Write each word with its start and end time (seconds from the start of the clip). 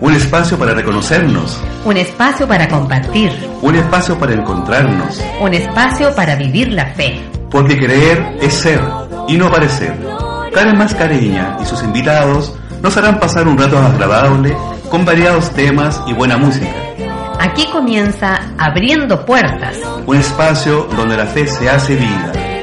Un 0.00 0.12
espacio 0.12 0.58
para 0.58 0.74
reconocernos. 0.74 1.58
Un 1.84 1.96
espacio 1.96 2.46
para 2.46 2.68
compartir. 2.68 3.32
Un 3.62 3.76
espacio 3.76 4.18
para 4.18 4.34
encontrarnos. 4.34 5.22
Un 5.40 5.54
espacio 5.54 6.14
para 6.14 6.36
vivir 6.36 6.72
la 6.72 6.86
fe. 6.94 7.18
Porque 7.50 7.78
creer 7.78 8.36
es 8.42 8.52
ser 8.52 8.80
y 9.26 9.38
no 9.38 9.50
parecer. 9.50 9.96
Karen 10.52 10.76
Mascareña 10.76 11.56
y 11.62 11.64
sus 11.64 11.82
invitados 11.82 12.54
nos 12.82 12.96
harán 12.96 13.18
pasar 13.18 13.48
un 13.48 13.56
rato 13.56 13.78
agradable 13.78 14.54
con 14.90 15.04
variados 15.04 15.50
temas 15.52 16.02
y 16.06 16.12
buena 16.12 16.36
música. 16.36 16.74
Aquí 17.40 17.66
comienza 17.72 18.38
Abriendo 18.58 19.24
Puertas. 19.24 19.78
Un 20.06 20.16
espacio 20.16 20.88
donde 20.94 21.16
la 21.16 21.26
fe 21.26 21.46
se 21.46 21.70
hace 21.70 21.96
vida. 21.96 22.55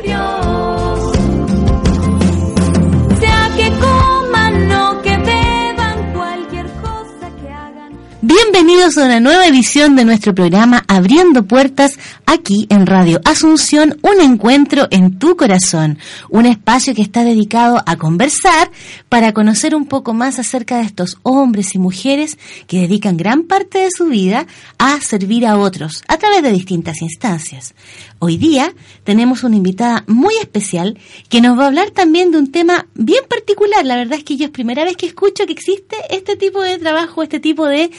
bien 8.34 8.52
Bienvenidos 8.54 9.00
a 9.00 9.06
una 9.06 9.20
nueva 9.20 9.48
edición 9.48 9.96
de 9.96 10.06
nuestro 10.06 10.36
programa 10.36 10.84
Abriendo 10.88 11.48
Puertas 11.48 11.98
aquí 12.28 12.68
en 12.70 12.86
Radio 12.86 13.20
Asunción, 13.26 13.98
un 14.04 14.22
encuentro 14.22 14.88
en 14.92 15.18
tu 15.18 15.36
corazón, 15.36 15.98
un 16.30 16.46
espacio 16.46 16.94
que 16.94 17.02
está 17.02 17.24
dedicado 17.24 17.82
a 17.88 17.98
conversar 17.98 18.70
para 19.10 19.34
conocer 19.34 19.74
un 19.74 19.88
poco 19.88 20.14
más 20.14 20.38
acerca 20.38 20.78
de 20.78 20.84
estos 20.84 21.18
hombres 21.24 21.74
y 21.74 21.80
mujeres 21.80 22.38
que 22.68 22.82
dedican 22.82 23.18
gran 23.18 23.42
parte 23.42 23.80
de 23.80 23.90
su 23.90 24.06
vida 24.06 24.46
a 24.78 25.02
servir 25.02 25.48
a 25.48 25.58
otros 25.58 26.04
a 26.08 26.18
través 26.18 26.44
de 26.44 26.52
distintas 26.52 27.02
instancias. 27.02 27.74
Hoy 28.20 28.38
día 28.38 28.72
tenemos 29.04 29.44
una 29.44 29.58
invitada 29.58 30.04
muy 30.08 30.36
especial 30.36 30.98
que 31.28 31.42
nos 31.42 31.58
va 31.58 31.64
a 31.64 31.68
hablar 31.68 31.90
también 31.90 32.32
de 32.32 32.38
un 32.38 32.52
tema 32.52 32.86
bien 32.94 33.24
particular. 33.28 33.84
La 33.84 33.96
verdad 33.96 34.20
es 34.20 34.24
que 34.24 34.38
yo 34.38 34.46
es 34.46 34.52
primera 34.52 34.84
vez 34.86 34.96
que 34.96 35.08
escucho 35.08 35.46
que 35.48 35.54
existe 35.54 35.98
este 36.10 36.36
tipo 36.36 36.62
de 36.62 36.78
trabajo, 36.78 37.24
este 37.24 37.40
tipo 37.40 37.66
de 37.66 37.92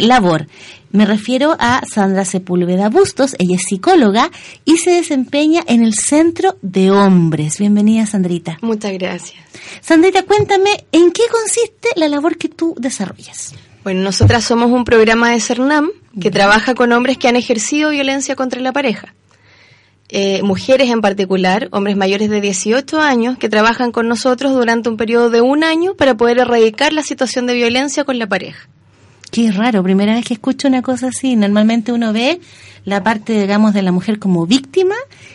labor. 0.00 0.46
Me 0.92 1.06
refiero 1.06 1.56
a 1.58 1.82
Sandra 1.86 2.24
Sepúlveda 2.24 2.88
Bustos, 2.88 3.36
ella 3.38 3.56
es 3.56 3.62
psicóloga 3.68 4.30
y 4.64 4.76
se 4.76 4.90
desempeña 4.90 5.62
en 5.66 5.82
el 5.82 5.94
Centro 5.94 6.56
de 6.62 6.90
Hombres. 6.90 7.58
Bienvenida, 7.58 8.06
Sandrita. 8.06 8.58
Muchas 8.60 8.92
gracias. 8.92 9.40
Sandrita, 9.80 10.24
cuéntame, 10.24 10.70
¿en 10.92 11.12
qué 11.12 11.22
consiste 11.30 11.88
la 11.96 12.08
labor 12.08 12.36
que 12.36 12.48
tú 12.48 12.74
desarrollas? 12.78 13.54
Bueno, 13.84 14.02
nosotras 14.02 14.44
somos 14.44 14.70
un 14.70 14.84
programa 14.84 15.30
de 15.30 15.40
CERNAM 15.40 15.90
que 16.20 16.30
trabaja 16.30 16.74
con 16.74 16.92
hombres 16.92 17.18
que 17.18 17.28
han 17.28 17.36
ejercido 17.36 17.90
violencia 17.90 18.36
contra 18.36 18.60
la 18.60 18.72
pareja. 18.72 19.14
Eh, 20.12 20.42
mujeres 20.42 20.90
en 20.90 21.00
particular, 21.00 21.68
hombres 21.70 21.96
mayores 21.96 22.30
de 22.30 22.40
18 22.40 23.00
años, 23.00 23.38
que 23.38 23.48
trabajan 23.48 23.92
con 23.92 24.08
nosotros 24.08 24.52
durante 24.52 24.88
un 24.88 24.96
periodo 24.96 25.30
de 25.30 25.40
un 25.40 25.62
año 25.62 25.94
para 25.94 26.16
poder 26.16 26.38
erradicar 26.38 26.92
la 26.92 27.04
situación 27.04 27.46
de 27.46 27.54
violencia 27.54 28.02
con 28.02 28.18
la 28.18 28.26
pareja. 28.26 28.68
Qué 29.30 29.52
raro, 29.52 29.82
primera 29.82 30.14
vez 30.14 30.24
que 30.24 30.34
escucho 30.34 30.68
una 30.68 30.82
cosa 30.82 31.08
así. 31.08 31.36
Normalmente 31.36 31.92
uno 31.92 32.12
ve 32.12 32.40
la 32.84 33.02
parte, 33.02 33.40
digamos, 33.40 33.74
de 33.74 33.82
la 33.82 33.92
mujer 33.92 34.18
como 34.18 34.46
víctima 34.46 34.94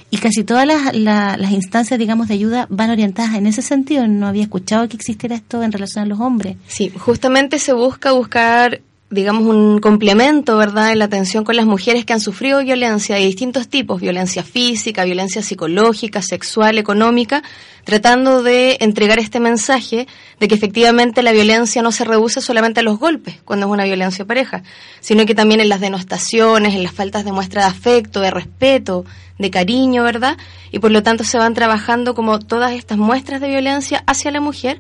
y 0.10 0.18
casi 0.18 0.44
todas 0.44 0.68
las, 0.94 1.52
instancias, 1.52 2.00
digamos, 2.00 2.28
de 2.28 2.34
ayuda 2.34 2.68
van 2.70 2.90
orientadas 2.90 3.36
en 3.36 3.48
ese 3.48 3.62
sentido. 3.62 4.08
No 4.08 4.28
había 4.28 4.44
escuchado 4.44 4.88
que 4.90 4.98
existiera 4.98 5.36
esto 5.36 5.64
en 5.64 5.72
relación 5.72 6.04
a 6.04 6.08
los 6.08 6.20
hombres. 6.20 6.58
Sí, 6.68 6.92
justamente 6.98 7.60
se 7.60 7.74
busca 7.74 8.12
buscar 8.12 8.82
digamos, 9.16 9.44
un 9.44 9.80
complemento, 9.80 10.58
¿verdad?, 10.58 10.92
en 10.92 11.00
la 11.00 11.06
atención 11.06 11.44
con 11.44 11.56
las 11.56 11.66
mujeres 11.66 12.06
que 12.06 12.14
han 12.14 12.20
sufrido 12.20 12.60
violencia 12.60 13.16
de 13.16 13.26
distintos 13.26 13.68
tipos, 13.68 14.02
violencia 14.02 14.44
física, 14.44 15.06
violencia 15.06 15.42
psicológica, 15.42 16.22
sexual, 16.22 16.78
económica, 16.78 17.42
tratando 17.86 18.44
de 18.44 18.78
entregar 18.82 19.18
este 19.18 19.40
mensaje 19.40 20.08
de 20.40 20.48
que 20.48 20.56
efectivamente 20.56 21.24
la 21.24 21.32
violencia 21.32 21.82
no 21.82 21.92
se 21.92 22.04
reduce 22.04 22.42
solamente 22.42 22.82
a 22.82 22.84
los 22.84 23.00
golpes, 23.00 23.38
cuando 23.46 23.66
es 23.66 23.72
una 23.72 23.86
violencia 23.86 24.26
pareja, 24.26 24.62
sino 25.00 25.26
que 25.26 25.34
también 25.34 25.62
en 25.62 25.70
las 25.70 25.80
denostaciones, 25.80 26.76
en 26.76 26.84
las 26.84 26.92
faltas 26.92 27.26
de 27.26 27.32
muestra 27.32 27.62
de 27.62 27.70
afecto, 27.70 28.22
de 28.22 28.32
respeto, 28.32 29.06
de 29.40 29.50
cariño, 29.50 30.04
¿verdad? 30.04 30.38
Y 30.72 30.80
por 30.80 30.92
lo 30.92 31.04
tanto 31.04 31.24
se 31.24 31.38
van 31.38 31.54
trabajando 31.54 32.14
como 32.14 32.40
todas 32.40 32.74
estas 32.74 32.98
muestras 32.98 33.42
de 33.42 33.48
violencia 33.48 34.04
hacia 34.08 34.32
la 34.32 34.42
mujer, 34.42 34.80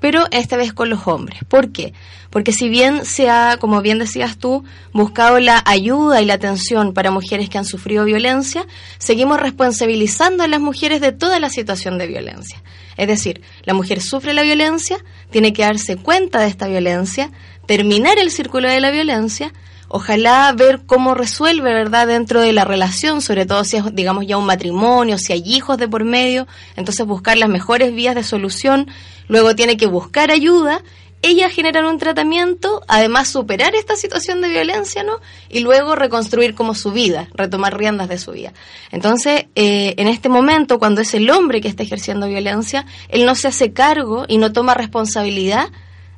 pero 0.00 0.26
esta 0.30 0.56
vez 0.56 0.72
con 0.72 0.90
los 0.90 1.06
hombres. 1.06 1.40
¿Por 1.48 1.72
qué? 1.72 1.92
Porque 2.30 2.52
si 2.52 2.68
bien 2.68 3.04
se 3.04 3.30
ha, 3.30 3.56
como 3.58 3.80
bien 3.80 3.98
decías 3.98 4.36
tú, 4.36 4.64
buscado 4.92 5.40
la 5.40 5.62
ayuda 5.64 6.20
y 6.20 6.26
la 6.26 6.34
atención 6.34 6.92
para 6.92 7.10
mujeres 7.10 7.48
que 7.48 7.58
han 7.58 7.64
sufrido 7.64 8.04
violencia, 8.04 8.66
seguimos 8.98 9.40
responsabilizando 9.40 10.42
a 10.42 10.48
las 10.48 10.60
mujeres 10.60 11.00
de 11.00 11.12
toda 11.12 11.40
la 11.40 11.50
situación 11.50 11.98
de 11.98 12.06
violencia. 12.06 12.62
Es 12.96 13.08
decir, 13.08 13.42
la 13.64 13.74
mujer 13.74 14.00
sufre 14.00 14.32
la 14.32 14.42
violencia, 14.42 14.98
tiene 15.30 15.52
que 15.52 15.62
darse 15.62 15.96
cuenta 15.96 16.40
de 16.40 16.48
esta 16.48 16.66
violencia, 16.66 17.30
terminar 17.66 18.18
el 18.18 18.30
círculo 18.30 18.68
de 18.68 18.80
la 18.80 18.90
violencia, 18.90 19.52
ojalá 19.88 20.52
ver 20.52 20.82
cómo 20.86 21.14
resuelve, 21.14 21.72
¿verdad?, 21.72 22.06
dentro 22.06 22.40
de 22.40 22.52
la 22.52 22.64
relación, 22.64 23.22
sobre 23.22 23.46
todo 23.46 23.64
si 23.64 23.76
es, 23.76 23.94
digamos, 23.94 24.26
ya 24.26 24.36
un 24.36 24.46
matrimonio, 24.46 25.18
si 25.18 25.32
hay 25.32 25.42
hijos 25.44 25.78
de 25.78 25.88
por 25.88 26.04
medio, 26.04 26.46
entonces 26.76 27.06
buscar 27.06 27.36
las 27.36 27.48
mejores 27.48 27.94
vías 27.94 28.14
de 28.14 28.24
solución, 28.24 28.88
luego 29.28 29.54
tiene 29.54 29.76
que 29.76 29.86
buscar 29.86 30.30
ayuda, 30.30 30.82
ella 31.22 31.48
generar 31.50 31.84
un 31.84 31.98
tratamiento, 31.98 32.82
además 32.88 33.28
superar 33.28 33.74
esta 33.74 33.96
situación 33.96 34.40
de 34.42 34.48
violencia, 34.48 35.02
¿no? 35.02 35.18
Y 35.48 35.60
luego 35.60 35.96
reconstruir 35.96 36.54
como 36.54 36.74
su 36.74 36.92
vida, 36.92 37.28
retomar 37.34 37.76
riendas 37.76 38.08
de 38.08 38.18
su 38.18 38.32
vida. 38.32 38.52
Entonces, 38.92 39.46
eh, 39.54 39.94
en 39.96 40.08
este 40.08 40.28
momento, 40.28 40.78
cuando 40.78 41.00
es 41.00 41.14
el 41.14 41.28
hombre 41.30 41.60
que 41.60 41.68
está 41.68 41.82
ejerciendo 41.82 42.28
violencia, 42.28 42.86
él 43.08 43.24
no 43.24 43.34
se 43.34 43.48
hace 43.48 43.72
cargo 43.72 44.24
y 44.28 44.38
no 44.38 44.52
toma 44.52 44.74
responsabilidad 44.74 45.70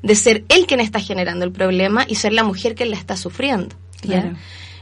de 0.03 0.15
ser 0.15 0.45
él 0.49 0.67
quien 0.67 0.81
está 0.81 1.01
generando 1.01 1.45
el 1.45 1.53
problema 1.53 2.05
y 2.09 2.17
ser 2.17 2.33
la 2.33 2.45
mujer 2.45 2.75
que 2.75 2.87
la 2.87 2.97
está 2.97 3.17
sufriendo. 3.17 3.77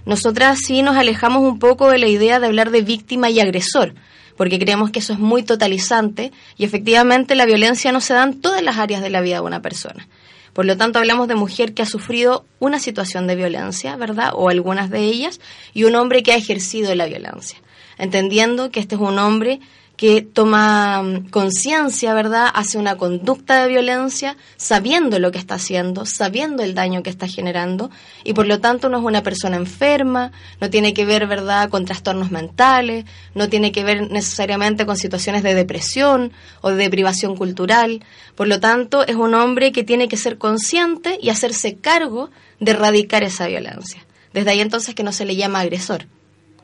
Nosotras 0.05 0.59
sí 0.65 0.83
nos 0.83 0.97
alejamos 0.97 1.43
un 1.43 1.59
poco 1.59 1.91
de 1.91 1.99
la 1.99 2.07
idea 2.07 2.39
de 2.39 2.47
hablar 2.47 2.71
de 2.71 2.83
víctima 2.83 3.29
y 3.29 3.41
agresor, 3.41 3.95
porque 4.37 4.59
creemos 4.59 4.91
que 4.91 5.01
eso 5.01 5.13
es 5.13 5.19
muy 5.19 5.43
totalizante 5.43 6.33
y 6.57 6.65
efectivamente 6.65 7.35
la 7.35 7.47
violencia 7.47 7.91
no 7.91 8.01
se 8.01 8.15
da 8.15 8.23
en 8.23 8.41
todas 8.41 8.63
las 8.63 8.79
áreas 8.79 9.03
de 9.03 9.11
la 9.11 9.21
vida 9.21 9.37
de 9.37 9.41
una 9.41 9.63
persona. 9.63 10.07
Por 10.53 10.65
lo 10.65 10.77
tanto, 10.77 10.99
hablamos 10.99 11.29
de 11.29 11.35
mujer 11.35 11.75
que 11.75 11.83
ha 11.83 11.87
sufrido 11.87 12.47
una 12.61 12.79
situación 12.79 13.27
de 13.27 13.37
violencia, 13.37 13.97
¿verdad? 13.97 14.31
O 14.35 14.49
algunas 14.49 14.89
de 14.89 15.01
ellas, 15.01 15.41
y 15.75 15.85
un 15.85 15.95
hombre 15.97 16.23
que 16.23 16.33
ha 16.33 16.37
ejercido 16.37 16.95
la 16.95 17.07
violencia, 17.07 17.59
entendiendo 17.99 18.71
que 18.71 18.81
este 18.81 18.95
es 18.95 19.01
un 19.01 19.19
hombre 19.19 19.61
que 19.97 20.23
toma 20.23 21.03
mm, 21.03 21.31
conciencia, 21.31 22.15
¿verdad?, 22.15 22.49
hace 22.55 22.79
una 22.79 22.97
conducta 22.97 23.63
de 23.63 23.69
violencia 23.69 24.37
sabiendo 24.57 25.19
lo 25.19 25.33
que 25.33 25.39
está 25.39 25.55
haciendo, 25.55 26.05
sabiendo 26.05 26.63
el 26.63 26.75
daño 26.75 27.03
que 27.03 27.11
está 27.11 27.27
generando 27.27 27.91
y 28.23 28.35
por 28.35 28.47
lo 28.47 28.61
tanto 28.61 28.89
no 28.89 28.99
es 28.99 29.05
una 29.05 29.23
persona 29.23 29.57
enferma, 29.57 30.33
no 30.61 30.71
tiene 30.71 30.93
que 30.93 31.05
ver, 31.05 31.27
¿verdad?, 31.27 31.71
con 31.71 31.85
trastornos 31.85 32.31
mentales, 32.31 33.05
no 33.35 33.49
tiene 33.49 33.73
que 33.73 33.85
ver 33.85 34.11
necesariamente 34.11 34.87
con 34.87 34.97
situaciones 34.97 35.43
de 35.43 35.55
depresión 35.55 36.33
o 36.61 36.71
de 36.71 36.77
deprivación 36.77 37.37
cultural. 37.37 38.05
Por 38.35 38.49
lo 38.49 38.61
tanto, 38.61 39.07
es 39.07 39.17
un 39.17 39.35
hombre 39.35 39.73
que 39.73 39.85
tiene 39.85 40.09
que 40.09 40.17
ser 40.17 40.39
consciente 40.39 41.19
y 41.23 41.31
hacerse 41.31 41.77
cargo 41.77 42.31
de 42.61 42.73
erradicar 42.73 43.23
esa 43.23 43.47
violencia. 43.47 44.05
Desde 44.33 44.51
ahí 44.51 44.61
entonces 44.61 44.95
que 44.95 45.03
no 45.03 45.13
se 45.13 45.25
le 45.25 45.37
llama 45.37 45.61
agresor. 45.61 46.07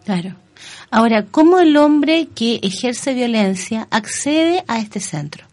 Claro. 0.05 0.37
Ahora, 0.95 1.25
¿cómo 1.25 1.59
el 1.59 1.79
hombre 1.79 2.29
que 2.35 2.61
ejerce 2.63 3.15
violencia 3.15 3.89
accede 3.91 4.63
a 4.69 4.79
este 4.79 5.01
centro? 5.01 5.47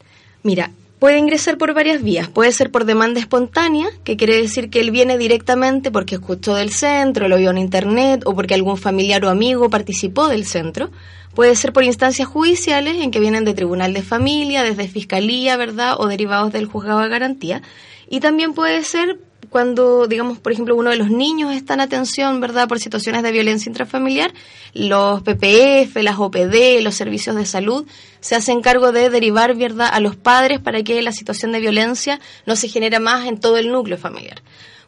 Mira, 0.44 0.72
puede 1.00 1.18
ingresar 1.18 1.58
por 1.58 1.74
varias 1.74 2.04
vías. 2.04 2.28
Puede 2.28 2.52
ser 2.52 2.72
por 2.72 2.84
demanda 2.84 3.22
espontánea, 3.22 3.88
que 4.04 4.18
quiere 4.18 4.36
decir 4.36 4.70
que 4.70 4.82
él 4.82 4.92
viene 4.92 5.18
directamente 5.18 5.92
porque 5.92 6.16
escuchó 6.16 6.56
del 6.56 6.74
centro, 6.74 7.30
lo 7.30 7.38
vio 7.38 7.52
en 7.52 7.58
internet 7.58 8.24
o 8.26 8.36
porque 8.36 8.54
algún 8.54 8.76
familiar 8.76 9.24
o 9.24 9.30
amigo 9.30 9.70
participó 9.70 10.28
del 10.28 10.46
centro. 10.46 10.92
Puede 11.36 11.56
ser 11.56 11.72
por 11.72 11.86
instancias 11.86 12.28
judiciales 12.28 12.98
en 12.98 13.10
que 13.10 13.22
vienen 13.22 13.46
de 13.46 13.54
tribunal 13.54 13.94
de 13.94 14.02
familia, 14.02 14.62
desde 14.64 14.90
fiscalía, 14.90 15.56
¿verdad? 15.56 15.96
O 16.00 16.08
derivados 16.08 16.52
del 16.52 16.66
juzgado 16.66 17.00
de 17.00 17.08
garantía. 17.08 17.62
Y 18.10 18.20
también 18.20 18.54
puede 18.54 18.84
ser 18.84 19.18
cuando, 19.50 20.08
digamos, 20.08 20.38
por 20.38 20.52
ejemplo, 20.52 20.76
uno 20.76 20.90
de 20.90 20.98
los 20.98 21.10
niños 21.10 21.54
está 21.54 21.74
en 21.74 21.82
atención, 21.82 22.40
¿verdad?, 22.40 22.68
por 22.68 22.80
situaciones 22.80 23.24
de 23.24 23.32
violencia 23.32 23.70
intrafamiliar, 23.70 24.34
los 24.74 25.22
PPF, 25.22 25.96
las 26.04 26.20
OPD, 26.20 26.82
los 26.82 26.96
servicios 26.96 27.36
de 27.36 27.46
salud 27.46 27.88
se 28.20 28.36
hacen 28.36 28.62
cargo 28.62 28.92
de 28.92 29.10
derivar, 29.10 29.56
¿verdad?, 29.56 29.90
a 29.92 30.00
los 30.00 30.16
padres 30.16 30.60
para 30.60 30.84
que 30.84 31.02
la 31.02 31.12
situación 31.12 31.52
de 31.52 31.60
violencia 31.60 32.20
no 32.46 32.56
se 32.56 32.68
genere 32.68 33.00
más 33.00 33.28
en 33.28 33.40
todo 33.40 33.58
el 33.58 33.72
núcleo 33.72 33.98
familiar. 33.98 34.42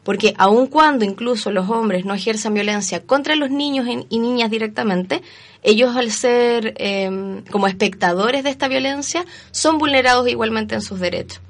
porque 0.04 0.34
aun 0.36 0.66
cuando 0.66 1.04
incluso 1.04 1.52
los 1.52 1.70
hombres 1.70 2.04
no 2.04 2.12
ejerzan 2.12 2.54
violencia 2.54 3.04
contra 3.06 3.36
los 3.36 3.50
niños 3.50 3.86
y 4.08 4.18
niñas 4.18 4.50
directamente, 4.50 5.22
ellos 5.62 5.94
al 5.94 6.10
ser 6.10 6.74
em, 6.78 7.44
como 7.44 7.68
espectadores 7.68 8.42
de 8.42 8.50
esta 8.50 8.66
violencia 8.66 9.24
son 9.52 9.78
vulnerados 9.78 10.28
igualmente 10.28 10.74
en 10.74 10.82
sus 10.82 10.98
derechos. 10.98 11.40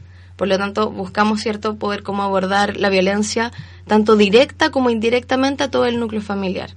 Por 0.42 0.48
lo 0.48 0.58
tanto, 0.58 0.90
buscamos 0.90 1.40
cierto 1.40 1.76
poder 1.76 2.02
cómo 2.02 2.24
abordar 2.24 2.76
la 2.76 2.88
violencia 2.88 3.52
tanto 3.86 4.16
directa 4.16 4.72
como 4.72 4.90
indirectamente 4.90 5.62
a 5.62 5.70
todo 5.70 5.86
el 5.86 6.00
núcleo 6.00 6.20
familiar. 6.20 6.70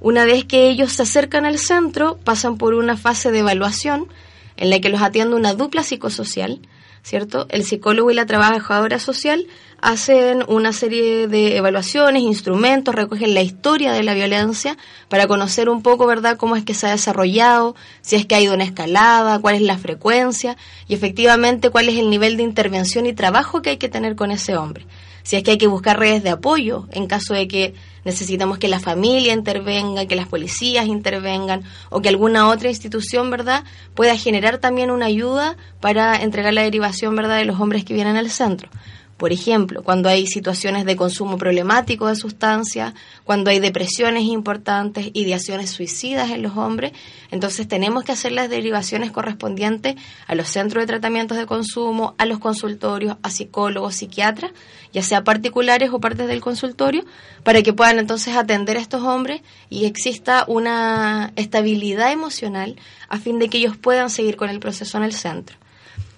Una 0.00 0.24
vez 0.24 0.46
que 0.46 0.70
ellos 0.70 0.92
se 0.92 1.02
acercan 1.02 1.44
al 1.44 1.58
centro, 1.58 2.16
pasan 2.24 2.56
por 2.56 2.72
una 2.72 2.96
fase 2.96 3.30
de 3.30 3.40
evaluación 3.40 4.08
en 4.56 4.70
la 4.70 4.80
que 4.80 4.88
los 4.88 5.02
atiende 5.02 5.36
una 5.36 5.52
dupla 5.52 5.82
psicosocial, 5.82 6.60
¿cierto? 7.06 7.46
El 7.50 7.62
psicólogo 7.62 8.10
y 8.10 8.14
la 8.14 8.26
trabajadora 8.26 8.98
social 8.98 9.46
hacen 9.80 10.42
una 10.48 10.72
serie 10.72 11.28
de 11.28 11.56
evaluaciones, 11.56 12.24
instrumentos, 12.24 12.96
recogen 12.96 13.32
la 13.32 13.42
historia 13.42 13.92
de 13.92 14.02
la 14.02 14.12
violencia 14.12 14.76
para 15.08 15.28
conocer 15.28 15.68
un 15.68 15.82
poco, 15.82 16.08
¿verdad?, 16.08 16.36
cómo 16.36 16.56
es 16.56 16.64
que 16.64 16.74
se 16.74 16.88
ha 16.88 16.90
desarrollado, 16.90 17.76
si 18.00 18.16
es 18.16 18.26
que 18.26 18.34
ha 18.34 18.40
ido 18.40 18.54
una 18.54 18.64
escalada, 18.64 19.38
cuál 19.38 19.54
es 19.54 19.62
la 19.62 19.78
frecuencia 19.78 20.56
y 20.88 20.94
efectivamente 20.94 21.70
cuál 21.70 21.88
es 21.88 21.96
el 21.96 22.10
nivel 22.10 22.36
de 22.36 22.42
intervención 22.42 23.06
y 23.06 23.12
trabajo 23.12 23.62
que 23.62 23.70
hay 23.70 23.76
que 23.76 23.88
tener 23.88 24.16
con 24.16 24.32
ese 24.32 24.56
hombre. 24.56 24.84
Si 25.26 25.34
es 25.34 25.42
que 25.42 25.50
hay 25.50 25.58
que 25.58 25.66
buscar 25.66 25.98
redes 25.98 26.22
de 26.22 26.30
apoyo 26.30 26.86
en 26.92 27.08
caso 27.08 27.34
de 27.34 27.48
que 27.48 27.74
necesitamos 28.04 28.58
que 28.58 28.68
la 28.68 28.78
familia 28.78 29.32
intervenga, 29.32 30.06
que 30.06 30.14
las 30.14 30.28
policías 30.28 30.86
intervengan 30.86 31.64
o 31.90 32.00
que 32.00 32.08
alguna 32.08 32.48
otra 32.48 32.68
institución, 32.68 33.28
¿verdad?, 33.28 33.64
pueda 33.96 34.16
generar 34.16 34.58
también 34.58 34.92
una 34.92 35.06
ayuda 35.06 35.56
para 35.80 36.22
entregar 36.22 36.54
la 36.54 36.62
derivación, 36.62 37.16
¿verdad?, 37.16 37.38
de 37.38 37.44
los 37.44 37.58
hombres 37.58 37.84
que 37.84 37.92
vienen 37.92 38.16
al 38.16 38.30
centro. 38.30 38.68
Por 39.16 39.32
ejemplo, 39.32 39.82
cuando 39.82 40.10
hay 40.10 40.26
situaciones 40.26 40.84
de 40.84 40.94
consumo 40.94 41.38
problemático 41.38 42.06
de 42.06 42.16
sustancias, 42.16 42.92
cuando 43.24 43.50
hay 43.50 43.60
depresiones 43.60 44.24
importantes, 44.24 45.08
ideaciones 45.14 45.70
suicidas 45.70 46.30
en 46.30 46.42
los 46.42 46.58
hombres, 46.58 46.92
entonces 47.30 47.66
tenemos 47.66 48.04
que 48.04 48.12
hacer 48.12 48.32
las 48.32 48.50
derivaciones 48.50 49.10
correspondientes 49.10 49.94
a 50.26 50.34
los 50.34 50.48
centros 50.48 50.82
de 50.82 50.88
tratamientos 50.88 51.38
de 51.38 51.46
consumo, 51.46 52.14
a 52.18 52.26
los 52.26 52.40
consultorios, 52.40 53.16
a 53.22 53.30
psicólogos, 53.30 53.94
psiquiatras, 53.94 54.52
ya 54.92 55.02
sea 55.02 55.24
particulares 55.24 55.88
o 55.94 55.98
partes 55.98 56.28
del 56.28 56.42
consultorio, 56.42 57.06
para 57.42 57.62
que 57.62 57.72
puedan 57.72 57.98
entonces 57.98 58.36
atender 58.36 58.76
a 58.76 58.80
estos 58.80 59.02
hombres 59.02 59.40
y 59.70 59.86
exista 59.86 60.44
una 60.46 61.32
estabilidad 61.36 62.12
emocional 62.12 62.76
a 63.08 63.18
fin 63.18 63.38
de 63.38 63.48
que 63.48 63.58
ellos 63.58 63.78
puedan 63.78 64.10
seguir 64.10 64.36
con 64.36 64.50
el 64.50 64.60
proceso 64.60 64.98
en 64.98 65.04
el 65.04 65.14
centro. 65.14 65.56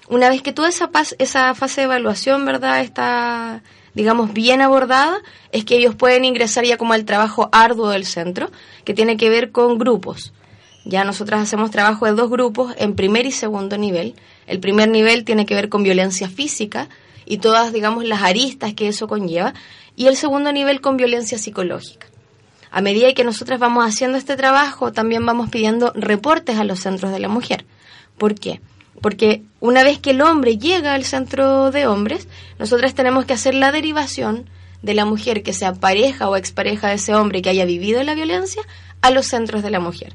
Una 0.08 0.30
vez 0.30 0.40
que 0.40 0.52
toda 0.52 0.70
esa, 0.70 0.88
fase 1.54 1.80
de 1.80 1.84
evaluación, 1.84 2.46
¿verdad?, 2.46 2.80
está, 2.80 3.62
digamos, 3.94 4.32
bien 4.32 4.62
abordada, 4.62 5.20
es 5.52 5.66
que 5.66 5.76
ellos 5.76 5.94
pueden 5.94 6.24
ingresar 6.24 6.64
ya 6.64 6.78
como 6.78 6.94
al 6.94 7.04
trabajo 7.04 7.50
arduo 7.52 7.90
del 7.90 8.06
centro, 8.06 8.50
que 8.84 8.94
tiene 8.94 9.18
que 9.18 9.28
ver 9.28 9.52
con 9.52 9.76
grupos. 9.78 10.32
Ya 10.86 11.04
nosotras 11.04 11.42
hacemos 11.42 11.70
trabajo 11.70 12.06
de 12.06 12.12
dos 12.12 12.30
grupos 12.30 12.74
en 12.78 12.94
primer 12.94 13.26
y 13.26 13.32
segundo 13.32 13.76
nivel. 13.76 14.14
El 14.46 14.60
primer 14.60 14.88
nivel 14.88 15.24
tiene 15.24 15.44
que 15.44 15.54
ver 15.54 15.68
con 15.68 15.82
violencia 15.82 16.30
física 16.30 16.88
y 17.26 17.38
todas, 17.38 17.74
digamos, 17.74 18.04
las 18.06 18.22
aristas 18.22 18.72
que 18.72 18.88
eso 18.88 19.08
conlleva. 19.08 19.52
Y 19.94 20.06
el 20.06 20.16
segundo 20.16 20.50
nivel 20.52 20.80
con 20.80 20.96
violencia 20.96 21.36
psicológica. 21.36 22.06
A 22.70 22.80
medida 22.80 23.12
que 23.12 23.24
nosotras 23.24 23.58
vamos 23.58 23.84
haciendo 23.84 24.16
este 24.16 24.36
trabajo, 24.36 24.90
también 24.92 25.26
vamos 25.26 25.50
pidiendo 25.50 25.92
reportes 25.94 26.56
a 26.58 26.64
los 26.64 26.80
centros 26.80 27.12
de 27.12 27.18
la 27.18 27.28
mujer. 27.28 27.66
¿Por 28.16 28.34
qué? 28.34 28.62
Porque 29.00 29.42
una 29.60 29.84
vez 29.84 29.98
que 29.98 30.10
el 30.10 30.22
hombre 30.22 30.58
llega 30.58 30.94
al 30.94 31.04
centro 31.04 31.70
de 31.70 31.86
hombres, 31.86 32.28
nosotras 32.58 32.94
tenemos 32.94 33.24
que 33.24 33.32
hacer 33.32 33.54
la 33.54 33.72
derivación 33.72 34.48
de 34.82 34.94
la 34.94 35.04
mujer 35.04 35.42
que 35.42 35.52
sea 35.52 35.74
pareja 35.74 36.28
o 36.28 36.36
expareja 36.36 36.88
de 36.88 36.94
ese 36.94 37.14
hombre 37.14 37.42
que 37.42 37.50
haya 37.50 37.64
vivido 37.64 38.02
la 38.02 38.14
violencia 38.14 38.62
a 39.00 39.10
los 39.10 39.26
centros 39.26 39.62
de 39.62 39.70
la 39.70 39.80
mujer. 39.80 40.14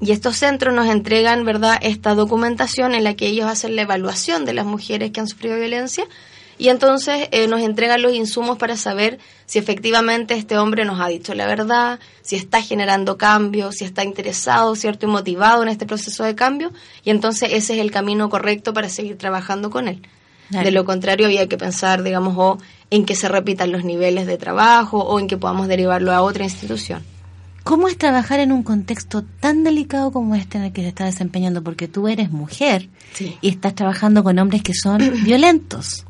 Y 0.00 0.12
estos 0.12 0.36
centros 0.36 0.74
nos 0.74 0.88
entregan, 0.88 1.44
¿verdad?, 1.44 1.78
esta 1.80 2.14
documentación 2.14 2.94
en 2.94 3.04
la 3.04 3.14
que 3.14 3.26
ellos 3.26 3.46
hacen 3.46 3.76
la 3.76 3.82
evaluación 3.82 4.44
de 4.44 4.52
las 4.52 4.66
mujeres 4.66 5.12
que 5.12 5.20
han 5.20 5.28
sufrido 5.28 5.56
violencia 5.56 6.04
y 6.58 6.68
entonces 6.68 7.28
eh, 7.32 7.46
nos 7.48 7.60
entregan 7.60 8.02
los 8.02 8.14
insumos 8.14 8.58
para 8.58 8.76
saber 8.76 9.18
si 9.46 9.58
efectivamente 9.58 10.34
este 10.34 10.58
hombre 10.58 10.84
nos 10.84 11.00
ha 11.00 11.08
dicho 11.08 11.34
la 11.34 11.46
verdad, 11.46 11.98
si 12.22 12.36
está 12.36 12.62
generando 12.62 13.18
cambio, 13.18 13.72
si 13.72 13.84
está 13.84 14.04
interesado, 14.04 14.76
cierto, 14.76 15.06
y 15.06 15.08
motivado 15.08 15.62
en 15.62 15.68
este 15.68 15.86
proceso 15.86 16.24
de 16.24 16.34
cambio, 16.34 16.72
y 17.04 17.10
entonces 17.10 17.50
ese 17.52 17.74
es 17.74 17.80
el 17.80 17.90
camino 17.90 18.28
correcto 18.28 18.72
para 18.72 18.88
seguir 18.88 19.18
trabajando 19.18 19.70
con 19.70 19.88
él. 19.88 20.02
De 20.50 20.70
lo 20.70 20.84
contrario, 20.84 21.26
había 21.26 21.48
que 21.48 21.56
pensar, 21.56 22.02
digamos, 22.02 22.34
o 22.36 22.58
en 22.90 23.06
que 23.06 23.16
se 23.16 23.28
repitan 23.28 23.72
los 23.72 23.82
niveles 23.82 24.26
de 24.26 24.36
trabajo 24.36 24.98
o 24.98 25.18
en 25.18 25.26
que 25.26 25.38
podamos 25.38 25.68
derivarlo 25.68 26.12
a 26.12 26.20
otra 26.20 26.44
institución. 26.44 27.02
¿Cómo 27.64 27.88
es 27.88 27.96
trabajar 27.96 28.40
en 28.40 28.52
un 28.52 28.62
contexto 28.62 29.24
tan 29.40 29.64
delicado 29.64 30.12
como 30.12 30.34
este 30.34 30.58
en 30.58 30.64
el 30.64 30.72
que 30.72 30.82
se 30.82 30.88
está 30.88 31.06
desempeñando? 31.06 31.64
Porque 31.64 31.88
tú 31.88 32.08
eres 32.08 32.30
mujer 32.30 32.90
y 33.40 33.48
estás 33.48 33.74
trabajando 33.74 34.22
con 34.22 34.38
hombres 34.38 34.62
que 34.62 34.74
son 34.74 34.98
violentos 35.24 36.04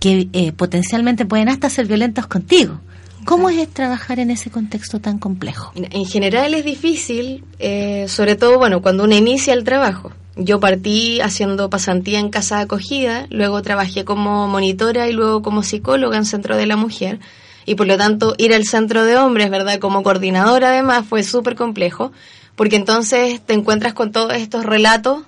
que 0.00 0.28
eh, 0.32 0.52
potencialmente 0.52 1.26
pueden 1.26 1.48
hasta 1.48 1.68
ser 1.70 1.86
violentos 1.86 2.26
contigo. 2.26 2.80
¿Cómo 3.24 3.50
es 3.50 3.68
trabajar 3.68 4.20
en 4.20 4.30
ese 4.30 4.50
contexto 4.50 5.00
tan 5.00 5.18
complejo? 5.18 5.72
En 5.74 6.06
general 6.06 6.54
es 6.54 6.64
difícil, 6.64 7.44
eh, 7.58 8.06
sobre 8.08 8.36
todo 8.36 8.56
bueno 8.56 8.80
cuando 8.80 9.04
uno 9.04 9.14
inicia 9.14 9.52
el 9.52 9.64
trabajo. 9.64 10.12
Yo 10.36 10.60
partí 10.60 11.20
haciendo 11.20 11.68
pasantía 11.68 12.20
en 12.20 12.30
casa 12.30 12.56
de 12.56 12.62
acogida, 12.62 13.26
luego 13.28 13.60
trabajé 13.60 14.04
como 14.04 14.48
monitora 14.48 15.08
y 15.08 15.12
luego 15.12 15.42
como 15.42 15.62
psicóloga 15.62 16.16
en 16.16 16.24
Centro 16.24 16.56
de 16.56 16.66
la 16.66 16.76
Mujer. 16.76 17.18
Y 17.66 17.74
por 17.74 17.86
lo 17.86 17.98
tanto, 17.98 18.34
ir 18.38 18.54
al 18.54 18.64
centro 18.64 19.04
de 19.04 19.18
hombres, 19.18 19.50
¿verdad? 19.50 19.78
Como 19.78 20.02
coordinadora 20.02 20.68
además 20.70 21.04
fue 21.06 21.22
súper 21.22 21.54
complejo, 21.54 22.12
porque 22.56 22.76
entonces 22.76 23.42
te 23.44 23.52
encuentras 23.52 23.92
con 23.92 24.10
todos 24.10 24.32
estos 24.34 24.64
relatos 24.64 25.24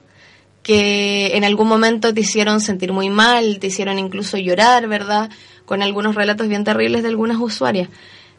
que 0.70 1.36
en 1.36 1.42
algún 1.42 1.66
momento 1.66 2.14
te 2.14 2.20
hicieron 2.20 2.60
sentir 2.60 2.92
muy 2.92 3.10
mal, 3.10 3.58
te 3.58 3.66
hicieron 3.66 3.98
incluso 3.98 4.38
llorar, 4.38 4.86
¿verdad? 4.86 5.28
Con 5.64 5.82
algunos 5.82 6.14
relatos 6.14 6.46
bien 6.46 6.62
terribles 6.62 7.02
de 7.02 7.08
algunas 7.08 7.38
usuarias. 7.38 7.88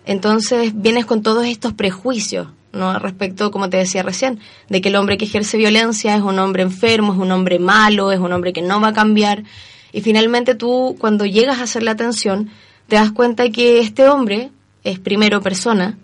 Entonces 0.06 0.72
vienes 0.74 1.06
con 1.06 1.24
todos 1.24 1.46
estos 1.46 1.74
prejuicios, 1.74 2.48
¿no? 2.72 2.98
Respecto, 3.00 3.52
como 3.52 3.70
te 3.70 3.76
decía 3.76 4.02
recién, 4.02 4.40
de 4.70 4.80
que 4.80 4.88
el 4.88 4.96
hombre 4.96 5.18
que 5.18 5.26
ejerce 5.26 5.58
violencia 5.58 6.16
es 6.16 6.22
un 6.22 6.40
hombre 6.40 6.64
enfermo, 6.64 7.12
es 7.12 7.20
un 7.20 7.34
hombre 7.34 7.60
malo, 7.60 8.14
es 8.14 8.20
un 8.20 8.32
hombre 8.32 8.54
que 8.54 8.62
no 8.62 8.80
va 8.80 8.88
a 8.88 8.94
cambiar. 8.94 9.44
Y 9.92 10.00
finalmente 10.00 10.56
tú, 10.56 10.96
cuando 11.02 11.26
llegas 11.26 11.60
a 11.60 11.64
hacer 11.64 11.84
la 11.84 11.92
atención, 11.92 12.50
te 12.88 12.96
das 12.96 13.12
cuenta 13.12 13.50
que 13.50 13.82
este 13.82 14.08
hombre 14.08 14.52
es 14.86 15.00
primero 15.00 15.42
persona, 15.42 15.98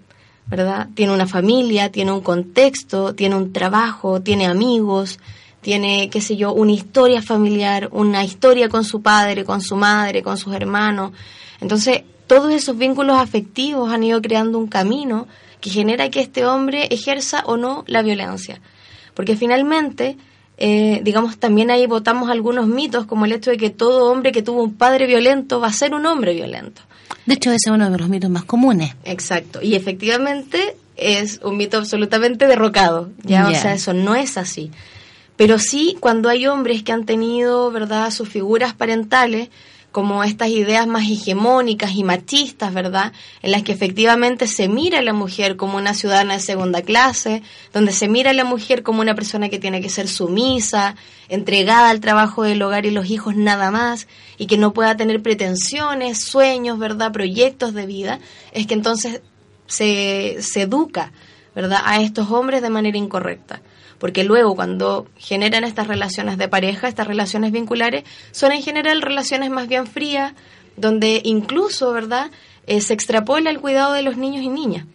¿verdad? 0.48 0.90
Tiene 0.94 1.14
una 1.14 1.26
familia, 1.26 1.90
tiene 1.90 2.12
un 2.12 2.20
contexto, 2.20 3.16
tiene 3.16 3.38
un 3.38 3.54
trabajo, 3.54 4.22
tiene 4.22 4.46
amigos, 4.46 5.20
tiene, 5.68 6.10
qué 6.10 6.22
sé 6.22 6.38
yo, 6.38 6.54
una 6.54 6.72
historia 6.72 7.22
familiar, 7.22 7.90
una 7.92 8.24
historia 8.24 8.70
con 8.70 8.86
su 8.86 9.02
padre, 9.02 9.44
con 9.44 9.60
su 9.60 9.76
madre, 9.76 10.24
con 10.24 10.38
sus 10.38 10.56
hermanos. 10.56 11.12
Entonces, 11.60 12.04
todos 12.26 12.54
esos 12.54 12.78
vínculos 12.78 13.18
afectivos 13.18 13.92
han 13.92 14.02
ido 14.02 14.22
creando 14.22 14.60
un 14.60 14.68
camino 14.68 15.28
que 15.60 15.70
genera 15.70 16.10
que 16.10 16.22
este 16.22 16.46
hombre 16.46 16.88
ejerza 16.90 17.44
o 17.46 17.58
no 17.58 17.84
la 17.86 18.02
violencia. 18.02 18.62
Porque 19.14 19.36
finalmente, 19.36 20.16
eh, 20.58 21.02
digamos, 21.04 21.38
también 21.38 21.70
ahí 21.70 21.86
votamos 21.86 22.30
algunos 22.30 22.68
mitos, 22.68 23.06
como 23.06 23.26
el 23.26 23.34
hecho 23.34 23.52
de 23.52 23.58
que 23.58 23.70
todo 23.70 24.10
hombre 24.10 24.32
que 24.32 24.42
tuvo 24.42 24.64
un 24.64 24.76
padre 24.76 25.06
violento 25.06 25.60
va 25.60 25.68
a 25.68 25.74
ser 25.74 25.94
un 25.94 26.06
hombre 26.06 26.34
violento. 26.34 26.82
De 27.26 27.34
hecho, 27.34 27.50
ese 27.50 27.72
es 27.72 27.76
uno 27.76 27.90
de 27.90 27.98
los 27.98 28.08
mitos 28.08 28.30
más 28.30 28.46
comunes. 28.46 28.96
Exacto. 29.04 29.60
Y 29.62 29.76
efectivamente 29.76 30.78
es 30.96 31.42
un 31.44 31.58
mito 31.58 31.78
absolutamente 31.78 32.48
derrocado. 32.48 33.10
Ya, 33.24 33.50
o 33.50 33.54
sea, 33.54 33.74
eso 33.74 33.94
no 33.94 34.16
es 34.16 34.38
así. 34.38 34.72
Pero 35.38 35.60
sí, 35.60 35.96
cuando 36.00 36.30
hay 36.30 36.48
hombres 36.48 36.84
que 36.84 36.92
han 36.92 37.06
tenido, 37.06 37.72
¿verdad?, 37.72 38.12
sus 38.12 38.28
figuras 38.28 38.74
parentales, 38.74 39.50
como 39.92 40.24
estas 40.24 40.50
ideas 40.50 40.86
más 40.86 41.10
hegemónicas 41.10 41.96
y 41.96 42.04
machistas, 42.04 42.74
¿verdad? 42.74 43.14
En 43.42 43.52
las 43.52 43.64
que 43.64 43.72
efectivamente 43.72 44.46
se 44.46 44.68
mira 44.68 45.00
a 45.00 45.02
la 45.02 45.14
mujer 45.14 45.56
como 45.56 45.78
una 45.78 45.94
ciudadana 45.94 46.36
de 46.36 46.40
segunda 46.40 46.82
clase, 46.82 47.42
donde 47.74 47.92
se 47.92 48.08
mira 48.08 48.32
a 48.32 48.34
la 48.34 48.44
mujer 48.44 48.84
como 48.84 49.02
una 49.02 49.16
persona 49.16 49.50
que 49.50 49.58
tiene 49.58 49.82
que 49.82 49.90
ser 49.90 50.08
sumisa, 50.08 50.96
entregada 51.30 51.90
al 51.90 52.00
trabajo 52.00 52.44
del 52.44 52.62
hogar 52.62 52.86
y 52.86 52.92
los 52.92 53.10
hijos 53.10 53.36
nada 53.36 53.72
más, 53.72 54.08
y 54.38 54.46
que 54.46 54.58
no 54.58 54.74
pueda 54.74 54.98
tener 54.98 55.22
pretensiones, 55.22 56.20
sueños, 56.20 56.78
¿verdad? 56.78 57.12
Proyectos 57.12 57.74
de 57.74 57.86
vida, 57.86 58.20
es 58.52 58.68
que 58.68 58.76
entonces 58.76 59.22
se, 59.66 60.38
se 60.42 60.64
educa, 60.64 61.12
¿verdad? 61.56 61.82
A 61.86 62.02
estos 62.02 62.30
hombres 62.30 62.62
de 62.62 62.70
manera 62.70 62.98
incorrecta 62.98 63.62
porque 64.00 64.24
luego 64.24 64.56
cuando 64.56 65.08
generan 65.18 65.64
estas 65.64 65.88
relaciones 65.88 66.38
de 66.38 66.48
pareja, 66.48 66.88
estas 66.88 67.08
relaciones 67.08 67.52
vinculares, 67.52 68.04
son 68.32 68.52
en 68.52 68.62
general 68.62 69.02
relaciones 69.02 69.50
más 69.50 69.68
bien 69.68 69.88
frías, 69.88 70.34
donde 70.76 71.22
incluso, 71.24 71.92
¿verdad?, 71.92 72.30
eh, 72.68 72.82
se 72.82 72.94
extrapola 72.94 73.50
el 73.50 73.62
cuidado 73.62 73.94
de 73.94 74.02
los 74.04 74.18
niños 74.18 74.44
y 74.44 74.50
niñas. 74.50 74.86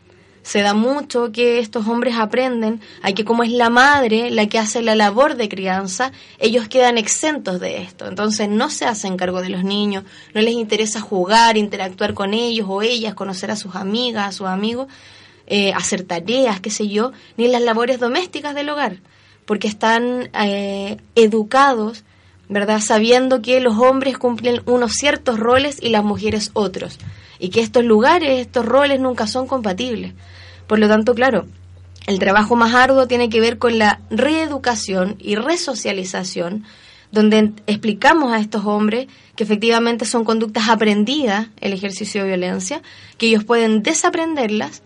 se 0.42 0.61
da 0.61 0.75
mucho 0.75 1.30
que 1.30 1.61
estos 1.61 1.87
hombres 1.87 2.16
aprenden 2.16 2.80
a 3.02 3.12
que 3.12 3.25
como 3.25 3.44
es 3.44 3.50
la 3.52 3.71
madre 3.71 4.30
la 4.32 4.47
que 4.49 4.59
hace 4.59 4.82
la 4.82 4.97
labor 4.97 5.37
de 5.37 5.49
crianza, 5.49 6.11
ellos 6.40 6.66
quedan 6.66 6.99
exentos 6.99 7.61
de 7.61 7.82
esto. 7.82 8.09
Entonces 8.09 8.49
no 8.49 8.68
se 8.68 8.85
hacen 8.85 9.16
cargo 9.16 9.40
de 9.40 9.50
los 9.50 9.62
niños, 9.62 10.02
no 10.35 10.40
les 10.40 10.54
interesa 10.54 11.00
jugar, 11.00 11.56
interactuar 11.56 12.12
con 12.14 12.35
ellos 12.35 12.66
o 12.68 12.82
ellas, 12.82 13.14
conocer 13.14 13.52
a 13.52 13.56
sus 13.56 13.76
amigas, 13.76 14.26
a 14.26 14.32
sus 14.32 14.49
amigos, 14.49 14.88
eh, 15.54 15.75
hacer 15.75 16.02
tareas, 16.04 16.61
qué 16.61 16.71
sé 16.71 16.88
yo, 16.88 17.12
ni 17.37 17.47
las 17.47 17.61
labores 17.61 18.00
domésticas 18.00 18.54
del 18.54 18.71
hogar, 18.71 19.00
porque 19.44 19.68
están 19.68 20.30
eh, 20.32 20.97
educados, 21.14 22.04
¿verdad? 22.49 22.80
Sabiendo 22.80 23.42
que 23.42 23.61
los 23.61 23.76
hombres 23.76 24.16
cumplen 24.16 24.62
unos 24.64 24.92
ciertos 24.92 25.38
roles 25.38 25.76
y 25.82 25.90
las 25.90 26.04
mujeres 26.04 26.52
otros 26.54 26.99
y 27.38 27.50
que 27.50 27.61
estos 27.61 27.85
lugares, 27.85 28.40
estos 28.40 28.64
roles 28.64 28.99
nunca 28.99 29.26
son 29.26 29.47
compatibles. 29.47 30.14
Por 30.66 30.78
lo 30.78 30.88
tanto, 30.88 31.14
claro, 31.14 31.44
el 32.06 32.18
trabajo 32.18 32.56
más 32.56 32.73
arduo 32.73 33.06
tiene 33.06 33.28
que 33.28 33.42
ver 33.42 33.59
con 33.59 33.78
la 33.78 34.00
reeducación 34.09 35.16
y 35.18 35.35
resocialización, 35.35 36.64
donde 37.11 37.52
explicamos 37.66 38.32
a 38.32 38.40
estos 38.40 38.64
hombres 38.64 39.09
que 39.37 39.44
efectivamente 39.44 40.06
son 40.06 40.25
conductas 40.25 40.71
aprendidas, 40.71 41.49
el 41.61 41.75
ejercicio 41.75 42.23
de 42.23 42.28
violencia, 42.28 42.80
que 43.18 43.26
ellos 43.26 43.44
pueden 43.44 43.82
desaprenderlas 43.82 44.82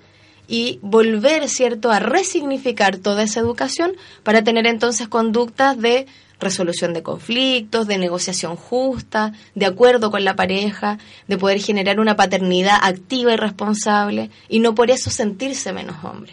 y 0.48 0.78
volver, 0.82 1.48
¿cierto?, 1.48 1.90
a 1.90 1.98
resignificar 1.98 2.96
toda 2.98 3.24
esa 3.24 3.40
educación 3.40 3.92
para 4.22 4.44
tener 4.44 4.66
entonces 4.66 5.08
conductas 5.08 5.78
de 5.80 6.06
resolución 6.38 6.92
de 6.92 7.02
conflictos, 7.02 7.86
de 7.86 7.98
negociación 7.98 8.56
justa, 8.56 9.32
de 9.54 9.66
acuerdo 9.66 10.10
con 10.10 10.24
la 10.24 10.36
pareja, 10.36 10.98
de 11.28 11.38
poder 11.38 11.60
generar 11.60 11.98
una 11.98 12.16
paternidad 12.16 12.78
activa 12.82 13.32
y 13.32 13.36
responsable 13.36 14.30
y 14.48 14.60
no 14.60 14.74
por 14.74 14.90
eso 14.90 15.10
sentirse 15.10 15.72
menos 15.72 15.96
hombre. 16.04 16.32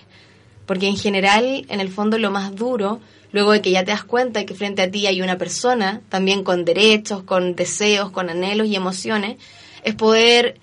Porque 0.66 0.88
en 0.88 0.98
general, 0.98 1.66
en 1.70 1.80
el 1.80 1.90
fondo, 1.90 2.18
lo 2.18 2.32
más 2.32 2.56
duro, 2.56 3.00
luego 3.32 3.52
de 3.52 3.62
que 3.62 3.72
ya 3.72 3.84
te 3.84 3.92
das 3.92 4.04
cuenta 4.04 4.46
que 4.46 4.54
frente 4.54 4.82
a 4.82 4.92
ti 4.92 5.08
hay 5.08 5.22
una 5.22 5.38
persona, 5.38 6.02
también 6.10 6.44
con 6.44 6.66
derechos, 6.66 7.24
con 7.24 7.56
deseos, 7.56 8.12
con 8.12 8.30
anhelos 8.30 8.68
y 8.68 8.76
emociones, 8.76 9.38
es 9.84 9.96
poder 9.96 10.60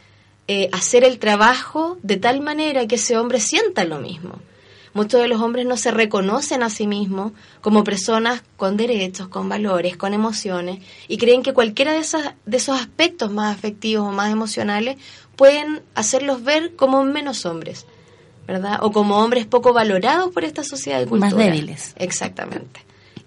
eh, 0.52 0.69
hacer 0.73 1.04
el 1.04 1.21
trabajo 1.21 1.97
de 2.02 2.16
tal 2.16 2.40
manera 2.40 2.88
que 2.88 2.97
ese 2.97 3.16
hombre 3.16 3.38
sienta 3.38 3.85
lo 3.85 4.00
mismo 4.00 4.40
Muchos 4.92 5.21
de 5.21 5.28
los 5.28 5.40
hombres 5.40 5.66
no 5.66 5.76
se 5.76 5.92
reconocen 5.92 6.62
a 6.62 6.71
sí 6.71 6.87
mismos 6.87 7.33
como 7.61 7.85
personas 7.85 8.42
con 8.57 8.76
derechos, 8.76 9.28
con 9.28 9.49
valores, 9.49 9.97
con 9.97 10.14
emociones, 10.14 10.80
y 11.07 11.16
creen 11.16 11.42
que 11.42 11.54
cualquiera 11.54 11.92
de, 11.92 12.00
esas, 12.00 12.35
de 12.45 12.57
esos 12.57 12.80
aspectos 12.80 13.30
más 13.30 13.57
afectivos 13.57 14.09
o 14.09 14.12
más 14.12 14.33
emocionales 14.33 14.97
pueden 15.37 15.83
hacerlos 15.95 16.42
ver 16.42 16.75
como 16.75 17.04
menos 17.04 17.47
hombres, 17.47 17.87
¿verdad? 18.49 18.78
O 18.83 18.90
como 18.90 19.19
hombres 19.19 19.47
poco 19.47 19.73
valorados 19.73 20.33
por 20.33 20.45
esta 20.45 20.64
sociedad 20.64 21.00
y 21.00 21.07
cultura. 21.07 21.30
Más 21.30 21.38
débiles. 21.38 21.95
Exactamente. 21.97 22.80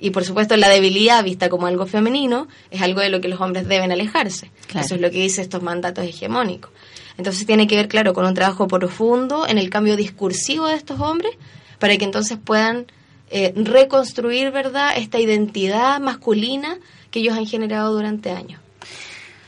Y 0.03 0.09
por 0.09 0.25
supuesto 0.25 0.57
la 0.57 0.67
debilidad 0.67 1.23
vista 1.23 1.47
como 1.47 1.65
algo 1.65 1.85
femenino 1.85 2.49
es 2.69 2.81
algo 2.81 2.99
de 2.99 3.09
lo 3.09 3.21
que 3.21 3.29
los 3.29 3.39
hombres 3.39 3.69
deben 3.69 3.89
alejarse. 3.89 4.51
Eso 4.75 4.95
es 4.95 5.01
lo 5.01 5.09
que 5.09 5.21
dice 5.21 5.41
estos 5.41 5.63
mandatos 5.63 6.03
hegemónicos. 6.03 6.71
Entonces 7.17 7.45
tiene 7.45 7.67
que 7.67 7.77
ver, 7.77 7.87
claro, 7.87 8.13
con 8.13 8.25
un 8.25 8.33
trabajo 8.33 8.67
profundo 8.67 9.47
en 9.47 9.57
el 9.57 9.69
cambio 9.69 9.95
discursivo 9.95 10.67
de 10.67 10.75
estos 10.75 10.99
hombres 10.99 11.31
para 11.79 11.95
que 11.95 12.03
entonces 12.03 12.37
puedan 12.37 12.85
eh, 13.31 13.53
reconstruir, 13.55 14.51
¿verdad?, 14.51 14.89
esta 14.97 15.21
identidad 15.21 16.01
masculina 16.01 16.79
que 17.09 17.19
ellos 17.19 17.37
han 17.37 17.45
generado 17.45 17.93
durante 17.93 18.31
años. 18.31 18.59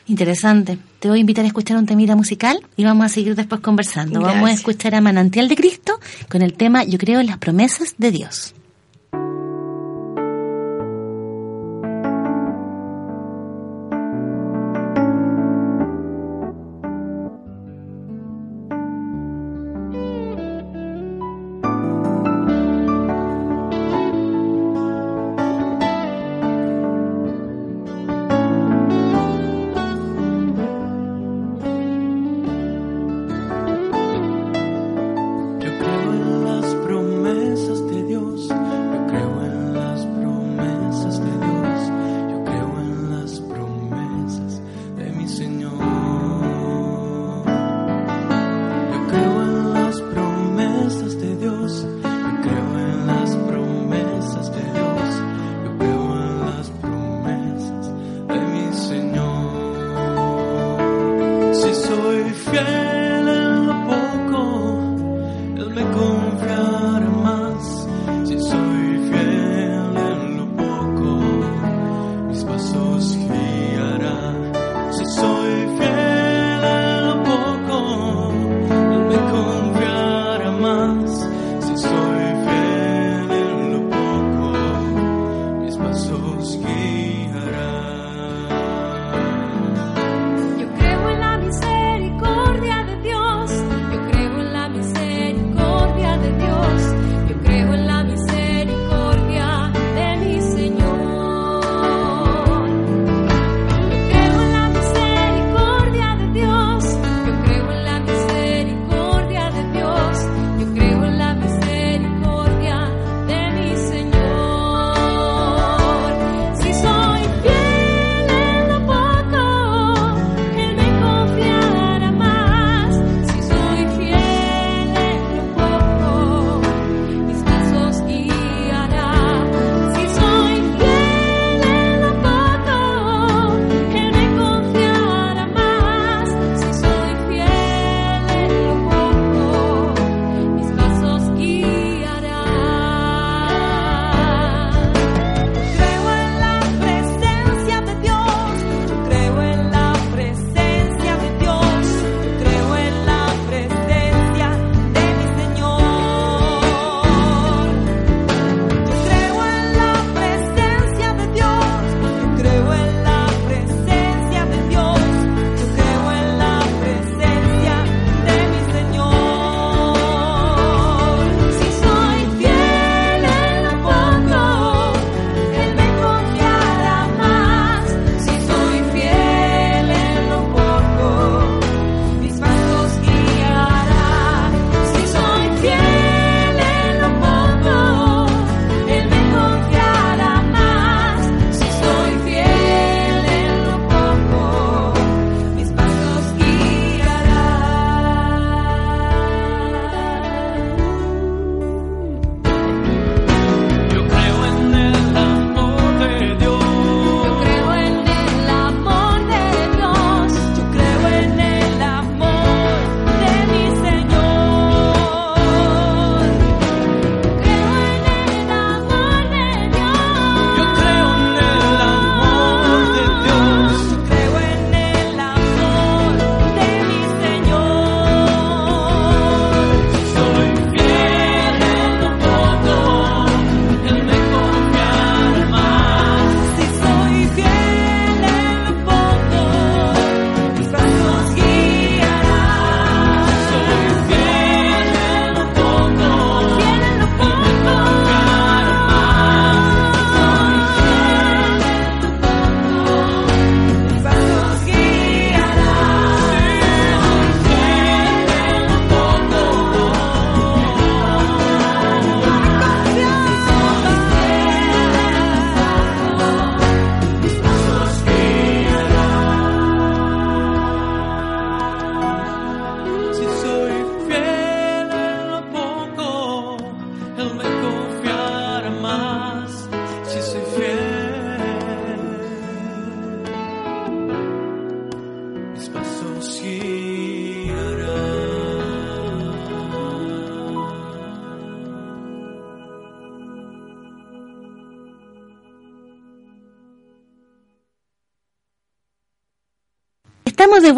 Interesante. 0.07 0.77
Te 0.99 1.09
voy 1.09 1.17
a 1.17 1.19
invitar 1.19 1.43
a 1.43 1.49
escuchar 1.49 1.75
un 1.75 1.85
temita 1.85 2.15
musical 2.15 2.65
y 2.77 2.85
vamos 2.85 3.05
a 3.07 3.09
seguir 3.09 3.35
después 3.35 3.59
conversando. 3.59 4.21
Vamos 4.21 4.49
a 4.49 4.53
escuchar 4.53 4.95
a 4.95 5.01
Manantial 5.01 5.49
de 5.49 5.57
Cristo 5.57 5.99
con 6.29 6.41
el 6.41 6.53
tema 6.53 6.85
Yo 6.85 6.97
creo 6.97 7.19
en 7.19 7.27
las 7.27 7.39
promesas 7.39 7.95
de 7.97 8.11
Dios. 8.11 8.55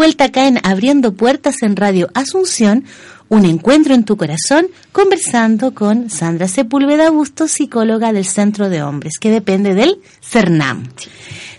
Vuelta 0.07 0.23
acá 0.23 0.47
en 0.47 0.57
Abriendo 0.63 1.15
Puertas 1.15 1.61
en 1.63 1.75
Radio 1.75 2.07
Asunción, 2.13 2.85
un 3.27 3.43
encuentro 3.43 3.93
en 3.93 4.05
tu 4.05 4.15
corazón, 4.15 4.67
conversando 4.93 5.73
con 5.73 6.09
Sandra 6.09 6.47
Sepúlveda 6.47 7.09
Busto, 7.09 7.49
psicóloga 7.49 8.13
del 8.13 8.23
Centro 8.23 8.69
de 8.69 8.81
Hombres, 8.81 9.19
que 9.19 9.29
depende 9.29 9.75
del 9.75 9.99
CERNAM. 10.21 10.85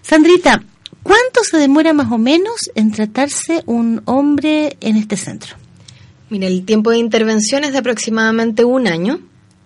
Sandrita, 0.00 0.62
¿cuánto 1.02 1.45
se 1.45 1.59
demora 1.59 1.93
más 1.93 2.11
o 2.11 2.17
menos 2.17 2.71
en 2.75 2.90
tratarse 2.90 3.62
un 3.67 4.00
hombre 4.07 4.78
en 4.81 4.97
este 4.97 5.19
centro? 5.19 5.55
Mira, 6.31 6.47
el 6.47 6.64
tiempo 6.64 6.90
de 6.90 6.97
intervención 6.97 7.64
es 7.64 7.73
de 7.73 7.81
aproximadamente 7.81 8.64
un 8.64 8.87
año. 8.87 9.21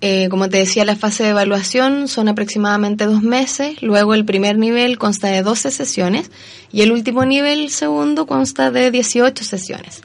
Eh, 0.04 0.28
como 0.30 0.48
te 0.48 0.58
decía, 0.58 0.84
la 0.84 0.96
fase 0.96 1.22
de 1.22 1.28
evaluación 1.28 2.08
son 2.08 2.26
aproximadamente 2.26 3.06
dos 3.06 3.22
meses. 3.22 3.80
Luego 3.82 4.14
el 4.14 4.24
primer 4.24 4.58
nivel 4.58 4.98
consta 4.98 5.28
de 5.28 5.42
12 5.42 5.70
sesiones 5.70 6.32
y 6.72 6.82
el 6.82 6.90
último 6.90 7.24
nivel, 7.24 7.70
segundo, 7.70 8.26
consta 8.26 8.72
de 8.72 8.90
18 8.90 9.44
sesiones. 9.44 10.02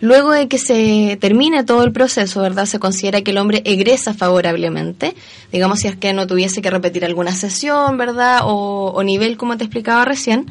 Luego 0.00 0.32
de 0.32 0.46
que 0.46 0.58
se 0.58 1.16
termine 1.22 1.64
todo 1.64 1.84
el 1.84 1.92
proceso, 1.92 2.42
¿verdad? 2.42 2.66
Se 2.66 2.78
considera 2.78 3.22
que 3.22 3.30
el 3.30 3.38
hombre 3.38 3.62
egresa 3.64 4.12
favorablemente, 4.12 5.14
digamos 5.50 5.80
si 5.80 5.88
es 5.88 5.96
que 5.96 6.12
no 6.12 6.26
tuviese 6.26 6.60
que 6.60 6.68
repetir 6.68 7.06
alguna 7.06 7.32
sesión, 7.32 7.96
¿verdad? 7.96 8.40
O, 8.44 8.92
o 8.94 9.02
nivel, 9.02 9.38
como 9.38 9.56
te 9.56 9.64
explicaba 9.64 10.04
recién. 10.04 10.50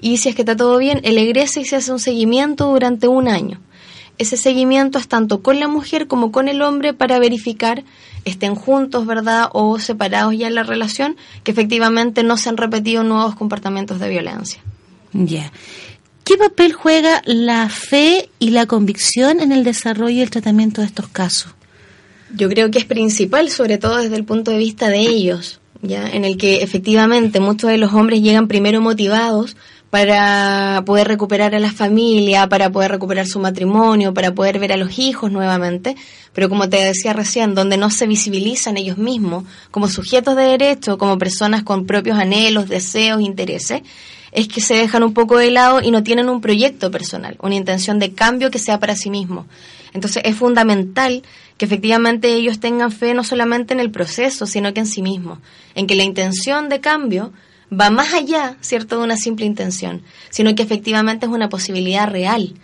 Y 0.00 0.16
si 0.16 0.30
es 0.30 0.34
que 0.34 0.42
está 0.42 0.56
todo 0.56 0.76
bien, 0.78 1.00
él 1.04 1.18
egresa 1.18 1.60
y 1.60 1.66
se 1.66 1.76
hace 1.76 1.92
un 1.92 2.00
seguimiento 2.00 2.66
durante 2.66 3.06
un 3.06 3.28
año. 3.28 3.60
Ese 4.18 4.36
seguimiento 4.36 4.98
es 4.98 5.08
tanto 5.08 5.42
con 5.42 5.58
la 5.58 5.66
mujer 5.66 6.06
como 6.06 6.30
con 6.30 6.48
el 6.48 6.62
hombre 6.62 6.94
para 6.94 7.18
verificar 7.18 7.84
estén 8.24 8.54
juntos, 8.54 9.06
¿verdad? 9.06 9.48
O 9.52 9.78
separados 9.78 10.36
ya 10.36 10.46
en 10.46 10.54
la 10.54 10.62
relación, 10.62 11.16
que 11.42 11.52
efectivamente 11.52 12.22
no 12.22 12.36
se 12.36 12.48
han 12.48 12.56
repetido 12.56 13.02
nuevos 13.02 13.34
comportamientos 13.34 14.00
de 14.00 14.08
violencia. 14.08 14.60
Ya. 15.12 15.52
¿Qué 16.24 16.36
papel 16.36 16.72
juega 16.72 17.22
la 17.26 17.68
fe 17.68 18.30
y 18.38 18.50
la 18.50 18.66
convicción 18.66 19.40
en 19.40 19.52
el 19.52 19.62
desarrollo 19.62 20.16
y 20.16 20.20
el 20.22 20.30
tratamiento 20.30 20.80
de 20.80 20.86
estos 20.86 21.08
casos? 21.08 21.54
Yo 22.34 22.48
creo 22.48 22.70
que 22.70 22.78
es 22.78 22.86
principal, 22.86 23.50
sobre 23.50 23.78
todo 23.78 23.98
desde 23.98 24.16
el 24.16 24.24
punto 24.24 24.50
de 24.50 24.58
vista 24.58 24.88
de 24.88 25.00
ellos, 25.00 25.60
ya, 25.82 26.08
en 26.08 26.24
el 26.24 26.38
que 26.38 26.62
efectivamente 26.62 27.40
muchos 27.40 27.70
de 27.70 27.78
los 27.78 27.92
hombres 27.92 28.22
llegan 28.22 28.48
primero 28.48 28.80
motivados 28.80 29.56
para 29.94 30.82
poder 30.84 31.06
recuperar 31.06 31.54
a 31.54 31.60
la 31.60 31.70
familia, 31.70 32.48
para 32.48 32.68
poder 32.68 32.90
recuperar 32.90 33.28
su 33.28 33.38
matrimonio, 33.38 34.12
para 34.12 34.34
poder 34.34 34.58
ver 34.58 34.72
a 34.72 34.76
los 34.76 34.98
hijos 34.98 35.30
nuevamente, 35.30 35.94
pero 36.32 36.48
como 36.48 36.68
te 36.68 36.78
decía 36.78 37.12
recién, 37.12 37.54
donde 37.54 37.76
no 37.76 37.90
se 37.90 38.08
visibilizan 38.08 38.76
ellos 38.76 38.98
mismos 38.98 39.44
como 39.70 39.86
sujetos 39.86 40.34
de 40.34 40.42
derecho, 40.42 40.98
como 40.98 41.16
personas 41.16 41.62
con 41.62 41.86
propios 41.86 42.18
anhelos, 42.18 42.68
deseos, 42.68 43.20
intereses, 43.20 43.82
es 44.32 44.48
que 44.48 44.60
se 44.60 44.74
dejan 44.74 45.04
un 45.04 45.14
poco 45.14 45.38
de 45.38 45.52
lado 45.52 45.80
y 45.80 45.92
no 45.92 46.02
tienen 46.02 46.28
un 46.28 46.40
proyecto 46.40 46.90
personal, 46.90 47.36
una 47.40 47.54
intención 47.54 48.00
de 48.00 48.14
cambio 48.14 48.50
que 48.50 48.58
sea 48.58 48.80
para 48.80 48.96
sí 48.96 49.10
mismos. 49.10 49.46
Entonces 49.92 50.24
es 50.26 50.34
fundamental 50.34 51.22
que 51.56 51.66
efectivamente 51.66 52.34
ellos 52.34 52.58
tengan 52.58 52.90
fe 52.90 53.14
no 53.14 53.22
solamente 53.22 53.74
en 53.74 53.78
el 53.78 53.92
proceso, 53.92 54.44
sino 54.46 54.74
que 54.74 54.80
en 54.80 54.86
sí 54.86 55.02
mismos, 55.02 55.38
en 55.76 55.86
que 55.86 55.94
la 55.94 56.02
intención 56.02 56.68
de 56.68 56.80
cambio 56.80 57.32
va 57.78 57.90
más 57.90 58.14
allá, 58.14 58.56
¿cierto?, 58.60 58.98
de 58.98 59.04
una 59.04 59.16
simple 59.16 59.46
intención, 59.46 60.02
sino 60.30 60.54
que 60.54 60.62
efectivamente 60.62 61.26
es 61.26 61.32
una 61.32 61.48
posibilidad 61.48 62.08
real, 62.08 62.54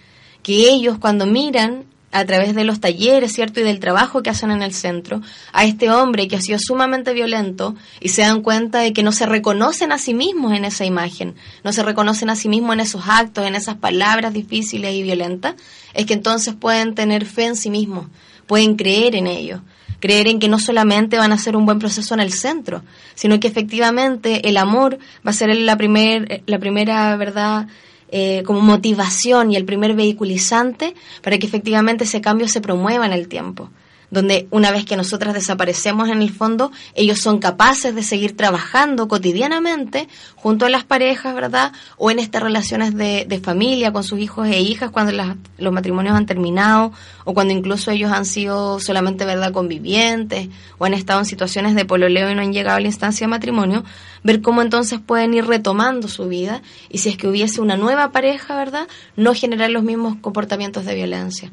que 0.43 0.71
ellos 0.71 0.99
cuando 0.99 1.27
miran 1.27 1.85
a 2.13 2.25
través 2.25 2.55
de 2.55 2.65
los 2.65 2.81
talleres, 2.81 3.33
¿cierto? 3.33 3.61
Y 3.61 3.63
del 3.63 3.79
trabajo 3.79 4.23
que 4.23 4.31
hacen 4.31 4.51
en 4.51 4.63
el 4.63 4.73
centro, 4.73 5.23
a 5.53 5.65
este 5.65 5.91
hombre 5.91 6.27
que 6.27 6.37
ha 6.37 6.41
sido 6.41 6.59
sumamente 6.61 7.13
violento 7.13 7.77
y 8.01 8.09
se 8.09 8.23
dan 8.23 8.43
cuenta 8.43 8.81
de 8.81 8.93
que 8.93 9.03
no 9.03 9.13
se 9.13 9.27
reconocen 9.27 9.93
a 9.93 9.99
sí 9.99 10.13
mismos 10.13 10.55
en 10.55 10.65
esa 10.65 10.85
imagen, 10.85 11.37
no 11.63 11.73
se 11.73 11.83
reconocen 11.83 12.31
a 12.31 12.37
sí 12.37 12.49
mismos 12.49 12.75
en 12.75 12.81
esos 12.81 13.03
actos, 13.07 13.47
en 13.47 13.55
esas 13.55 13.77
palabras 13.77 14.33
difíciles 14.33 14.93
y 14.93 15.03
violentas, 15.03 15.55
es 15.95 16.07
que 16.07 16.15
entonces 16.15 16.55
pueden 16.55 16.95
tener 16.95 17.25
fe 17.27 17.45
en 17.45 17.57
sí 17.57 17.71
mismos, 17.71 18.07
pueden 18.47 18.75
creer 18.75 19.15
en 19.15 19.29
ello, 19.29 19.63
creer 20.01 20.27
en 20.29 20.41
que 20.41 20.49
no 20.49 20.59
solamente 20.59 21.19
van 21.19 21.33
a 21.33 21.39
ser 21.39 21.57
un 21.57 21.67
buen 21.67 21.79
proceso 21.79 22.15
en 22.15 22.21
el 22.21 22.33
centro, 22.33 22.83
sino 23.15 23.39
que 23.39 23.49
efectivamente 23.49 24.49
el 24.49 24.57
amor 24.57 24.99
va 25.27 25.31
a 25.31 25.35
ser 25.35 25.55
la, 25.55 25.77
primer, 25.77 26.43
la 26.47 26.59
primera, 26.59 27.17
¿verdad?, 27.17 27.69
eh, 28.13 28.43
como 28.45 28.61
motivación 28.61 29.53
y 29.53 29.57
el 29.57 29.65
primer 29.65 29.95
vehiculizante 29.95 30.95
para 31.23 31.39
que 31.39 31.47
efectivamente 31.47 32.03
ese 32.03 32.21
cambio 32.21 32.49
se 32.49 32.61
promueva 32.61 33.07
en 33.07 33.13
el 33.13 33.29
tiempo 33.29 33.71
donde 34.11 34.49
una 34.51 34.71
vez 34.71 34.85
que 34.85 34.97
nosotras 34.97 35.35
desaparecemos 35.35 36.09
en 36.09 36.23
el 36.23 36.31
fondo, 36.31 36.73
ellos 36.95 37.21
son 37.21 37.39
capaces 37.39 37.95
de 37.95 38.03
seguir 38.03 38.37
trabajando 38.37 39.09
cotidianamente 39.09 40.09
junto 40.35 40.67
a 40.67 40.71
las 40.71 40.85
parejas, 40.85 41.35
¿verdad? 41.35 41.73
O 41.97 42.11
en 42.11 42.19
estas 42.19 42.43
relaciones 42.43 42.95
de, 42.95 43.25
de 43.29 43.41
familia 43.41 43.93
con 43.93 44.03
sus 44.03 44.19
hijos 44.19 44.49
e 44.49 44.61
hijas 44.61 44.91
cuando 44.91 45.13
los 45.59 45.73
matrimonios 45.73 46.17
han 46.17 46.27
terminado 46.27 46.93
o 47.25 47.35
cuando 47.35 47.55
incluso 47.55 47.91
ellos 47.91 48.11
han 48.11 48.25
sido 48.25 48.81
solamente, 48.81 49.25
¿verdad?, 49.25 49.53
convivientes 49.53 50.49
o 50.79 50.85
han 50.85 50.95
estado 50.95 51.21
en 51.21 51.27
situaciones 51.27 51.75
de 51.75 51.85
pololeo 51.85 52.31
y 52.31 52.35
no 52.35 52.43
han 52.43 52.53
llegado 52.53 52.79
a 52.79 52.81
la 52.81 52.87
instancia 52.87 53.27
de 53.27 53.31
matrimonio, 53.31 53.85
ver 54.25 54.43
cómo 54.43 54.63
entonces 54.63 55.01
pueden 55.01 55.35
ir 55.35 55.47
retomando 55.47 56.09
su 56.09 56.29
vida 56.29 56.63
y 56.89 56.99
si 56.99 57.11
es 57.11 57.17
que 57.17 57.29
hubiese 57.29 57.61
una 57.61 57.77
nueva 57.77 58.11
pareja, 58.11 58.57
¿verdad?, 58.57 58.89
no 59.17 59.35
generar 59.35 59.71
los 59.71 59.83
mismos 59.83 60.17
comportamientos 60.21 60.85
de 60.85 60.95
violencia. 60.95 61.53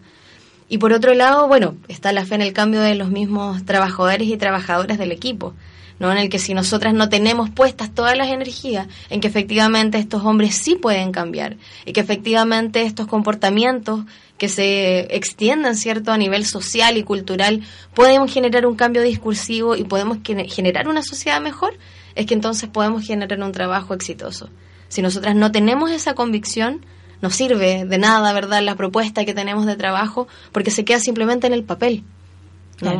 Y 0.70 0.80
por 0.80 0.92
otro 0.94 1.14
lado, 1.14 1.48
bueno, 1.48 1.76
está 1.88 2.12
la 2.12 2.26
fe 2.26 2.36
en 2.36 2.42
el 2.42 2.54
cambio 2.54 2.82
de 2.82 2.96
los 2.96 3.10
mismos 3.10 3.64
trabajadores 3.66 4.28
y 4.28 4.38
trabajadoras 4.38 4.98
del 4.98 5.14
equipo, 5.14 5.54
¿no? 6.00 6.12
En 6.12 6.18
el 6.18 6.30
que 6.30 6.40
si 6.40 6.54
nosotras 6.54 6.94
no 6.94 7.08
tenemos 7.10 7.50
puestas 7.50 7.94
todas 7.94 8.18
las 8.18 8.28
energías 8.28 8.88
en 9.10 9.22
que 9.22 9.28
efectivamente 9.28 9.98
estos 9.98 10.24
hombres 10.24 10.56
sí 10.56 10.76
pueden 10.76 11.12
cambiar 11.12 11.56
y 11.86 11.94
que 11.94 12.02
efectivamente 12.02 12.82
estos 12.82 13.08
comportamientos 13.08 14.02
que 14.38 14.50
se 14.50 15.16
extiendan, 15.16 15.76
¿cierto?, 15.76 16.12
a 16.12 16.18
nivel 16.18 16.46
social 16.46 16.98
y 16.98 17.04
cultural, 17.04 17.64
podemos 17.94 18.32
generar 18.32 18.68
un 18.68 18.76
cambio 18.76 19.02
discursivo 19.02 19.76
y 19.76 19.84
podemos 19.84 20.20
generar 20.24 20.88
una 20.88 21.02
sociedad 21.02 21.42
mejor, 21.42 21.78
es 22.14 22.26
que 22.26 22.34
entonces 22.34 22.70
podemos 22.70 23.06
generar 23.06 23.42
un 23.42 23.52
trabajo 23.52 23.94
exitoso. 23.94 24.50
Si 24.90 25.02
nosotras 25.02 25.36
no 25.36 25.52
tenemos 25.52 25.92
esa 25.92 26.14
convicción, 26.14 26.86
no 27.22 27.30
sirve 27.30 27.86
de 27.86 27.98
nada, 27.98 28.34
¿verdad?, 28.34 28.62
la 28.62 28.76
propuesta 28.76 29.26
que 29.26 29.34
tenemos 29.34 29.66
de 29.66 29.76
trabajo, 29.76 30.28
porque 30.52 30.72
se 30.72 30.86
queda 30.86 31.00
simplemente 31.00 31.48
en 31.48 31.54
el 31.54 31.64
papel. 31.64 32.04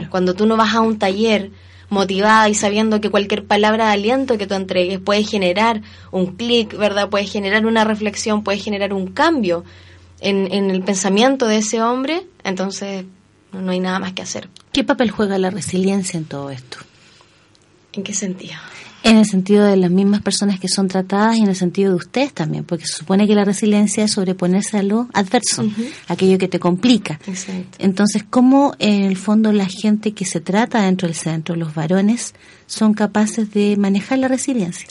Cuando 0.10 0.34
tú 0.34 0.48
no 0.48 0.58
vas 0.58 0.74
a 0.74 0.82
un 0.82 0.98
taller 0.98 1.52
motivada 1.90 2.50
y 2.50 2.56
sabiendo 2.56 3.00
que 3.00 3.10
cualquier 3.10 3.46
palabra 3.46 3.88
de 3.88 3.94
aliento 3.94 4.38
que 4.38 4.48
tú 4.48 4.56
entregues 4.56 5.00
puede 5.00 5.24
generar 5.24 5.82
un 6.12 6.36
clic, 6.36 6.76
¿verdad? 6.76 7.10
Puede 7.10 7.26
generar 7.26 7.66
una 7.66 7.84
reflexión, 7.84 8.44
puede 8.44 8.58
generar 8.58 8.94
un 8.94 9.08
cambio 9.08 9.64
en, 10.20 10.52
en 10.52 10.72
el 10.72 10.82
pensamiento 10.82 11.48
de 11.48 11.58
ese 11.58 11.82
hombre, 11.82 12.26
entonces 12.44 13.06
no 13.52 13.72
hay 13.72 13.80
nada 13.80 14.00
más 14.00 14.14
que 14.14 14.24
hacer. 14.24 14.50
¿Qué 14.72 14.84
papel 14.84 15.12
juega 15.12 15.38
la 15.38 15.50
resiliencia 15.50 16.18
en 16.18 16.26
todo 16.26 16.50
esto? 16.50 16.78
¿En 17.94 18.04
qué 18.04 18.14
sentido? 18.14 18.56
En 19.08 19.16
el 19.16 19.26
sentido 19.26 19.64
de 19.64 19.78
las 19.78 19.90
mismas 19.90 20.22
personas 20.22 20.60
que 20.60 20.68
son 20.68 20.90
tratadas 20.90 21.38
y 21.38 21.42
en 21.42 21.48
el 21.48 21.56
sentido 21.56 21.92
de 21.92 21.96
ustedes 21.96 22.34
también, 22.34 22.66
porque 22.66 22.86
se 22.86 22.98
supone 22.98 23.26
que 23.26 23.36
la 23.36 23.46
resiliencia 23.46 24.04
es 24.04 24.12
sobreponerse 24.12 24.78
a 24.78 24.84
lo 24.84 25.08
adverso, 25.14 25.64
aquello 26.10 26.38
que 26.38 26.50
te 26.50 26.60
complica. 26.60 27.18
Entonces, 27.80 28.26
¿cómo 28.30 28.74
en 28.80 29.04
el 29.04 29.16
fondo 29.16 29.54
la 29.54 29.66
gente 29.66 30.12
que 30.12 30.26
se 30.26 30.42
trata 30.42 30.82
dentro 30.82 31.08
del 31.08 31.16
centro, 31.16 31.56
los 31.56 31.74
varones, 31.74 32.34
son 32.66 32.94
capaces 32.94 33.54
de 33.54 33.78
manejar 33.78 34.20
la 34.20 34.28
resiliencia? 34.28 34.88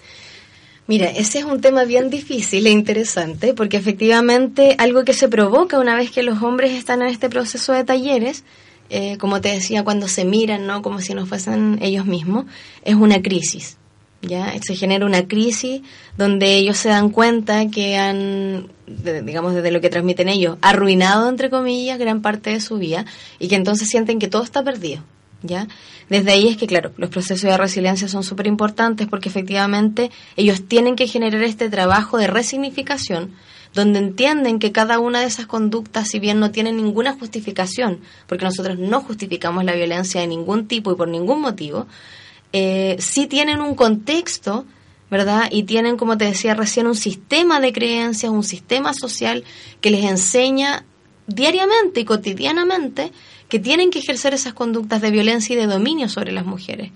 Mira, 0.87 1.11
ese 1.11 1.41
es 1.41 1.45
un 1.45 1.61
tema 1.61 1.85
bien 1.85 2.09
difícil 2.09 2.67
e 2.67 2.71
interesante, 2.71 3.53
porque 3.53 3.77
efectivamente 3.77 4.77
algo 4.79 5.05
que 5.05 5.13
se 5.13 5.29
provoca 5.29 5.79
una 5.79 5.95
vez 5.95 6.11
que 6.11 6.23
los 6.23 6.43
hombres 6.43 6.73
están 6.73 7.03
en 7.03 7.09
este 7.09 7.29
proceso 7.29 7.75
de 7.75 7.85
talleres, 7.85 8.45
eh, 8.89 9.19
como 9.19 9.43
te 9.43 9.51
decía, 9.51 9.85
cuando 9.85 10.09
se 10.09 10.25
miran, 10.25 10.67
¿no? 10.67 10.81
Como 10.81 11.01
si 11.01 11.13
no 11.13 11.27
fuesen 11.27 11.79
ellos 11.83 12.07
mismos, 12.07 12.47
es 12.83 12.95
una 12.95 13.21
crisis. 13.21 13.77
¿Ya? 14.23 14.53
Se 14.63 14.75
genera 14.75 15.07
una 15.07 15.27
crisis 15.27 15.83
donde 16.17 16.55
ellos 16.57 16.77
se 16.77 16.89
dan 16.89 17.11
cuenta 17.11 17.69
que 17.69 17.97
han, 17.97 18.69
digamos, 18.87 19.55
desde 19.55 19.71
lo 19.71 19.81
que 19.81 19.91
transmiten 19.91 20.29
ellos, 20.29 20.59
arruinado, 20.63 21.29
entre 21.29 21.51
comillas, 21.51 21.99
gran 21.99 22.23
parte 22.23 22.51
de 22.51 22.61
su 22.61 22.79
vida 22.79 23.05
y 23.39 23.49
que 23.49 23.57
entonces 23.57 23.89
sienten 23.89 24.19
que 24.19 24.29
todo 24.29 24.43
está 24.43 24.63
perdido. 24.63 25.03
¿Ya? 25.43 25.69
Desde 26.09 26.33
ahí 26.33 26.49
es 26.49 26.57
que, 26.57 26.67
claro, 26.67 26.93
los 26.97 27.11
procesos 27.11 27.43
de 27.43 27.57
resiliencia 27.57 28.09
son 28.09 28.25
súper 28.25 28.47
importantes 28.47 29.07
porque 29.07 29.29
efectivamente 29.29 30.11
ellos 30.35 30.67
tienen 30.67 30.97
que 30.97 31.07
generar 31.07 31.43
este 31.43 31.69
trabajo 31.69 32.17
de 32.17 32.27
resignificación 32.27 33.33
donde 33.77 33.99
entienden 33.99 34.59
que 34.59 34.73
cada 34.73 34.99
una 34.99 35.21
de 35.21 35.27
esas 35.27 35.47
conductas, 35.47 36.09
si 36.09 36.19
bien 36.19 36.41
no 36.41 36.51
tiene 36.51 36.73
ninguna 36.73 37.13
justificación, 37.13 38.01
porque 38.27 38.47
nosotros 38.47 38.79
no 38.79 39.03
justificamos 39.03 39.65
la 39.65 39.75
violencia 39.75 40.23
de 40.23 40.27
ningún 40.27 40.67
tipo 40.67 40.91
y 40.91 40.97
por 40.97 41.09
ningún 41.09 41.43
motivo, 41.43 41.87
eh, 42.53 42.97
sí 42.99 43.27
tienen 43.27 43.61
un 43.61 43.75
contexto, 43.75 44.65
¿verdad? 45.11 45.49
Y 45.51 45.65
tienen, 45.65 45.97
como 45.97 46.19
te 46.19 46.25
decía 46.25 46.55
recién, 46.55 46.87
un 46.87 46.95
sistema 46.95 47.61
de 47.61 47.73
creencias, 47.73 48.33
un 48.33 48.45
sistema 48.45 48.95
social 48.95 49.45
que 49.81 49.91
les 49.91 50.05
enseña 50.05 50.85
diariamente 51.27 52.01
y 52.01 52.05
cotidianamente 52.05 53.13
que 53.49 53.59
tienen 53.59 53.91
que 53.91 54.01
ejercer 54.01 54.35
esas 54.35 54.55
conductas 54.55 55.01
de 55.01 55.11
violencia 55.11 55.55
y 55.55 55.57
de 55.57 55.67
dominio 55.67 56.09
sobre 56.09 56.33
las 56.33 56.45
mujeres, 56.45 56.91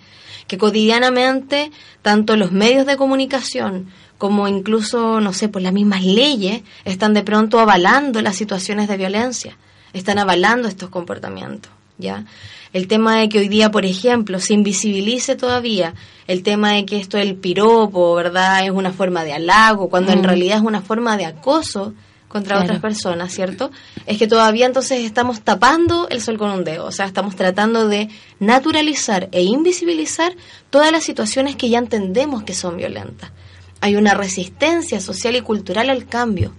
que 0.46 0.58
cotidianamente 0.58 1.70
tanto 2.02 2.36
los 2.36 2.52
medios 2.52 2.86
de 2.86 2.96
comunicación 2.96 3.88
como 4.18 4.48
incluso, 4.48 5.20
no 5.20 5.32
sé, 5.32 5.48
pues 5.48 5.62
las 5.62 5.72
mismas 5.72 6.04
leyes 6.04 6.62
están 6.84 7.14
de 7.14 7.22
pronto 7.22 7.58
avalando 7.58 8.20
las 8.20 8.36
situaciones 8.36 8.86
de 8.86 8.98
violencia, 8.98 9.56
están 9.94 10.18
avalando 10.18 10.68
estos 10.68 10.90
comportamientos, 10.90 11.72
¿ya? 11.96 12.26
El 12.72 12.86
tema 12.86 13.16
de 13.18 13.28
que 13.28 13.38
hoy 13.40 13.48
día, 13.48 13.70
por 13.70 13.84
ejemplo, 13.84 14.38
se 14.38 14.54
invisibilice 14.54 15.34
todavía 15.36 15.94
el 16.28 16.42
tema 16.44 16.72
de 16.72 16.86
que 16.86 16.98
esto 16.98 17.16
del 17.16 17.34
piropo, 17.34 18.14
¿verdad? 18.14 18.64
Es 18.64 18.70
una 18.70 18.92
forma 18.92 19.24
de 19.24 19.32
halago, 19.32 19.88
cuando 19.90 20.12
en 20.12 20.20
Mm. 20.20 20.24
realidad 20.24 20.58
es 20.58 20.62
una 20.62 20.80
forma 20.80 21.16
de 21.16 21.26
acoso 21.26 21.94
contra 22.28 22.54
Claro. 22.54 22.66
otras 22.66 22.80
personas, 22.80 23.32
¿cierto? 23.32 23.72
Es 24.06 24.16
que 24.18 24.28
todavía 24.28 24.66
entonces 24.66 25.00
estamos 25.00 25.40
tapando 25.40 26.08
el 26.10 26.20
sol 26.20 26.38
con 26.38 26.50
un 26.50 26.62
dedo, 26.62 26.86
o 26.86 26.92
sea, 26.92 27.06
estamos 27.06 27.34
tratando 27.34 27.88
de 27.88 28.08
naturalizar 28.38 29.28
e 29.32 29.42
invisibilizar 29.42 30.34
todas 30.70 30.92
las 30.92 31.02
situaciones 31.02 31.56
que 31.56 31.68
ya 31.70 31.78
entendemos 31.78 32.44
que 32.44 32.54
son 32.54 32.76
violentas. 32.76 33.32
Hay 33.80 33.96
una 33.96 34.14
resistencia 34.14 35.00
social 35.00 35.34
y 35.34 35.40
cultural 35.40 35.90
al 35.90 36.06
cambio. 36.06 36.52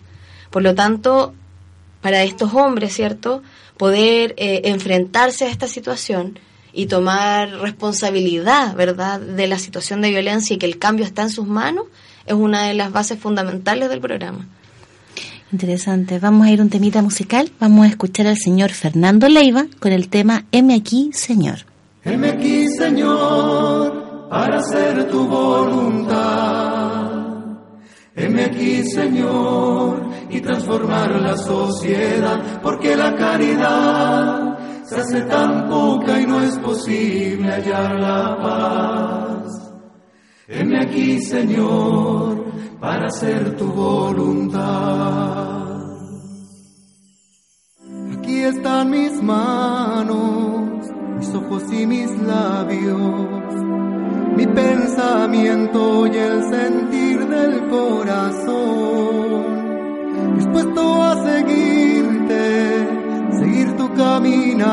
Por 0.50 0.62
lo 0.63 0.76
tanto, 0.76 1.34
para 2.02 2.24
estos 2.24 2.54
hombres, 2.54 2.93
¿cierto? 2.93 3.41
Poder 3.78 4.34
eh, 4.38 4.62
enfrentarse 4.66 5.46
a 5.46 5.50
esta 5.50 5.68
situación 5.68 6.40
y 6.74 6.86
tomar 6.86 7.50
responsabilidad, 7.60 8.76
¿verdad?, 8.76 9.20
de 9.20 9.48
la 9.48 9.60
situación 9.60 10.02
de 10.02 10.10
violencia 10.10 10.54
y 10.56 10.58
que 10.58 10.66
el 10.66 10.78
cambio 10.78 11.06
está 11.06 11.24
en 11.24 11.30
sus 11.30 11.48
manos, 11.48 11.86
es 12.26 12.34
una 12.34 12.68
de 12.68 12.74
las 12.74 12.92
bases 12.92 13.20
fundamentales 13.20 13.90
del 13.90 14.00
programa. 14.00 14.48
Interesante. 15.52 16.20
Vamos 16.20 16.48
a 16.48 16.52
ir 16.52 16.60
a 16.60 16.64
un 16.64 16.70
temita 16.70 17.02
musical. 17.02 17.52
Vamos 17.60 17.86
a 17.86 17.90
escuchar 17.90 18.28
al 18.28 18.38
señor 18.38 18.72
Fernando 18.72 19.28
Leiva 19.28 19.66
con 19.80 19.92
el 19.92 20.08
tema 20.08 20.46
M 20.52 20.74
aquí, 20.74 21.10
Señor. 21.14 21.66
Heme 22.04 22.30
aquí, 22.30 22.68
Señor, 22.70 24.28
para 24.30 24.60
hacer 24.60 25.10
tu 25.10 25.28
voluntad. 25.28 26.81
Heme 28.13 28.43
aquí, 28.43 28.84
Señor, 28.84 30.10
y 30.30 30.41
transformar 30.41 31.21
la 31.21 31.38
sociedad, 31.38 32.62
porque 32.62 32.95
la 32.97 33.15
caridad 33.15 34.60
se 34.84 34.97
hace 34.97 35.21
tan 35.21 35.69
poca 35.69 36.19
y 36.19 36.26
no 36.26 36.41
es 36.41 36.58
posible 36.60 37.50
hallar 37.50 38.00
la 38.00 38.38
paz. 38.41 39.71
Heme 40.50 40.82
aquí, 40.82 41.21
Señor, 41.21 42.43
para 42.82 43.08
hacer 43.08 43.56
tu 43.56 43.67
voluntad. 43.67 44.60
Aquí 48.17 48.39
están 48.43 48.89
mis 48.89 49.24
manos, 49.24 50.86
mis 51.17 51.34
ojos 51.34 51.63
y 51.71 51.88
mis 51.88 52.12
labios, 52.24 53.56
mi 54.36 54.45
pensamiento 54.47 56.08
y 56.08 56.17
el 56.17 56.43
sentir 57.32 57.52
del 57.52 57.67
corazón, 57.70 59.46
dispuesto 60.36 61.04
a 61.04 61.15
seguirte, 61.24 62.88
seguir 63.39 63.78
tu 63.78 63.94
caminar, 63.94 64.70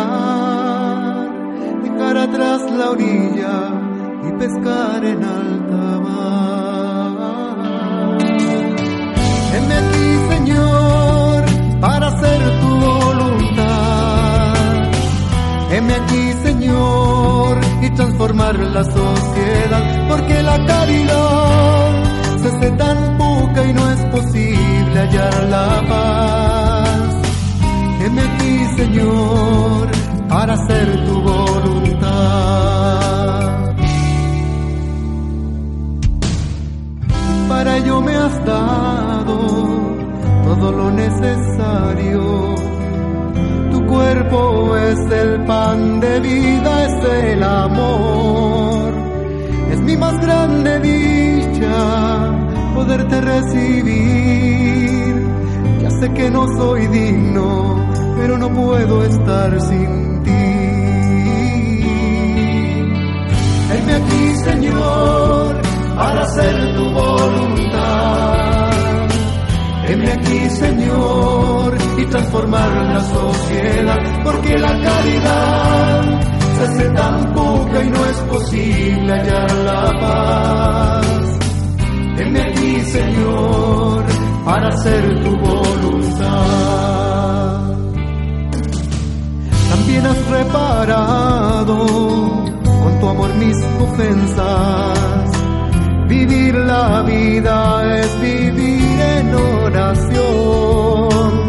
dejar 1.82 2.16
atrás 2.16 2.62
la 2.70 2.90
orilla 2.90 3.70
y 4.28 4.32
pescar 4.38 5.04
en 5.04 5.24
alta 5.24 6.00
mar. 6.00 6.48
Heme 9.54 9.74
aquí, 9.74 10.18
Señor, 10.34 11.44
para 11.80 12.06
hacer 12.08 12.60
tu 12.60 12.68
voluntad. 12.68 14.54
Heme 15.70 15.94
aquí, 15.94 16.32
Señor, 16.42 17.60
y 17.82 17.90
transformar 17.90 18.58
la 18.58 18.84
sociedad, 18.84 20.08
porque 20.08 20.42
la 20.42 20.66
caridad 20.66 21.87
se 22.38 22.70
tan 22.72 23.18
poca 23.18 23.64
y 23.64 23.72
no 23.72 23.90
es 23.90 24.04
posible 24.06 24.98
hallar 25.00 25.44
la 25.48 25.82
paz. 25.88 27.14
Heme 28.00 28.22
aquí, 28.22 28.64
Señor, 28.76 29.88
para 30.28 30.54
hacer 30.54 31.04
tu 31.04 31.20
voluntad. 31.20 32.08
Para 37.48 37.76
ello 37.78 38.00
me 38.00 38.14
has 38.14 38.44
dado 38.44 39.36
todo 40.44 40.72
lo 40.72 40.90
necesario. 40.90 42.54
Tu 43.72 43.86
cuerpo 43.86 44.76
es 44.76 44.98
el 45.12 45.44
pan 45.44 46.00
de 46.00 46.20
vida, 46.20 46.84
es 46.86 47.04
el 47.04 47.42
amor. 47.42 48.77
Mi 49.88 49.96
más 49.96 50.20
grande 50.20 50.80
dicha 50.80 52.30
poderte 52.74 53.22
recibir. 53.22 55.14
Ya 55.80 55.90
sé 55.98 56.12
que 56.12 56.30
no 56.30 56.46
soy 56.58 56.86
digno, 56.88 57.88
pero 58.18 58.36
no 58.36 58.50
puedo 58.50 59.02
estar 59.04 59.58
sin 59.62 60.22
ti. 60.24 60.30
Heme 63.72 63.94
aquí, 63.94 64.36
Señor, 64.44 65.56
para 65.96 66.20
hacer 66.20 66.74
tu 66.76 66.84
voluntad. 66.92 68.70
Heme 69.88 70.12
aquí, 70.12 70.50
Señor, 70.50 71.78
y 71.96 72.04
transformar 72.04 72.70
la 72.92 73.00
sociedad, 73.00 74.22
porque 74.22 74.58
la 74.58 74.82
caridad 74.82 76.37
se 76.58 76.64
hace 76.64 76.88
tan 76.90 77.34
poca 77.34 77.84
y 77.84 77.90
no 77.90 78.04
es 78.06 78.16
posible 78.34 79.12
hallar 79.12 79.52
la 79.64 80.00
paz. 80.00 81.06
Heme 82.18 82.40
aquí, 82.42 82.80
Señor, 82.80 84.04
para 84.44 84.68
hacer 84.68 85.22
tu 85.22 85.36
voluntad. 85.36 85.78
También 89.70 90.06
has 90.06 90.30
reparado 90.30 91.76
con 92.82 93.00
tu 93.00 93.08
amor 93.08 93.34
mis 93.36 93.56
ofensas. 93.80 95.30
Vivir 96.08 96.54
la 96.54 97.02
vida 97.02 97.98
es 98.00 98.20
vivir 98.20 99.00
en 99.00 99.34
oración, 99.34 101.47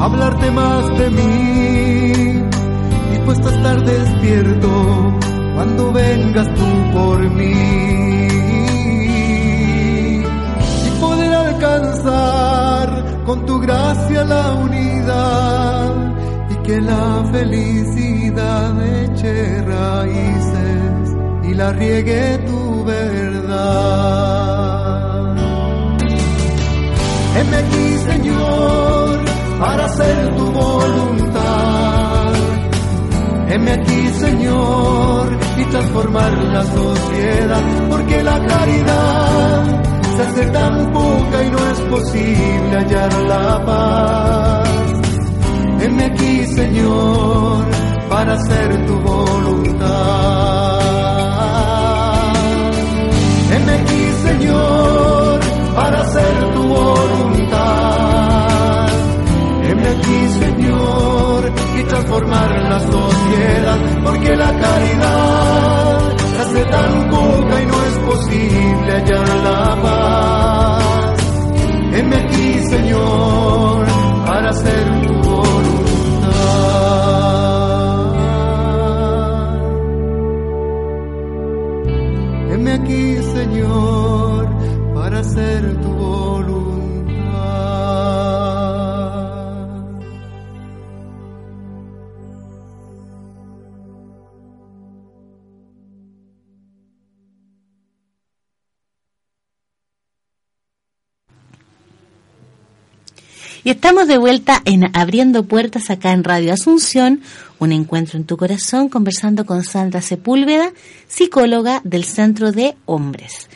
hablarte 0.00 0.50
más 0.50 0.98
de 0.98 1.10
mí, 1.10 2.42
dispuesto 3.12 3.48
a 3.48 3.52
estar 3.52 3.84
despierto 3.84 5.16
cuando 5.54 5.92
vengas 5.92 6.48
tú 6.54 6.92
por 6.92 7.18
mí. 7.30 7.52
Y 10.86 10.90
poder 11.00 11.34
alcanzar 11.34 13.22
con 13.24 13.46
tu 13.46 13.58
gracia 13.60 14.24
la 14.24 14.52
unidad 14.54 15.94
y 16.50 16.54
que 16.66 16.80
la 16.80 17.24
felicidad 17.32 18.82
eche 19.02 19.62
raíces 19.62 21.16
y 21.44 21.54
la 21.54 21.72
riegue 21.72 22.38
tu 22.46 22.84
verdad. 22.84 24.16
Heme 27.36 27.56
aquí, 27.56 27.98
Señor, 28.10 28.95
para 29.58 29.84
hacer 29.86 30.36
tu 30.36 30.46
voluntad. 30.52 32.32
Heme 33.48 33.72
aquí, 33.72 34.08
Señor, 34.18 35.38
y 35.58 35.64
transformar 35.64 36.32
la 36.44 36.64
sociedad, 36.64 37.62
porque 37.88 38.22
la 38.22 38.44
caridad 38.46 39.82
se 40.16 40.22
hace 40.22 40.46
tan 40.46 40.92
poca 40.92 41.44
y 41.44 41.50
no 41.50 41.58
es 41.72 41.80
posible 41.82 42.76
hallar 42.76 43.12
la 43.22 43.64
paz. 43.64 44.68
Heme 45.80 46.04
aquí, 46.04 46.44
Señor, 46.46 47.64
para 48.08 48.34
hacer 48.34 48.86
tu 48.86 48.98
voluntad. 49.00 49.86
Heme 53.52 53.72
aquí, 53.72 54.12
Señor, 54.24 55.40
para 55.74 56.00
hacer 56.00 56.52
tu 56.54 56.62
voluntad. 56.62 57.25
Heme 59.86 59.98
aquí, 59.98 60.28
Señor, 60.40 61.52
y 61.78 61.82
transformar 61.84 62.50
la 62.50 62.80
sociedad, 62.80 63.78
porque 64.02 64.36
la 64.36 64.52
caridad 64.58 66.12
hace 66.40 66.64
tan 66.64 67.08
poca 67.08 67.62
y 67.62 67.66
no 67.66 67.84
es 67.84 67.98
posible 67.98 68.92
hallar 68.92 69.28
la 69.44 69.82
paz. 69.82 70.84
Heme 71.92 72.16
aquí, 72.16 72.60
Señor, 72.68 73.86
para 74.26 74.50
hacer 74.50 75.06
tu 75.06 75.12
voluntad. 75.30 76.26
Heme 82.50 82.72
aquí, 82.72 83.16
Señor, 83.34 84.48
para 84.94 85.20
hacer 85.20 85.75
Y 103.66 103.70
estamos 103.70 104.06
de 104.06 104.16
vuelta 104.16 104.62
en 104.64 104.96
Abriendo 104.96 105.44
Puertas 105.44 105.90
acá 105.90 106.12
en 106.12 106.22
Radio 106.22 106.52
Asunción, 106.52 107.20
un 107.58 107.72
encuentro 107.72 108.16
en 108.16 108.24
tu 108.24 108.36
corazón, 108.36 108.88
conversando 108.88 109.44
con 109.44 109.64
Sandra 109.64 110.02
Sepúlveda, 110.02 110.70
psicóloga 111.08 111.80
del 111.82 112.04
Centro 112.04 112.52
de 112.52 112.76
Hombres. 112.84 113.48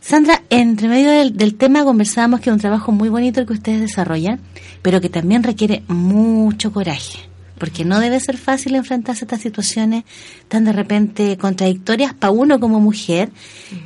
Sandra, 0.00 0.42
entre 0.50 0.88
medio 0.88 1.12
del, 1.12 1.54
tema 1.54 1.84
conversábamos 1.84 2.40
que 2.40 2.50
es 2.50 2.52
un 2.52 2.58
trabajo 2.58 2.90
muy 2.90 3.08
bonito 3.08 3.38
el 3.38 3.46
que 3.46 3.52
ustedes 3.52 3.80
desarrollan, 3.80 4.40
pero 4.82 5.00
que 5.00 5.08
también 5.08 5.44
requiere 5.44 5.84
mucho 5.86 6.72
coraje, 6.72 7.20
porque 7.56 7.84
no 7.84 8.00
debe 8.00 8.18
ser 8.18 8.36
fácil 8.36 8.74
enfrentarse 8.74 9.22
a 9.22 9.26
estas 9.26 9.42
situaciones 9.42 10.02
tan 10.48 10.64
de 10.64 10.72
repente 10.72 11.38
contradictorias 11.38 12.12
para 12.12 12.32
uno 12.32 12.58
como 12.58 12.80
mujer 12.80 13.30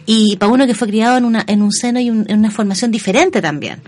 y 0.07 0.39
para 0.39 0.51
uno 0.51 0.67
que 0.67 0.75
fue 0.75 0.89
criado 0.89 1.19
en, 1.19 1.27
una, 1.27 1.45
en 1.47 1.61
un 1.61 1.73
seno 1.73 2.01
y 2.01 2.09
en 2.09 2.39
una 2.39 2.51
formación 2.51 2.91
diferente 2.91 3.43
también. 3.43 3.83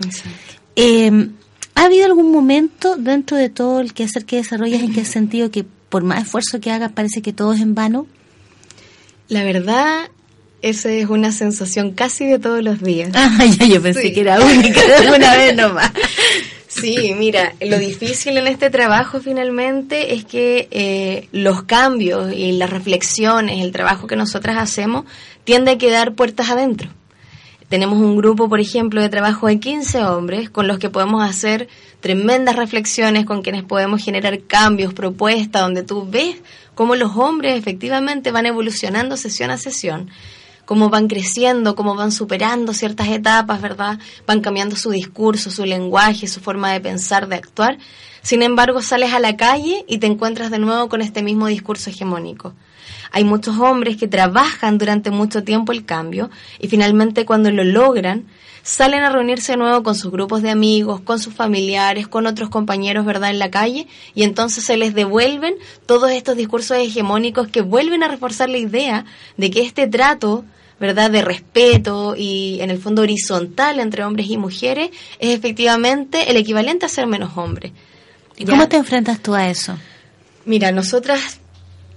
Eh, 0.75 1.31
¿Ha 1.75 1.85
habido 1.85 2.05
algún 2.05 2.31
momento 2.31 2.95
dentro 2.97 3.37
de 3.37 3.49
todo 3.49 3.79
el 3.79 3.93
que 3.93 4.03
hacer 4.03 4.25
que 4.25 4.37
desarrollas 4.37 4.81
en 4.81 4.93
que 4.93 5.01
has 5.01 5.07
sentido 5.07 5.51
que 5.51 5.65
por 5.89 6.03
más 6.03 6.23
esfuerzo 6.23 6.59
que 6.59 6.71
hagas 6.71 6.91
parece 6.91 7.21
que 7.21 7.33
todo 7.33 7.53
es 7.53 7.61
en 7.61 7.75
vano? 7.75 8.07
La 9.27 9.43
verdad, 9.43 10.09
esa 10.61 10.91
es 10.91 11.09
una 11.09 11.31
sensación 11.31 11.91
casi 11.91 12.25
de 12.25 12.39
todos 12.39 12.63
los 12.63 12.81
días. 12.81 13.11
Ah, 13.15 13.45
yo 13.45 13.81
pensé 13.81 14.13
que 14.13 14.21
era 14.21 14.39
única 14.39 14.81
de 15.01 15.11
una 15.11 15.35
vez 15.35 15.55
nomás. 15.55 15.91
Sí, 16.71 17.13
mira, 17.17 17.53
lo 17.59 17.77
difícil 17.77 18.37
en 18.37 18.47
este 18.47 18.69
trabajo 18.69 19.19
finalmente 19.19 20.13
es 20.15 20.23
que 20.23 20.69
eh, 20.71 21.27
los 21.33 21.63
cambios 21.63 22.33
y 22.33 22.53
las 22.53 22.69
reflexiones, 22.69 23.61
el 23.61 23.73
trabajo 23.73 24.07
que 24.07 24.15
nosotras 24.15 24.55
hacemos, 24.57 25.03
tiende 25.43 25.71
a 25.71 25.77
quedar 25.77 26.15
puertas 26.15 26.49
adentro. 26.49 26.89
Tenemos 27.71 27.99
un 27.99 28.17
grupo, 28.17 28.49
por 28.49 28.59
ejemplo, 28.59 29.01
de 29.01 29.07
trabajo 29.07 29.47
de 29.47 29.61
15 29.61 30.03
hombres 30.03 30.49
con 30.49 30.67
los 30.67 30.77
que 30.77 30.89
podemos 30.89 31.23
hacer 31.23 31.69
tremendas 32.01 32.57
reflexiones, 32.57 33.25
con 33.25 33.43
quienes 33.43 33.63
podemos 33.63 34.03
generar 34.03 34.41
cambios, 34.41 34.93
propuestas, 34.93 35.61
donde 35.61 35.81
tú 35.81 36.05
ves 36.05 36.35
cómo 36.75 36.97
los 36.97 37.15
hombres 37.15 37.57
efectivamente 37.57 38.33
van 38.33 38.45
evolucionando 38.45 39.15
sesión 39.15 39.51
a 39.51 39.57
sesión, 39.57 40.09
cómo 40.65 40.89
van 40.89 41.07
creciendo, 41.07 41.73
cómo 41.73 41.95
van 41.95 42.11
superando 42.11 42.73
ciertas 42.73 43.07
etapas, 43.07 43.61
¿verdad? 43.61 43.99
Van 44.27 44.41
cambiando 44.41 44.75
su 44.75 44.91
discurso, 44.91 45.49
su 45.49 45.63
lenguaje, 45.63 46.27
su 46.27 46.41
forma 46.41 46.73
de 46.73 46.81
pensar, 46.81 47.29
de 47.29 47.37
actuar. 47.37 47.77
Sin 48.21 48.43
embargo, 48.43 48.81
sales 48.81 49.13
a 49.13 49.19
la 49.21 49.37
calle 49.37 49.85
y 49.87 49.99
te 49.99 50.07
encuentras 50.07 50.51
de 50.51 50.59
nuevo 50.59 50.89
con 50.89 51.01
este 51.01 51.23
mismo 51.23 51.47
discurso 51.47 51.89
hegemónico. 51.89 52.53
Hay 53.11 53.23
muchos 53.23 53.57
hombres 53.57 53.97
que 53.97 54.07
trabajan 54.07 54.77
durante 54.77 55.11
mucho 55.11 55.43
tiempo 55.43 55.71
el 55.71 55.85
cambio 55.85 56.29
y 56.59 56.67
finalmente 56.67 57.25
cuando 57.25 57.51
lo 57.51 57.63
logran, 57.63 58.25
salen 58.63 59.03
a 59.03 59.09
reunirse 59.09 59.53
de 59.53 59.57
nuevo 59.57 59.83
con 59.83 59.95
sus 59.95 60.11
grupos 60.11 60.41
de 60.41 60.49
amigos, 60.49 61.01
con 61.01 61.19
sus 61.19 61.33
familiares, 61.33 62.07
con 62.07 62.27
otros 62.27 62.49
compañeros, 62.49 63.05
¿verdad?, 63.05 63.31
en 63.31 63.39
la 63.39 63.51
calle, 63.51 63.87
y 64.13 64.23
entonces 64.23 64.63
se 64.63 64.77
les 64.77 64.93
devuelven 64.93 65.55
todos 65.85 66.11
estos 66.11 66.37
discursos 66.37 66.77
hegemónicos 66.77 67.47
que 67.47 67.61
vuelven 67.61 68.03
a 68.03 68.07
reforzar 68.07 68.49
la 68.49 68.59
idea 68.59 69.05
de 69.37 69.49
que 69.49 69.61
este 69.61 69.87
trato, 69.87 70.45
¿verdad?, 70.79 71.11
de 71.11 71.21
respeto 71.21 72.15
y 72.15 72.59
en 72.61 72.69
el 72.69 72.77
fondo 72.77 73.01
horizontal 73.01 73.79
entre 73.79 74.03
hombres 74.03 74.29
y 74.29 74.37
mujeres 74.37 74.91
es 75.19 75.35
efectivamente 75.35 76.29
el 76.29 76.37
equivalente 76.37 76.85
a 76.85 76.89
ser 76.89 77.07
menos 77.07 77.35
hombre. 77.37 77.73
¿Y 78.37 78.45
cómo 78.45 78.67
te 78.67 78.77
enfrentas 78.77 79.19
tú 79.19 79.33
a 79.33 79.49
eso? 79.49 79.77
Mira, 80.45 80.71
nosotras 80.71 81.40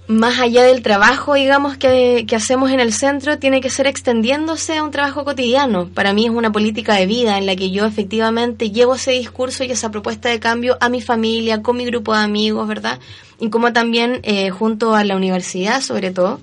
más 0.07 0.39
allá 0.39 0.63
del 0.63 0.81
trabajo, 0.81 1.33
digamos, 1.33 1.77
que, 1.77 2.25
que, 2.27 2.35
hacemos 2.35 2.71
en 2.71 2.79
el 2.79 2.93
centro, 2.93 3.39
tiene 3.39 3.59
que 3.61 3.69
ser 3.69 3.87
extendiéndose 3.87 4.77
a 4.77 4.83
un 4.83 4.91
trabajo 4.91 5.25
cotidiano. 5.25 5.89
Para 5.89 6.13
mí 6.13 6.25
es 6.25 6.31
una 6.31 6.51
política 6.51 6.93
de 6.95 7.07
vida 7.07 7.37
en 7.37 7.45
la 7.45 7.55
que 7.55 7.71
yo 7.71 7.85
efectivamente 7.85 8.71
llevo 8.71 8.95
ese 8.95 9.11
discurso 9.11 9.63
y 9.63 9.71
esa 9.71 9.91
propuesta 9.91 10.29
de 10.29 10.39
cambio 10.39 10.77
a 10.79 10.89
mi 10.89 11.01
familia, 11.01 11.61
con 11.61 11.77
mi 11.77 11.85
grupo 11.85 12.13
de 12.13 12.19
amigos, 12.19 12.67
¿verdad? 12.67 12.99
Y 13.39 13.49
como 13.49 13.73
también 13.73 14.19
eh, 14.23 14.51
junto 14.51 14.95
a 14.95 15.03
la 15.03 15.15
universidad, 15.15 15.81
sobre 15.81 16.11
todo, 16.11 16.39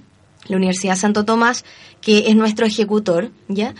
la 0.47 0.57
Universidad 0.57 0.97
Santo 0.97 1.25
Tomás, 1.25 1.65
que 2.01 2.29
es 2.29 2.37
nuestro 2.37 2.67
ejecutor, 2.67 3.31
¿ya? 3.49 3.75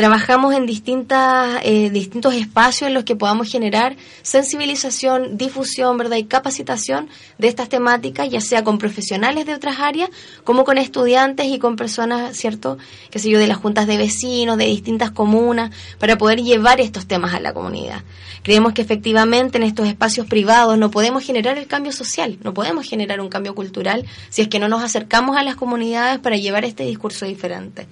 Trabajamos 0.00 0.54
en 0.54 0.64
distintas, 0.64 1.60
eh, 1.62 1.90
distintos 1.90 2.32
espacios 2.32 2.88
en 2.88 2.94
los 2.94 3.04
que 3.04 3.16
podamos 3.16 3.52
generar 3.52 3.96
sensibilización, 4.22 5.36
difusión, 5.36 5.98
¿verdad? 5.98 6.16
Y 6.16 6.24
capacitación 6.24 7.10
de 7.36 7.48
estas 7.48 7.68
temáticas, 7.68 8.30
ya 8.30 8.40
sea 8.40 8.64
con 8.64 8.78
profesionales 8.78 9.44
de 9.44 9.52
otras 9.52 9.78
áreas, 9.78 10.08
como 10.42 10.64
con 10.64 10.78
estudiantes 10.78 11.48
y 11.48 11.58
con 11.58 11.76
personas, 11.76 12.34
¿cierto? 12.34 12.78
Que 13.10 13.18
sé 13.18 13.28
yo, 13.28 13.38
de 13.38 13.46
las 13.46 13.58
juntas 13.58 13.86
de 13.86 13.98
vecinos, 13.98 14.56
de 14.56 14.64
distintas 14.64 15.10
comunas, 15.10 15.70
para 15.98 16.16
poder 16.16 16.40
llevar 16.40 16.80
estos 16.80 17.06
temas 17.06 17.34
a 17.34 17.40
la 17.40 17.52
comunidad. 17.52 18.02
Creemos 18.42 18.72
que 18.72 18.80
efectivamente 18.80 19.58
en 19.58 19.64
estos 19.64 19.86
espacios 19.86 20.26
privados 20.26 20.78
no 20.78 20.90
podemos 20.90 21.22
generar 21.22 21.58
el 21.58 21.66
cambio 21.66 21.92
social, 21.92 22.38
no 22.42 22.54
podemos 22.54 22.88
generar 22.88 23.20
un 23.20 23.28
cambio 23.28 23.54
cultural 23.54 24.06
si 24.30 24.40
es 24.40 24.48
que 24.48 24.60
no 24.60 24.68
nos 24.68 24.82
acercamos 24.82 25.36
a 25.36 25.42
las 25.42 25.56
comunidades 25.56 26.20
para 26.20 26.38
llevar 26.38 26.64
este 26.64 26.84
discurso 26.84 27.26
diferente. 27.26 27.86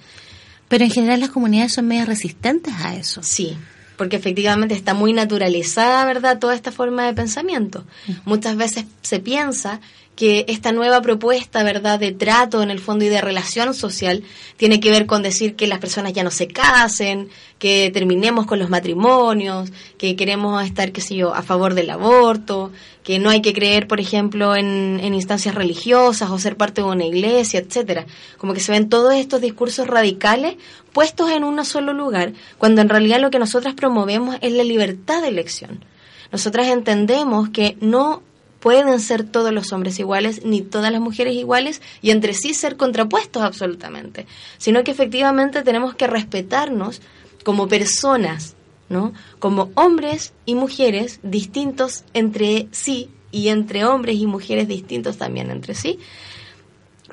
Pero 0.69 0.85
en 0.85 0.91
general 0.91 1.19
las 1.19 1.31
comunidades 1.31 1.73
son 1.73 1.87
medias 1.87 2.07
resistentes 2.07 2.73
a 2.79 2.95
eso. 2.95 3.21
Sí, 3.21 3.57
porque 3.97 4.15
efectivamente 4.15 4.75
está 4.75 4.93
muy 4.93 5.11
naturalizada, 5.11 6.05
¿verdad?, 6.05 6.39
toda 6.39 6.55
esta 6.55 6.71
forma 6.71 7.05
de 7.05 7.13
pensamiento. 7.13 7.83
Muchas 8.23 8.55
veces 8.55 8.85
se 9.01 9.19
piensa 9.19 9.81
que 10.19 10.43
esta 10.49 10.73
nueva 10.73 11.01
propuesta, 11.01 11.63
¿verdad?, 11.63 11.97
de 11.97 12.11
trato 12.11 12.61
en 12.61 12.71
el 12.71 12.79
fondo 12.79 13.05
y 13.05 13.07
de 13.07 13.21
relación 13.21 13.73
social 13.73 14.21
tiene 14.57 14.81
que 14.81 14.91
ver 14.91 15.05
con 15.05 15.23
decir 15.23 15.55
que 15.55 15.65
las 15.65 15.79
personas 15.79 16.11
ya 16.11 16.25
no 16.25 16.29
se 16.29 16.49
casen, 16.49 17.29
que 17.57 17.89
terminemos 17.93 18.45
con 18.45 18.59
los 18.59 18.69
matrimonios, 18.69 19.71
que 19.97 20.17
queremos 20.17 20.61
estar, 20.65 20.91
qué 20.91 20.99
sé 20.99 21.15
yo, 21.15 21.33
a 21.33 21.41
favor 21.41 21.73
del 21.73 21.89
aborto, 21.89 22.73
que 23.01 23.17
no 23.17 23.29
hay 23.29 23.41
que 23.41 23.53
creer, 23.53 23.87
por 23.87 24.01
ejemplo, 24.01 24.57
en, 24.57 24.99
en 25.01 25.13
instancias 25.13 25.55
religiosas 25.55 26.29
o 26.29 26.37
ser 26.37 26.57
parte 26.57 26.81
de 26.81 26.87
una 26.89 27.05
iglesia, 27.05 27.61
etcétera. 27.61 28.05
Como 28.37 28.53
que 28.53 28.59
se 28.59 28.73
ven 28.73 28.89
todos 28.89 29.13
estos 29.13 29.39
discursos 29.39 29.87
radicales 29.87 30.57
puestos 30.91 31.31
en 31.31 31.45
un 31.45 31.63
solo 31.63 31.93
lugar, 31.93 32.33
cuando 32.57 32.81
en 32.81 32.89
realidad 32.89 33.21
lo 33.21 33.31
que 33.31 33.39
nosotras 33.39 33.73
promovemos 33.73 34.35
es 34.41 34.51
la 34.51 34.65
libertad 34.65 35.21
de 35.21 35.29
elección. 35.29 35.85
Nosotras 36.29 36.67
entendemos 36.67 37.49
que 37.49 37.77
no 37.79 38.21
pueden 38.59 38.99
ser 38.99 39.23
todos 39.23 39.53
los 39.53 39.71
hombres 39.71 39.99
iguales 39.99 40.45
ni 40.45 40.61
todas 40.61 40.91
las 40.91 41.01
mujeres 41.01 41.35
iguales 41.35 41.81
y 42.01 42.11
entre 42.11 42.33
sí 42.33 42.53
ser 42.53 42.77
contrapuestos 42.77 43.41
absolutamente, 43.41 44.25
sino 44.57 44.83
que 44.83 44.91
efectivamente 44.91 45.63
tenemos 45.63 45.95
que 45.95 46.07
respetarnos 46.07 47.01
como 47.43 47.67
personas, 47.67 48.55
¿no? 48.89 49.13
Como 49.39 49.71
hombres 49.75 50.33
y 50.45 50.55
mujeres 50.55 51.19
distintos 51.23 52.03
entre 52.13 52.67
sí 52.71 53.09
y 53.31 53.49
entre 53.49 53.85
hombres 53.85 54.17
y 54.17 54.25
mujeres 54.25 54.67
distintos 54.67 55.17
también 55.17 55.51
entre 55.51 55.75
sí, 55.75 55.99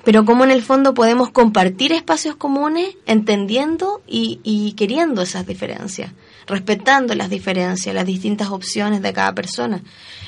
pero 0.07 0.25
como 0.25 0.45
en 0.45 0.53
el 0.53 0.63
fondo 0.63 0.95
podemos 0.95 1.31
compartir 1.31 1.93
espacios 1.93 2.37
comunes 2.37 2.97
entendiendo 3.07 4.03
y, 4.07 4.41
y, 4.45 4.73
queriendo 4.75 5.23
esas 5.23 5.47
diferencias, 5.49 6.13
respetando 6.47 7.15
las 7.15 7.31
diferencias, 7.31 7.95
las 7.95 8.07
distintas 8.07 8.51
opciones 8.51 9.03
de 9.03 9.13
cada 9.13 9.35
persona. 9.35 9.83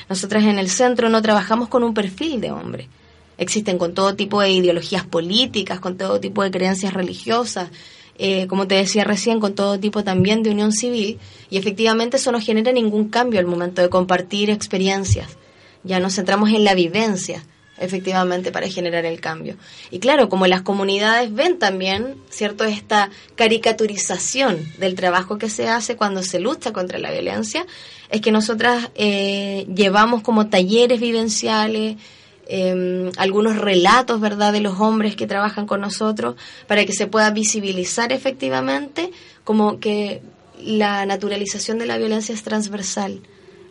Nosotras 0.09 0.43
en 0.43 0.59
el 0.59 0.69
centro 0.69 1.09
no 1.09 1.21
trabajamos 1.21 1.69
con 1.69 1.83
un 1.83 1.93
perfil 1.93 2.41
de 2.41 2.51
hombre. 2.51 2.89
Existen 3.37 3.77
con 3.77 3.93
todo 3.93 4.15
tipo 4.15 4.41
de 4.41 4.51
ideologías 4.51 5.05
políticas, 5.05 5.79
con 5.79 5.97
todo 5.97 6.19
tipo 6.19 6.43
de 6.43 6.51
creencias 6.51 6.93
religiosas, 6.93 7.69
eh, 8.17 8.47
como 8.47 8.67
te 8.67 8.75
decía 8.75 9.05
recién, 9.05 9.39
con 9.39 9.55
todo 9.55 9.79
tipo 9.79 10.03
también 10.03 10.43
de 10.43 10.51
unión 10.51 10.73
civil, 10.73 11.19
y 11.49 11.57
efectivamente 11.57 12.17
eso 12.17 12.33
no 12.33 12.41
genera 12.41 12.73
ningún 12.73 13.07
cambio 13.07 13.39
al 13.39 13.45
momento 13.45 13.81
de 13.81 13.89
compartir 13.89 14.49
experiencias. 14.49 15.37
Ya 15.85 16.01
nos 16.01 16.15
centramos 16.15 16.49
en 16.49 16.65
la 16.65 16.73
vivencia, 16.73 17.45
efectivamente, 17.79 18.51
para 18.51 18.67
generar 18.67 19.05
el 19.05 19.19
cambio. 19.19 19.55
Y 19.91 19.99
claro, 19.99 20.29
como 20.29 20.47
las 20.47 20.61
comunidades 20.61 21.33
ven 21.33 21.59
también, 21.59 22.15
¿cierto?, 22.29 22.63
esta 22.65 23.09
caricaturización 23.35 24.59
del 24.77 24.95
trabajo 24.95 25.37
que 25.37 25.49
se 25.49 25.67
hace 25.67 25.95
cuando 25.95 26.23
se 26.23 26.39
lucha 26.39 26.73
contra 26.73 26.99
la 26.99 27.11
violencia, 27.11 27.65
es 28.09 28.21
que 28.21 28.31
nosotras 28.31 28.89
eh, 28.95 29.65
llevamos 29.73 30.21
como 30.21 30.47
talleres 30.47 30.99
vivenciales, 30.99 31.97
eh, 32.47 33.11
algunos 33.17 33.57
relatos, 33.57 34.19
¿verdad?, 34.19 34.53
de 34.53 34.61
los 34.61 34.79
hombres 34.79 35.15
que 35.15 35.27
trabajan 35.27 35.65
con 35.65 35.81
nosotros, 35.81 36.35
para 36.67 36.85
que 36.85 36.93
se 36.93 37.07
pueda 37.07 37.29
visibilizar 37.31 38.11
efectivamente 38.11 39.11
como 39.43 39.79
que 39.79 40.21
la 40.61 41.05
naturalización 41.05 41.77
de 41.79 41.85
la 41.85 41.97
violencia 41.97 42.35
es 42.35 42.43
transversal 42.43 43.21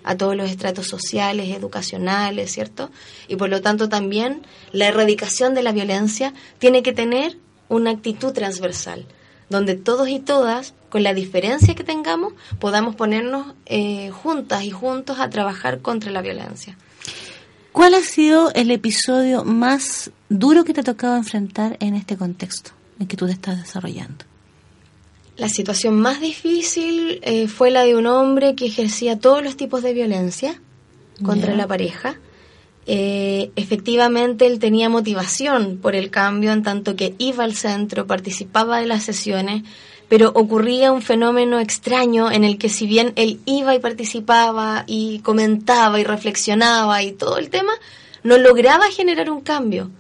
a 0.09 0.17
todos 0.17 0.35
los 0.35 0.51
estratos 0.51 0.87
sociales, 0.87 1.55
educacionales, 1.55 2.51
¿cierto? 2.51 2.91
Y 3.29 3.37
por 3.37 3.51
lo 3.51 3.61
tanto 3.61 3.91
también 3.91 4.41
la 4.73 4.87
erradicación 4.87 5.53
de 5.55 5.63
la 5.63 5.73
violencia 5.73 6.33
tiene 6.59 6.83
que 6.83 6.95
tener 6.95 7.37
una 7.69 7.91
actitud 7.91 8.33
transversal, 8.33 9.05
donde 9.51 9.75
todos 9.75 10.09
y 10.09 10.19
todas 10.19 10.73
con 10.89 11.03
la 11.03 11.13
diferencia 11.13 11.75
que 11.75 11.85
tengamos, 11.85 12.33
podamos 12.59 12.97
ponernos 12.97 13.55
eh, 13.67 14.09
juntas 14.11 14.65
y 14.65 14.71
juntos 14.71 15.21
a 15.21 15.29
trabajar 15.29 15.81
contra 15.81 16.11
la 16.11 16.23
violencia. 16.23 16.79
¿Cuál 17.73 17.93
ha 17.93 18.01
sido 18.01 18.51
el 18.55 18.71
episodio 18.71 19.45
más 19.45 20.11
duro 20.31 20.65
que 20.65 20.73
te 20.73 20.81
ha 20.81 20.85
tocado 20.85 21.17
enfrentar 21.17 21.77
en 21.81 21.95
este 21.95 22.17
contexto 22.17 22.71
en 22.99 23.09
que 23.09 23.19
tú 23.19 23.27
te 23.27 23.33
estás 23.33 23.59
desarrollando? 23.59 24.25
La 25.39 25.49
situación 25.49 26.01
más 26.01 26.21
difícil 26.21 27.21
eh, 27.23 27.47
fue 27.47 27.71
la 27.71 27.85
de 27.85 27.95
un 27.95 28.09
hombre 28.09 28.57
que 28.57 28.67
ejercía 28.67 29.21
todos 29.21 29.41
los 29.41 29.57
tipos 29.57 29.85
de 29.85 29.95
violencia 29.95 30.61
contra 31.25 31.55
la 31.55 31.69
pareja. 31.69 32.19
Eh, 32.87 33.53
efectivamente, 33.55 34.47
él 34.47 34.59
tenía 34.59 34.89
motivación 34.89 35.79
por 35.81 35.95
el 35.95 36.11
cambio 36.11 36.53
en 36.53 36.65
tanto 36.65 36.97
que 36.97 37.15
iba 37.19 37.45
al 37.45 37.55
centro, 37.55 38.09
participaba 38.09 38.81
de 38.81 38.87
las 38.87 39.05
sesiones, 39.05 39.63
pero 40.09 40.33
ocurría 40.35 40.91
un 40.91 41.03
fenómeno 41.03 41.61
extraño 41.61 42.33
en 42.33 42.43
el 42.43 42.59
que 42.59 42.69
si 42.69 42.89
bien 42.89 43.13
él 43.15 43.39
iba 43.45 43.77
y 43.77 43.79
participaba 43.79 44.83
y 44.89 45.21
comentaba 45.21 46.01
y 46.01 46.05
reflexionaba 46.05 47.01
y 47.05 47.13
todo 47.13 47.39
el 47.39 47.49
tema, 47.49 47.75
no 48.25 48.39
lograba 48.39 48.87
generar 48.91 49.31
un 49.31 49.43
cambio. 49.43 49.93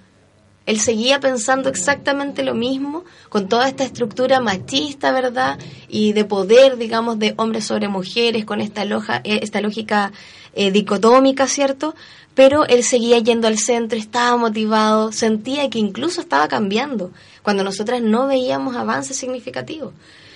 Él 0.68 0.78
seguía 0.81 1.18
pensando 1.18 1.70
exactamente 1.70 2.42
lo 2.42 2.54
mismo, 2.54 3.07
con 3.31 3.48
toda 3.48 3.66
esta 3.68 3.85
estructura 3.85 4.38
machista, 4.38 5.12
¿verdad? 5.12 5.59
Y 5.88 6.12
de 6.12 6.26
poder, 6.26 6.76
digamos, 6.76 7.18
de 7.18 7.33
hombres 7.38 7.64
sobre 7.64 7.88
mujeres, 7.88 8.44
con 8.44 8.61
esta, 8.61 8.85
loja, 8.85 9.22
eh, 9.24 9.40
esta 9.40 9.62
lógica 9.62 10.12
eh, 10.52 10.70
dicotómica, 10.70 11.46
¿cierto? 11.46 11.94
Pero 12.35 12.66
él 12.66 12.85
seguía 12.85 13.18
yendo 13.18 13.48
al 13.48 13.57
centro, 13.57 13.98
estaba 13.98 14.37
motivado, 14.37 15.11
sentía 15.11 15.70
que 15.70 15.78
incluso 15.78 16.20
estaba 16.20 16.48
cambiando, 16.48 17.12
cuando 17.42 17.64
nosotras 17.64 18.02
no 18.02 18.26
veíamos 18.26 18.76
avances 18.76 19.16
significativos. 19.16 19.94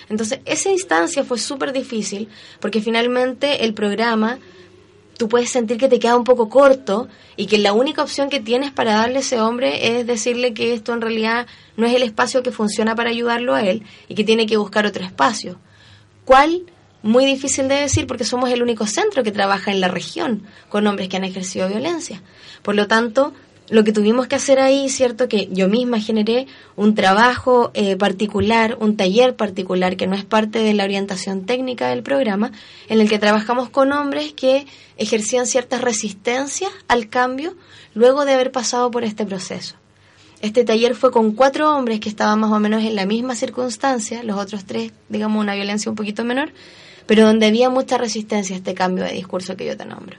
Entonces, 0.08 0.40
esa 0.46 0.70
instancia 0.70 1.24
fue 1.24 1.38
súper 1.38 1.74
difícil, 1.74 2.30
porque 2.58 2.80
finalmente 2.80 3.66
el 3.66 3.74
programa 3.74 4.38
tú 5.22 5.28
puedes 5.28 5.50
sentir 5.50 5.78
que 5.78 5.88
te 5.88 6.00
queda 6.00 6.16
un 6.16 6.24
poco 6.24 6.48
corto 6.48 7.06
y 7.37 7.46
que 7.46 7.56
la 7.56 7.72
única 7.72 8.02
opción 8.02 8.28
que 8.28 8.40
tienes 8.40 8.72
para 8.72 8.94
darle 8.94 9.18
a 9.18 9.20
ese 9.20 9.40
hombre 9.40 10.00
es 10.00 10.04
decirle 10.04 10.52
que 10.52 10.74
esto 10.74 10.92
en 10.92 11.00
realidad 11.00 11.46
no 11.76 11.87
es 11.87 11.94
el 11.94 12.02
espacio 12.02 12.42
que 12.42 12.50
funciona 12.50 12.96
para 12.96 13.11
ayudarlo 13.11 13.54
a 13.54 13.62
él 13.62 13.85
y 14.08 14.16
que 14.16 14.24
tiene 14.24 14.46
que 14.46 14.56
buscar 14.56 14.85
otro 14.85 15.04
espacio. 15.04 15.61
¿Cuál? 16.24 16.62
Muy 17.04 17.24
difícil 17.24 17.68
de 17.68 17.76
decir 17.76 18.08
porque 18.08 18.24
somos 18.24 18.50
el 18.50 18.64
único 18.64 18.85
centro 18.85 19.22
que 19.22 19.30
trabaja 19.30 19.70
en 19.70 19.80
la 19.80 19.87
región 19.87 20.42
con 20.68 20.88
hombres 20.88 21.08
que 21.08 21.18
han 21.18 21.24
ejercido 21.24 21.68
violencia. 21.68 22.20
Por 22.62 22.74
lo 22.74 22.88
tanto, 22.88 23.32
lo 23.68 23.85
que 23.85 23.92
tuvimos 23.92 24.27
que 24.27 24.37
hacer 24.37 24.59
ahí, 24.59 24.88
cierto, 24.88 25.29
que 25.29 25.48
yo 25.51 25.68
misma 25.68 26.01
generé 26.01 26.46
un 26.77 26.94
trabajo 26.94 27.70
eh, 27.75 27.96
particular, 27.96 28.77
un 28.81 28.96
taller 28.96 29.37
particular 29.37 29.96
que 29.96 30.07
no 30.07 30.14
es 30.14 30.25
parte 30.25 30.59
de 30.59 30.75
la 30.75 30.85
orientación 30.85 31.46
técnica 31.46 31.88
del 31.88 32.03
programa, 32.03 32.53
en 32.88 33.01
el 33.01 33.09
que 33.09 33.18
trabajamos 33.18 33.70
con 33.70 33.92
hombres 33.92 34.33
que 34.33 34.66
ejercían 34.96 35.46
ciertas 35.46 35.81
resistencias 35.81 36.70
al 36.88 37.09
cambio 37.09 37.55
luego 37.94 38.25
de 38.25 38.35
haber 38.35 38.53
pasado 38.53 38.90
por 38.90 39.05
este 39.05 39.25
proceso. 39.25 39.77
Este 40.40 40.64
taller 40.64 40.96
fue 40.96 41.12
con 41.12 41.33
cuatro 41.33 41.75
hombres 41.75 42.01
que 42.01 42.09
estaban 42.09 42.40
más 42.40 42.51
o 42.51 42.59
menos 42.59 42.83
en 42.83 42.96
la 42.96 43.07
misma 43.07 43.37
circunstancia, 43.37 44.25
los 44.25 44.38
otros 44.38 44.64
tres, 44.64 44.92
digamos, 45.09 45.40
una 45.40 45.55
violencia 45.55 45.88
un 45.88 45.94
poquito 45.94 46.25
menor, 46.25 46.53
pero 47.07 47.25
donde 47.25 47.46
había 47.46 47.70
mucha 47.70 47.96
resistencia 47.96 48.57
a 48.57 48.59
este 48.59 48.75
cambio 48.75 49.05
de 49.05 49.12
discurso 49.12 49.57
que 49.57 49.66
yo 49.66 49.77
te 49.77 49.85
nombro. 49.85 50.18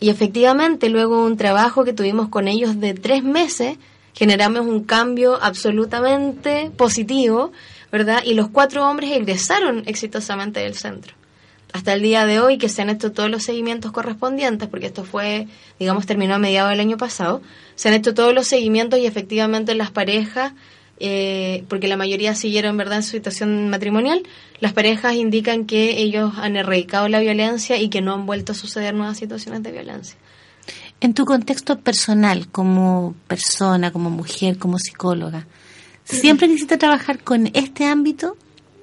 Y 0.00 0.08
efectivamente, 0.08 0.88
luego 0.88 1.22
un 1.22 1.36
trabajo 1.36 1.84
que 1.84 1.92
tuvimos 1.92 2.28
con 2.28 2.48
ellos 2.48 2.80
de 2.80 2.94
tres 2.94 3.22
meses, 3.22 3.76
generamos 4.14 4.66
un 4.66 4.84
cambio 4.84 5.38
absolutamente 5.40 6.70
positivo, 6.76 7.52
¿verdad? 7.92 8.22
Y 8.24 8.34
los 8.34 8.48
cuatro 8.48 8.88
hombres 8.88 9.12
egresaron 9.12 9.82
exitosamente 9.86 10.60
del 10.60 10.74
centro. 10.74 11.14
Hasta 11.72 11.92
el 11.92 12.02
día 12.02 12.24
de 12.24 12.40
hoy, 12.40 12.58
que 12.58 12.68
se 12.68 12.82
han 12.82 12.90
hecho 12.90 13.12
todos 13.12 13.30
los 13.30 13.44
seguimientos 13.44 13.92
correspondientes, 13.92 14.68
porque 14.68 14.86
esto 14.86 15.04
fue, 15.04 15.46
digamos, 15.78 16.06
terminó 16.06 16.34
a 16.34 16.38
mediados 16.38 16.70
del 16.70 16.80
año 16.80 16.96
pasado, 16.96 17.42
se 17.76 17.88
han 17.88 17.94
hecho 17.94 18.14
todos 18.14 18.34
los 18.34 18.48
seguimientos 18.48 18.98
y 18.98 19.06
efectivamente 19.06 19.74
las 19.74 19.90
parejas, 19.90 20.52
eh, 21.00 21.64
porque 21.68 21.88
la 21.88 21.96
mayoría 21.96 22.34
siguieron, 22.34 22.76
¿verdad?, 22.76 22.98
en 22.98 23.02
su 23.02 23.10
situación 23.12 23.68
matrimonial, 23.70 24.22
las 24.60 24.72
parejas 24.74 25.14
indican 25.14 25.64
que 25.64 25.98
ellos 26.00 26.34
han 26.36 26.56
erradicado 26.56 27.08
la 27.08 27.20
violencia 27.20 27.78
y 27.78 27.88
que 27.88 28.02
no 28.02 28.12
han 28.14 28.26
vuelto 28.26 28.52
a 28.52 28.54
suceder 28.54 28.94
nuevas 28.94 29.16
situaciones 29.18 29.62
de 29.62 29.72
violencia. 29.72 30.16
En 31.00 31.14
tu 31.14 31.24
contexto 31.24 31.78
personal, 31.80 32.48
como 32.48 33.14
persona, 33.26 33.90
como 33.90 34.10
mujer, 34.10 34.58
como 34.58 34.78
psicóloga, 34.78 35.46
¿siempre 36.04 36.46
quisiste 36.48 36.76
trabajar 36.76 37.20
con 37.24 37.50
este 37.54 37.86
ámbito 37.86 38.36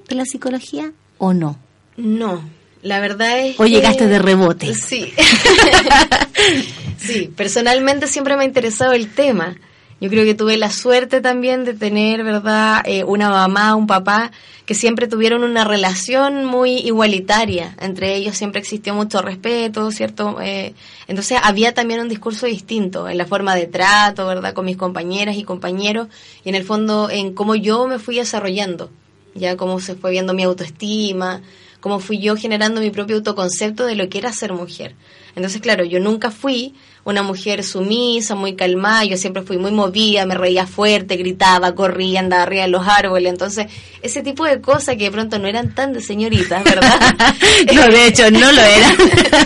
de 0.09 0.15
la 0.15 0.25
psicología 0.25 0.91
o 1.19 1.33
no? 1.33 1.59
No, 1.97 2.41
la 2.81 2.99
verdad 2.99 3.39
es 3.45 3.59
¿O 3.59 3.63
que- 3.65 3.69
llegaste 3.69 4.07
de 4.07 4.17
rebote? 4.17 4.73
Sí. 4.73 5.13
sí, 6.97 7.31
personalmente 7.35 8.07
siempre 8.07 8.35
me 8.35 8.43
ha 8.43 8.47
interesado 8.47 8.93
el 8.93 9.09
tema. 9.13 9.55
Yo 9.99 10.09
creo 10.09 10.25
que 10.25 10.35
tuve 10.35 10.57
la 10.57 10.69
suerte 10.69 11.21
también 11.21 11.65
de 11.65 11.73
tener, 11.73 12.23
¿verdad?, 12.23 12.83
eh, 12.85 13.03
una 13.03 13.29
mamá, 13.29 13.75
un 13.75 13.87
papá 13.87 14.31
que 14.67 14.75
siempre 14.75 15.07
tuvieron 15.07 15.43
una 15.43 15.63
relación 15.63 16.45
muy 16.45 16.77
igualitaria. 16.79 17.75
Entre 17.79 18.15
ellos 18.15 18.37
siempre 18.37 18.59
existió 18.59 18.93
mucho 18.93 19.23
respeto, 19.23 19.89
¿cierto? 19.91 20.39
Eh, 20.39 20.75
entonces 21.07 21.39
había 21.41 21.73
también 21.73 21.99
un 21.99 22.09
discurso 22.09 22.45
distinto 22.45 23.09
en 23.09 23.17
la 23.17 23.25
forma 23.25 23.55
de 23.55 23.65
trato, 23.65 24.27
¿verdad?, 24.27 24.53
con 24.53 24.65
mis 24.65 24.77
compañeras 24.77 25.35
y 25.35 25.43
compañeros 25.43 26.09
y 26.43 26.49
en 26.49 26.55
el 26.55 26.63
fondo 26.63 27.09
en 27.09 27.33
cómo 27.33 27.55
yo 27.55 27.87
me 27.87 27.97
fui 27.97 28.17
desarrollando, 28.17 28.91
ya 29.33 29.57
cómo 29.57 29.79
se 29.79 29.95
fue 29.95 30.11
viendo 30.11 30.35
mi 30.35 30.43
autoestima, 30.43 31.41
cómo 31.79 31.99
fui 31.99 32.19
yo 32.19 32.35
generando 32.35 32.81
mi 32.81 32.91
propio 32.91 33.15
autoconcepto 33.15 33.85
de 33.85 33.95
lo 33.95 34.09
que 34.09 34.19
era 34.19 34.31
ser 34.31 34.53
mujer. 34.53 34.93
Entonces, 35.35 35.61
claro, 35.61 35.85
yo 35.85 35.99
nunca 35.99 36.29
fui 36.29 36.75
una 37.07 37.23
mujer 37.23 37.63
sumisa, 37.63 38.35
muy 38.35 38.55
calmada, 38.57 39.05
yo 39.05 39.15
siempre 39.15 39.41
fui 39.41 39.57
muy 39.57 39.71
movida, 39.71 40.25
me 40.25 40.35
reía 40.35 40.67
fuerte, 40.67 41.15
gritaba, 41.15 41.73
corría, 41.73 42.19
andaba 42.19 42.43
arriba 42.43 42.63
de 42.63 42.67
los 42.67 42.85
árboles. 42.85 43.31
Entonces, 43.31 43.67
ese 44.01 44.21
tipo 44.23 44.43
de 44.43 44.59
cosas 44.59 44.97
que 44.97 45.05
de 45.05 45.11
pronto 45.11 45.39
no 45.39 45.47
eran 45.47 45.73
tan 45.73 45.93
de 45.93 46.01
señoritas, 46.01 46.65
¿verdad? 46.65 46.99
no, 47.73 47.87
de 47.87 48.07
hecho, 48.07 48.29
no 48.29 48.51
lo 48.51 48.61
era. 48.61 48.97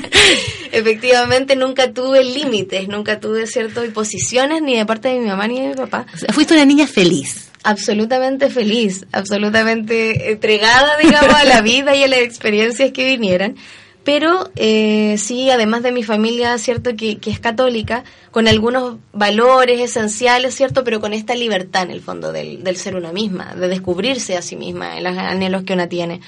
Efectivamente, 0.71 1.55
nunca 1.55 1.93
tuve 1.93 2.23
límites, 2.23 2.87
nunca 2.87 3.19
tuve 3.19 3.45
ciertas 3.45 3.85
imposiciones 3.85 4.63
ni 4.63 4.75
de 4.75 4.87
parte 4.87 5.09
de 5.09 5.19
mi 5.19 5.27
mamá 5.27 5.47
ni 5.47 5.61
de 5.61 5.67
mi 5.67 5.75
papá. 5.75 6.07
O 6.15 6.17
sea, 6.17 6.33
fuiste 6.33 6.55
una 6.55 6.65
niña 6.65 6.87
feliz. 6.87 7.51
Absolutamente 7.61 8.49
feliz, 8.49 9.05
absolutamente 9.11 10.31
entregada, 10.31 10.97
digamos, 10.97 11.35
a 11.35 11.43
la 11.43 11.61
vida 11.61 11.95
y 11.95 12.01
a 12.01 12.07
las 12.07 12.21
experiencias 12.21 12.91
que 12.91 13.05
vinieran. 13.05 13.55
Pero 14.03 14.49
eh, 14.55 15.15
sí, 15.19 15.51
además 15.51 15.83
de 15.83 15.91
mi 15.91 16.03
familia, 16.03 16.57
cierto, 16.57 16.95
que, 16.95 17.17
que 17.19 17.29
es 17.29 17.39
católica, 17.39 18.03
con 18.31 18.47
algunos 18.47 18.97
valores 19.13 19.79
esenciales, 19.79 20.55
cierto, 20.55 20.83
pero 20.83 20.99
con 20.99 21.13
esta 21.13 21.35
libertad 21.35 21.83
en 21.83 21.91
el 21.91 22.01
fondo 22.01 22.31
del, 22.31 22.63
del 22.63 22.77
ser 22.77 22.95
una 22.95 23.11
misma, 23.11 23.53
de 23.53 23.67
descubrirse 23.67 24.37
a 24.37 24.41
sí 24.41 24.55
misma, 24.55 24.97
en 24.97 25.03
los 25.03 25.17
anhelos 25.17 25.63
que 25.63 25.73
una 25.73 25.87
tiene. 25.87 26.21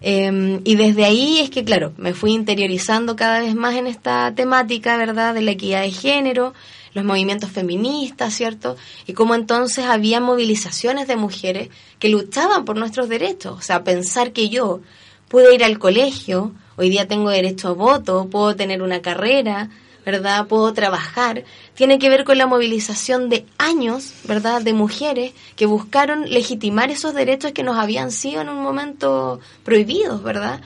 Eh, 0.00 0.60
y 0.64 0.74
desde 0.74 1.04
ahí 1.04 1.38
es 1.40 1.50
que, 1.50 1.64
claro, 1.64 1.92
me 1.96 2.12
fui 2.12 2.32
interiorizando 2.32 3.16
cada 3.16 3.40
vez 3.40 3.54
más 3.54 3.76
en 3.76 3.86
esta 3.86 4.34
temática, 4.34 4.96
¿verdad?, 4.96 5.34
de 5.34 5.42
la 5.42 5.52
equidad 5.52 5.82
de 5.82 5.90
género, 5.90 6.54
los 6.92 7.04
movimientos 7.04 7.50
feministas, 7.50 8.34
¿cierto? 8.34 8.76
Y 9.06 9.12
cómo 9.12 9.34
entonces 9.34 9.84
había 9.84 10.20
movilizaciones 10.20 11.06
de 11.06 11.16
mujeres 11.16 11.68
que 11.98 12.08
luchaban 12.08 12.64
por 12.64 12.76
nuestros 12.76 13.08
derechos. 13.08 13.58
O 13.58 13.62
sea, 13.62 13.84
pensar 13.84 14.32
que 14.32 14.48
yo 14.48 14.80
pude 15.28 15.54
ir 15.54 15.62
al 15.62 15.78
colegio, 15.78 16.52
hoy 16.76 16.90
día 16.90 17.08
tengo 17.08 17.30
derecho 17.30 17.68
a 17.68 17.72
voto, 17.72 18.28
puedo 18.30 18.54
tener 18.56 18.82
una 18.82 19.02
carrera, 19.02 19.70
¿verdad? 20.04 20.46
Puedo 20.46 20.72
trabajar. 20.72 21.44
Tiene 21.74 21.98
que 21.98 22.08
ver 22.08 22.24
con 22.24 22.38
la 22.38 22.46
movilización 22.46 23.28
de 23.28 23.44
años, 23.58 24.12
¿verdad? 24.24 24.62
De 24.62 24.72
mujeres 24.72 25.32
que 25.56 25.66
buscaron 25.66 26.30
legitimar 26.30 26.90
esos 26.90 27.12
derechos 27.12 27.52
que 27.52 27.64
nos 27.64 27.76
habían 27.76 28.12
sido 28.12 28.40
en 28.40 28.48
un 28.48 28.62
momento 28.62 29.40
prohibidos, 29.64 30.22
¿verdad? 30.22 30.60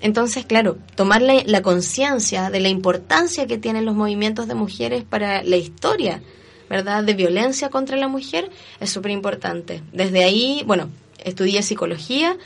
Entonces, 0.00 0.46
claro, 0.46 0.78
tomar 0.94 1.22
la, 1.22 1.62
conciencia 1.62 2.50
de 2.50 2.60
la 2.60 2.68
importancia 2.68 3.46
que 3.46 3.58
tienen 3.58 3.84
los 3.84 3.94
movimientos 3.94 4.48
de 4.48 4.54
mujeres 4.54 5.04
para 5.04 5.42
la 5.42 5.56
historia, 5.56 6.22
¿verdad?, 6.68 7.04
de 7.04 7.14
violencia 7.14 7.68
contra 7.68 7.96
la 7.96 8.08
mujer 8.08 8.50
es 8.80 8.90
súper 8.90 9.12
importante. 9.12 9.82
Desde 9.92 10.24
ahí, 10.24 10.62
bueno, 10.66 10.88
estudié 11.22 11.62
psicología, 11.62 12.36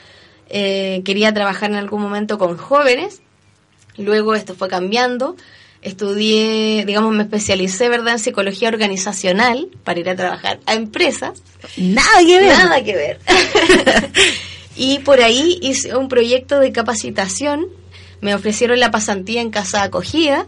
eh, 0.49 1.03
quería 1.05 1.33
trabajar 1.33 1.71
en 1.71 1.77
algún 1.77 2.03
momento 2.03 2.39
con 2.39 2.57
jóvenes, 2.57 3.23
luego 3.97 4.35
esto 4.35 4.55
fue 4.55 4.69
cambiando, 4.69 5.37
estudié, 5.83 6.85
digamos, 6.87 7.15
me 7.15 7.23
especialicé, 7.23 7.89
¿verdad?, 7.89 8.15
en 8.15 8.19
psicología 8.19 8.69
organizacional 8.69 9.69
para 9.85 10.01
ir 10.01 10.09
a 10.09 10.17
trabajar 10.17 10.61
a 10.67 10.75
empresas. 10.75 11.43
Nada 11.77 12.19
que 12.27 12.39
ver. 12.39 12.59
Nada 12.59 12.83
que 12.83 12.95
ver. 12.95 13.21
y 14.77 14.99
por 15.01 15.21
ahí 15.21 15.59
hice 15.63 15.95
un 15.97 16.09
proyecto 16.09 16.59
de 16.59 16.73
capacitación, 16.73 17.67
me 18.21 18.35
ofrecieron 18.35 18.81
la 18.81 18.91
pasantía 18.91 19.43
en 19.43 19.51
casa 19.51 19.83
acogida, 19.83 20.47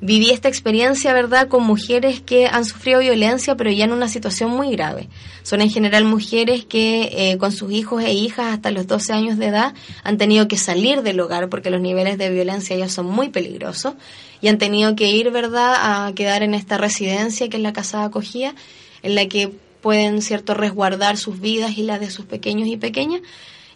viví 0.00 0.30
esta 0.30 0.48
experiencia, 0.48 1.12
¿verdad?, 1.12 1.48
con 1.48 1.64
mujeres 1.64 2.20
que 2.20 2.46
han 2.46 2.64
sufrido 2.64 3.00
violencia, 3.00 3.56
pero 3.56 3.70
ya 3.70 3.84
en 3.84 3.92
una 3.92 4.08
situación 4.08 4.50
muy 4.50 4.70
grave. 4.70 5.08
Son 5.42 5.60
en 5.60 5.70
general 5.70 6.04
mujeres 6.04 6.64
que 6.64 7.10
eh, 7.12 7.38
con 7.38 7.52
sus 7.52 7.72
hijos 7.72 8.02
e 8.02 8.12
hijas 8.12 8.52
hasta 8.52 8.70
los 8.70 8.86
12 8.86 9.12
años 9.12 9.38
de 9.38 9.46
edad 9.46 9.74
han 10.02 10.18
tenido 10.18 10.48
que 10.48 10.56
salir 10.56 11.02
del 11.02 11.20
hogar 11.20 11.48
porque 11.48 11.70
los 11.70 11.80
niveles 11.80 12.18
de 12.18 12.30
violencia 12.30 12.76
ya 12.76 12.88
son 12.88 13.06
muy 13.06 13.28
peligrosos 13.28 13.94
y 14.40 14.48
han 14.48 14.58
tenido 14.58 14.94
que 14.96 15.10
ir, 15.10 15.30
¿verdad?, 15.30 15.74
a 15.76 16.12
quedar 16.14 16.42
en 16.42 16.54
esta 16.54 16.76
residencia 16.76 17.48
que 17.48 17.56
es 17.56 17.62
la 17.62 17.72
casa 17.72 18.00
de 18.00 18.04
acogida, 18.06 18.54
en 19.02 19.14
la 19.14 19.26
que 19.26 19.50
pueden, 19.80 20.22
¿cierto?, 20.22 20.54
resguardar 20.54 21.16
sus 21.16 21.40
vidas 21.40 21.78
y 21.78 21.82
las 21.82 22.00
de 22.00 22.10
sus 22.10 22.26
pequeños 22.26 22.68
y 22.68 22.76
pequeñas. 22.76 23.22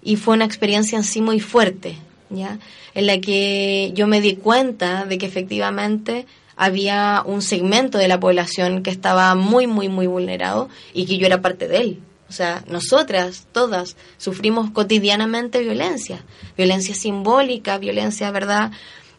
y 0.00 0.16
fue 0.16 0.34
una 0.34 0.44
experiencia 0.44 0.96
en 0.96 1.04
sí 1.04 1.20
muy 1.20 1.40
fuerte, 1.40 1.96
¿ya? 2.30 2.58
En 2.94 3.06
la 3.06 3.20
que 3.20 3.92
yo 3.94 4.06
me 4.06 4.20
di 4.20 4.36
cuenta 4.36 5.04
de 5.04 5.18
que 5.18 5.26
efectivamente 5.26 6.26
había 6.56 7.22
un 7.24 7.40
segmento 7.40 7.98
de 7.98 8.08
la 8.08 8.18
población 8.18 8.82
que 8.82 8.90
estaba 8.90 9.34
muy, 9.34 9.66
muy, 9.66 9.88
muy 9.88 10.06
vulnerado 10.06 10.68
y 10.92 11.06
que 11.06 11.16
yo 11.16 11.26
era 11.26 11.40
parte 11.40 11.68
de 11.68 11.76
él. 11.78 12.00
O 12.28 12.32
sea, 12.32 12.62
nosotras, 12.68 13.46
todas, 13.52 13.96
sufrimos 14.18 14.70
cotidianamente 14.70 15.60
violencia, 15.60 16.24
violencia 16.58 16.94
simbólica, 16.94 17.78
violencia, 17.78 18.30
¿verdad?, 18.30 18.70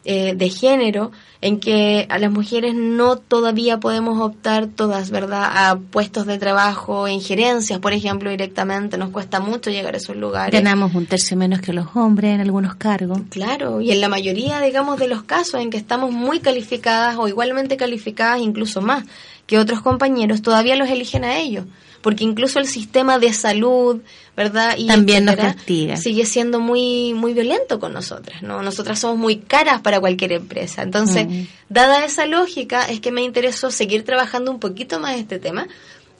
eh, 0.04 0.34
de 0.34 0.48
género, 0.48 1.12
en 1.42 1.60
que 1.60 2.06
a 2.08 2.18
las 2.18 2.30
mujeres 2.30 2.74
no 2.74 3.16
todavía 3.16 3.80
podemos 3.80 4.18
optar 4.20 4.66
todas, 4.66 5.10
¿verdad?, 5.10 5.44
a 5.44 5.78
puestos 5.78 6.26
de 6.26 6.38
trabajo, 6.38 7.06
en 7.06 7.20
gerencias, 7.20 7.78
por 7.80 7.92
ejemplo, 7.92 8.30
directamente. 8.30 8.98
Nos 8.98 9.10
cuesta 9.10 9.40
mucho 9.40 9.70
llegar 9.70 9.94
a 9.94 9.98
esos 9.98 10.16
lugares. 10.16 10.52
Ganamos 10.52 10.94
un 10.94 11.06
tercio 11.06 11.36
menos 11.36 11.60
que 11.60 11.72
los 11.72 11.86
hombres 11.94 12.34
en 12.34 12.40
algunos 12.40 12.74
cargos. 12.76 13.20
Claro, 13.30 13.80
y 13.80 13.90
en 13.90 14.00
la 14.00 14.08
mayoría, 14.08 14.60
digamos, 14.60 14.98
de 14.98 15.08
los 15.08 15.22
casos 15.22 15.60
en 15.60 15.70
que 15.70 15.76
estamos 15.76 16.12
muy 16.12 16.40
calificadas 16.40 17.16
o 17.18 17.28
igualmente 17.28 17.76
calificadas, 17.76 18.40
incluso 18.40 18.80
más 18.80 19.04
que 19.46 19.58
otros 19.58 19.82
compañeros, 19.82 20.42
todavía 20.42 20.76
los 20.76 20.88
eligen 20.88 21.24
a 21.24 21.38
ellos 21.38 21.64
porque 22.00 22.24
incluso 22.24 22.58
el 22.58 22.66
sistema 22.66 23.18
de 23.18 23.32
salud, 23.32 24.00
¿verdad? 24.36 24.74
Y 24.78 24.86
También 24.86 25.24
nos 25.24 25.36
castiga. 25.36 25.96
Sigue 25.96 26.24
siendo 26.24 26.60
muy, 26.60 27.14
muy 27.14 27.34
violento 27.34 27.78
con 27.78 27.92
nosotras, 27.92 28.42
¿no? 28.42 28.62
Nosotras 28.62 28.98
somos 28.98 29.18
muy 29.18 29.36
caras 29.36 29.80
para 29.80 30.00
cualquier 30.00 30.32
empresa. 30.32 30.82
Entonces, 30.82 31.26
mm. 31.26 31.42
dada 31.68 32.04
esa 32.04 32.26
lógica, 32.26 32.84
es 32.84 33.00
que 33.00 33.12
me 33.12 33.22
interesó 33.22 33.70
seguir 33.70 34.04
trabajando 34.04 34.50
un 34.50 34.60
poquito 34.60 34.98
más 34.98 35.16
este 35.16 35.38
tema 35.38 35.68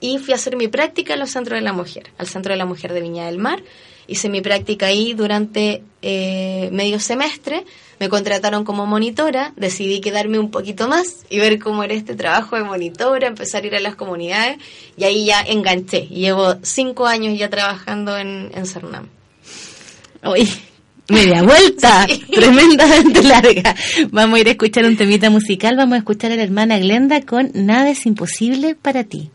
y 0.00 0.18
fui 0.18 0.32
a 0.32 0.36
hacer 0.36 0.56
mi 0.56 0.68
práctica 0.68 1.14
en 1.14 1.20
los 1.20 1.30
centros 1.30 1.58
de 1.58 1.62
la 1.62 1.72
mujer, 1.72 2.10
al 2.18 2.26
Centro 2.26 2.52
de 2.52 2.58
la 2.58 2.66
Mujer 2.66 2.92
de 2.92 3.00
Viña 3.00 3.26
del 3.26 3.38
Mar. 3.38 3.62
Hice 4.06 4.28
mi 4.28 4.40
práctica 4.40 4.86
ahí 4.86 5.14
durante 5.14 5.82
eh, 6.02 6.68
medio 6.72 6.98
semestre 6.98 7.64
me 8.00 8.08
contrataron 8.08 8.64
como 8.64 8.86
monitora, 8.86 9.52
decidí 9.56 10.00
quedarme 10.00 10.38
un 10.38 10.50
poquito 10.50 10.88
más 10.88 11.26
y 11.28 11.38
ver 11.38 11.58
cómo 11.58 11.84
era 11.84 11.92
este 11.92 12.14
trabajo 12.14 12.56
de 12.56 12.64
monitora, 12.64 13.26
empezar 13.26 13.62
a 13.62 13.66
ir 13.66 13.74
a 13.74 13.80
las 13.80 13.94
comunidades 13.94 14.56
y 14.96 15.04
ahí 15.04 15.26
ya 15.26 15.42
enganché. 15.42 16.06
Llevo 16.08 16.54
cinco 16.62 17.06
años 17.06 17.38
ya 17.38 17.50
trabajando 17.50 18.16
en, 18.16 18.50
en 18.54 18.64
Cernam. 18.64 19.08
Uy, 20.24 20.48
media 21.08 21.42
vuelta, 21.42 22.06
tremendamente 22.32 23.22
larga. 23.22 23.76
Vamos 24.10 24.38
a 24.38 24.40
ir 24.40 24.48
a 24.48 24.52
escuchar 24.52 24.86
un 24.86 24.96
temita 24.96 25.28
musical, 25.28 25.76
vamos 25.76 25.96
a 25.96 25.98
escuchar 25.98 26.32
a 26.32 26.36
la 26.36 26.42
hermana 26.42 26.78
Glenda 26.78 27.20
con 27.20 27.50
Nada 27.52 27.90
es 27.90 28.06
imposible 28.06 28.76
para 28.76 29.04
ti. 29.04 29.30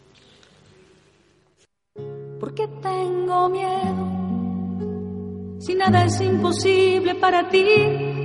Porque 2.40 2.68
tengo 2.82 3.48
miedo, 3.50 4.10
si 5.60 5.76
nada 5.76 6.06
es 6.06 6.20
imposible 6.20 7.14
para 7.14 7.48
ti 7.50 8.25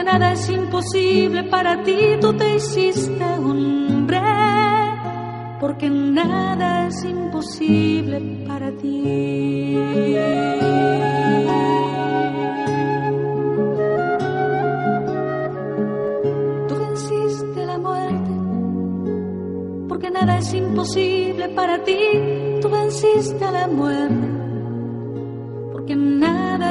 Porque 0.00 0.12
nada 0.12 0.32
es 0.32 0.48
imposible 0.48 1.44
para 1.44 1.82
ti, 1.82 2.16
tú 2.22 2.32
te 2.32 2.56
hiciste 2.56 3.22
hombre. 3.22 4.18
Porque 5.60 5.90
nada 5.90 6.86
es 6.86 7.04
imposible 7.04 8.18
para 8.48 8.72
ti. 8.78 9.76
nada 20.10 20.38
es 20.38 20.54
imposible 20.54 21.50
para 21.50 21.84
ti, 21.84 21.98
tú 22.62 22.68
venciste 22.70 23.50
la 23.50 23.66
muerte. 23.68 24.29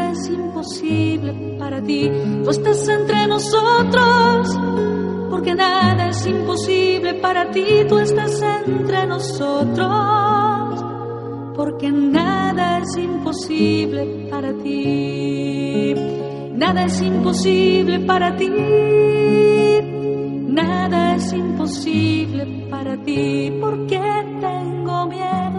Porque 0.10 0.22
es 0.22 0.30
imposible 0.30 1.34
para 1.60 1.82
ti, 1.84 2.10
tú 2.44 2.50
estás 2.50 2.88
entre 2.90 3.28
nosotros. 3.28 4.58
Porque 5.30 5.54
nada 5.54 6.10
es 6.10 6.26
imposible 6.26 7.14
para 7.16 7.52
ti, 7.52 7.86
tú 7.88 8.00
estás 8.00 8.42
entre 8.42 9.06
nosotros. 9.06 9.88
Porque 11.56 11.92
nada 11.92 12.80
es 12.80 12.98
imposible 12.98 14.28
para 14.32 14.52
ti. 14.54 15.94
Nada 16.56 16.86
es 16.86 17.02
imposible 17.02 18.00
para 18.00 18.36
ti. 18.36 18.50
Nada 20.48 21.18
es 21.18 21.34
imposible 21.34 22.66
para 22.72 22.98
ti, 22.98 23.56
¿por 23.62 23.86
qué 23.86 24.02
tengo 24.42 25.06
miedo? 25.06 25.59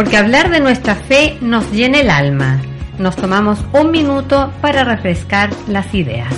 Porque 0.00 0.16
hablar 0.16 0.50
de 0.50 0.60
nuestra 0.60 0.94
fe 0.94 1.36
nos 1.42 1.70
llena 1.72 2.00
el 2.00 2.08
alma. 2.08 2.58
Nos 2.98 3.16
tomamos 3.16 3.62
un 3.74 3.90
minuto 3.90 4.50
para 4.62 4.82
refrescar 4.82 5.50
las 5.68 5.92
ideas. 5.92 6.32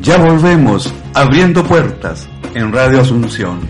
Ya 0.00 0.16
volvemos 0.18 0.92
abriendo 1.14 1.62
puertas 1.62 2.28
en 2.54 2.72
Radio 2.72 3.02
Asunción. 3.02 3.60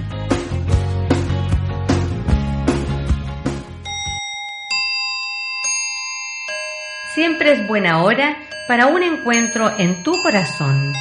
Siempre 7.14 7.53
es 7.53 7.68
buena 7.68 8.03
hora 8.05 8.35
para 8.66 8.87
un 8.87 9.03
encuentro 9.03 9.70
en 9.79 10.03
tu 10.05 10.12
corazón. 10.22 10.95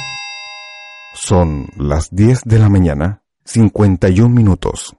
Son 1.14 1.66
las 1.78 2.10
10 2.10 2.42
de 2.44 2.58
la 2.58 2.68
mañana, 2.68 3.22
51 3.46 4.28
minutos. 4.28 4.94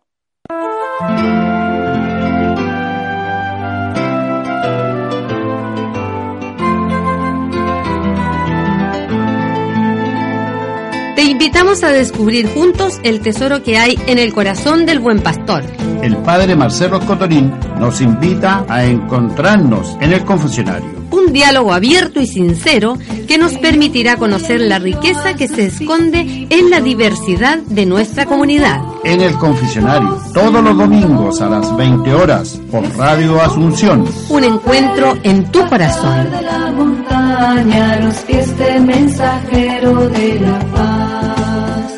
Te 11.20 11.26
invitamos 11.26 11.84
a 11.84 11.92
descubrir 11.92 12.48
juntos 12.48 12.98
el 13.04 13.20
tesoro 13.20 13.62
que 13.62 13.78
hay 13.78 14.00
en 14.08 14.20
el 14.20 14.32
corazón 14.32 14.86
del 14.86 15.00
buen 15.00 15.20
pastor. 15.22 15.66
El 16.02 16.16
padre 16.16 16.56
Marcelo 16.56 17.02
Cotorín 17.02 17.54
nos 17.78 18.00
invita 18.00 18.64
a 18.70 18.86
encontrarnos 18.86 19.98
en 20.00 20.14
el 20.14 20.24
confesionario. 20.24 20.99
Un 21.12 21.34
diálogo 21.34 21.74
abierto 21.74 22.22
y 22.22 22.28
sincero 22.28 22.98
que 23.28 23.38
nos 23.38 23.54
permitirá 23.54 24.18
conocer 24.18 24.62
la 24.62 24.80
riqueza 24.80 25.36
que 25.36 25.48
se 25.48 25.68
esconde 25.68 26.48
en 26.50 26.70
la 26.70 26.82
diversidad 26.82 27.60
de 27.60 27.86
nuestra 27.86 28.26
comunidad. 28.26 28.82
En 29.04 29.22
el 29.22 29.34
confesionario, 29.36 30.18
todos 30.34 30.64
los 30.64 30.78
domingos 30.78 31.42
a 31.42 31.50
las 31.50 31.76
20 31.76 32.14
horas 32.14 32.60
por 32.72 32.84
Radio 32.98 33.42
Asunción. 33.42 34.06
Un 34.30 34.44
encuentro 34.44 35.18
en 35.24 35.52
tu 35.52 35.68
corazón. 35.68 36.30
de 36.32 36.42
la 36.42 36.72
montaña, 36.72 38.00
los 38.02 38.16
pies 38.20 38.58
del 38.58 38.86
mensajero 38.86 40.10
de 40.10 40.40
la 40.40 40.60
paz. 40.72 41.94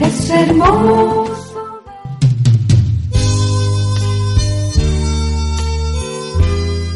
Es 0.00 0.30
hermoso. 0.30 1.23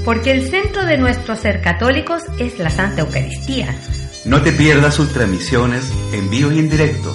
Porque 0.09 0.31
el 0.31 0.49
centro 0.49 0.87
de 0.87 0.97
nuestro 0.97 1.37
ser 1.37 1.61
católicos 1.61 2.23
es 2.39 2.59
la 2.59 2.71
Santa 2.71 3.03
Eucaristía. 3.03 3.79
No 4.25 4.41
te 4.41 4.53
pierdas 4.53 4.95
sus 4.95 5.13
transmisiones 5.13 5.93
en 6.15 6.31
vivo 6.31 6.51
y 6.51 6.61
en 6.61 6.71
directo. 6.71 7.15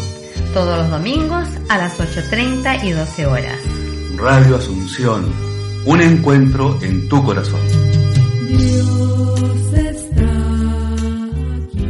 Todos 0.54 0.78
los 0.78 0.91
domingos 0.91 1.48
a 1.70 1.80
las 1.80 2.00
8.30 2.00 2.84
y 2.84 2.91
12 2.91 3.26
horas. 3.26 3.58
Radio 4.16 4.58
Asunción, 4.58 5.26
un 5.86 6.02
encuentro 6.02 6.78
en 6.84 7.10
tu 7.10 7.24
corazón. 7.24 7.60
Dios 8.48 9.74
está 9.74 10.26
aquí. 11.64 11.88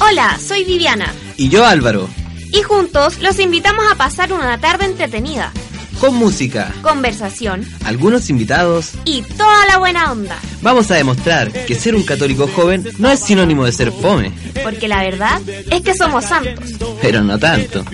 Hola, 0.00 0.38
soy 0.38 0.62
Viviana 0.62 1.12
Y 1.36 1.48
yo 1.48 1.66
Álvaro, 1.66 2.08
y 2.52 2.62
juntos 2.62 3.18
los 3.20 3.38
invitamos 3.38 3.84
a 3.90 3.94
pasar 3.96 4.32
una 4.32 4.58
tarde 4.58 4.84
entretenida, 4.86 5.52
con 6.00 6.14
música, 6.14 6.72
conversación 6.82 7.66
algunos 7.84 8.30
invitados, 8.30 8.92
y 9.04 9.22
toda 9.22 9.66
la 9.66 9.78
buena 9.78 10.12
onda, 10.12 10.38
vamos 10.62 10.90
a 10.90 10.94
demostrar 10.94 11.50
que 11.52 11.74
ser 11.74 11.94
un 11.96 12.04
católico 12.04 12.46
joven 12.48 12.88
no 12.98 13.10
es 13.10 13.18
sinónimo 13.20 13.64
de 13.64 13.72
ser 13.72 13.90
fome, 13.90 14.32
porque 14.62 14.86
la 14.88 15.02
verdad 15.02 15.40
es 15.48 15.80
que 15.82 15.94
somos 15.96 16.24
santos. 16.24 16.74
pero 17.02 17.22
no 17.22 17.38
tanto. 17.38 17.84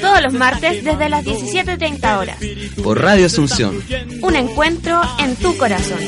Todos 0.00 0.22
los 0.22 0.32
martes 0.34 0.84
desde 0.84 1.08
las 1.08 1.24
17.30 1.24 2.18
horas. 2.18 2.36
Por 2.82 3.00
Radio 3.00 3.26
Asunción, 3.26 3.82
Un 4.22 4.36
encuentro 4.36 5.00
en 5.18 5.36
tu 5.36 5.56
corazón. 5.56 5.98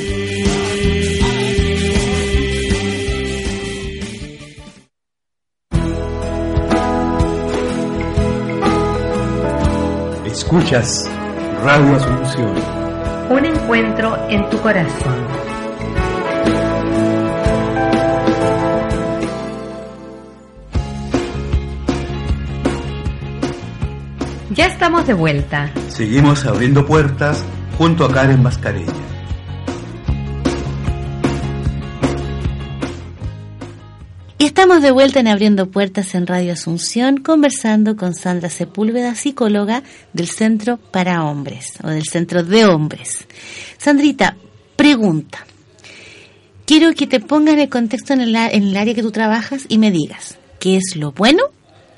Escuchas 10.38 11.10
Radio 11.64 11.96
Asunción. 11.96 12.54
Un 13.28 13.44
encuentro 13.44 14.16
en 14.28 14.48
tu 14.48 14.56
corazón. 14.60 15.14
Ya 24.50 24.66
estamos 24.66 25.08
de 25.08 25.14
vuelta. 25.14 25.72
Seguimos 25.88 26.46
abriendo 26.46 26.86
puertas 26.86 27.44
junto 27.76 28.04
a 28.04 28.12
Karen 28.12 28.40
Mascareña. 28.40 29.07
Y 34.40 34.44
estamos 34.44 34.82
de 34.82 34.92
vuelta 34.92 35.18
en 35.18 35.26
Abriendo 35.26 35.68
Puertas 35.68 36.14
en 36.14 36.28
Radio 36.28 36.52
Asunción, 36.52 37.16
conversando 37.16 37.96
con 37.96 38.14
Sandra 38.14 38.48
Sepúlveda, 38.48 39.16
psicóloga 39.16 39.82
del 40.12 40.28
Centro 40.28 40.76
para 40.76 41.24
Hombres, 41.24 41.72
o 41.82 41.88
del 41.88 42.04
Centro 42.04 42.44
de 42.44 42.64
Hombres. 42.64 43.26
Sandrita, 43.78 44.36
pregunta. 44.76 45.44
Quiero 46.66 46.94
que 46.94 47.08
te 47.08 47.18
pongas 47.18 47.54
en 47.54 47.60
el 47.60 47.68
contexto 47.68 48.12
en 48.12 48.20
el, 48.20 48.36
en 48.36 48.62
el 48.62 48.76
área 48.76 48.94
que 48.94 49.02
tú 49.02 49.10
trabajas 49.10 49.64
y 49.68 49.78
me 49.78 49.90
digas 49.90 50.38
qué 50.60 50.76
es 50.76 50.94
lo 50.94 51.10
bueno, 51.10 51.42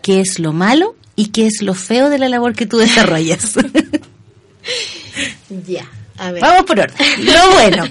qué 0.01 0.23
es 0.23 0.39
lo 0.39 0.55
malo 0.55 0.97
y 1.17 1.27
qué 1.27 1.47
es 1.47 1.61
lo 1.61 1.75
feo 1.75 2.09
de 2.09 2.19
la 2.19 2.31
labor 2.31 2.55
que 2.55 2.67
tú 2.67 2.79
desarrollas. 2.79 3.57
Ya, 5.67 5.91
a 6.17 6.31
ver. 6.31 6.41
Vamos 6.41 6.65
por 6.65 6.79
orden. 6.79 6.97
Lo 7.25 7.51
bueno. 7.53 7.85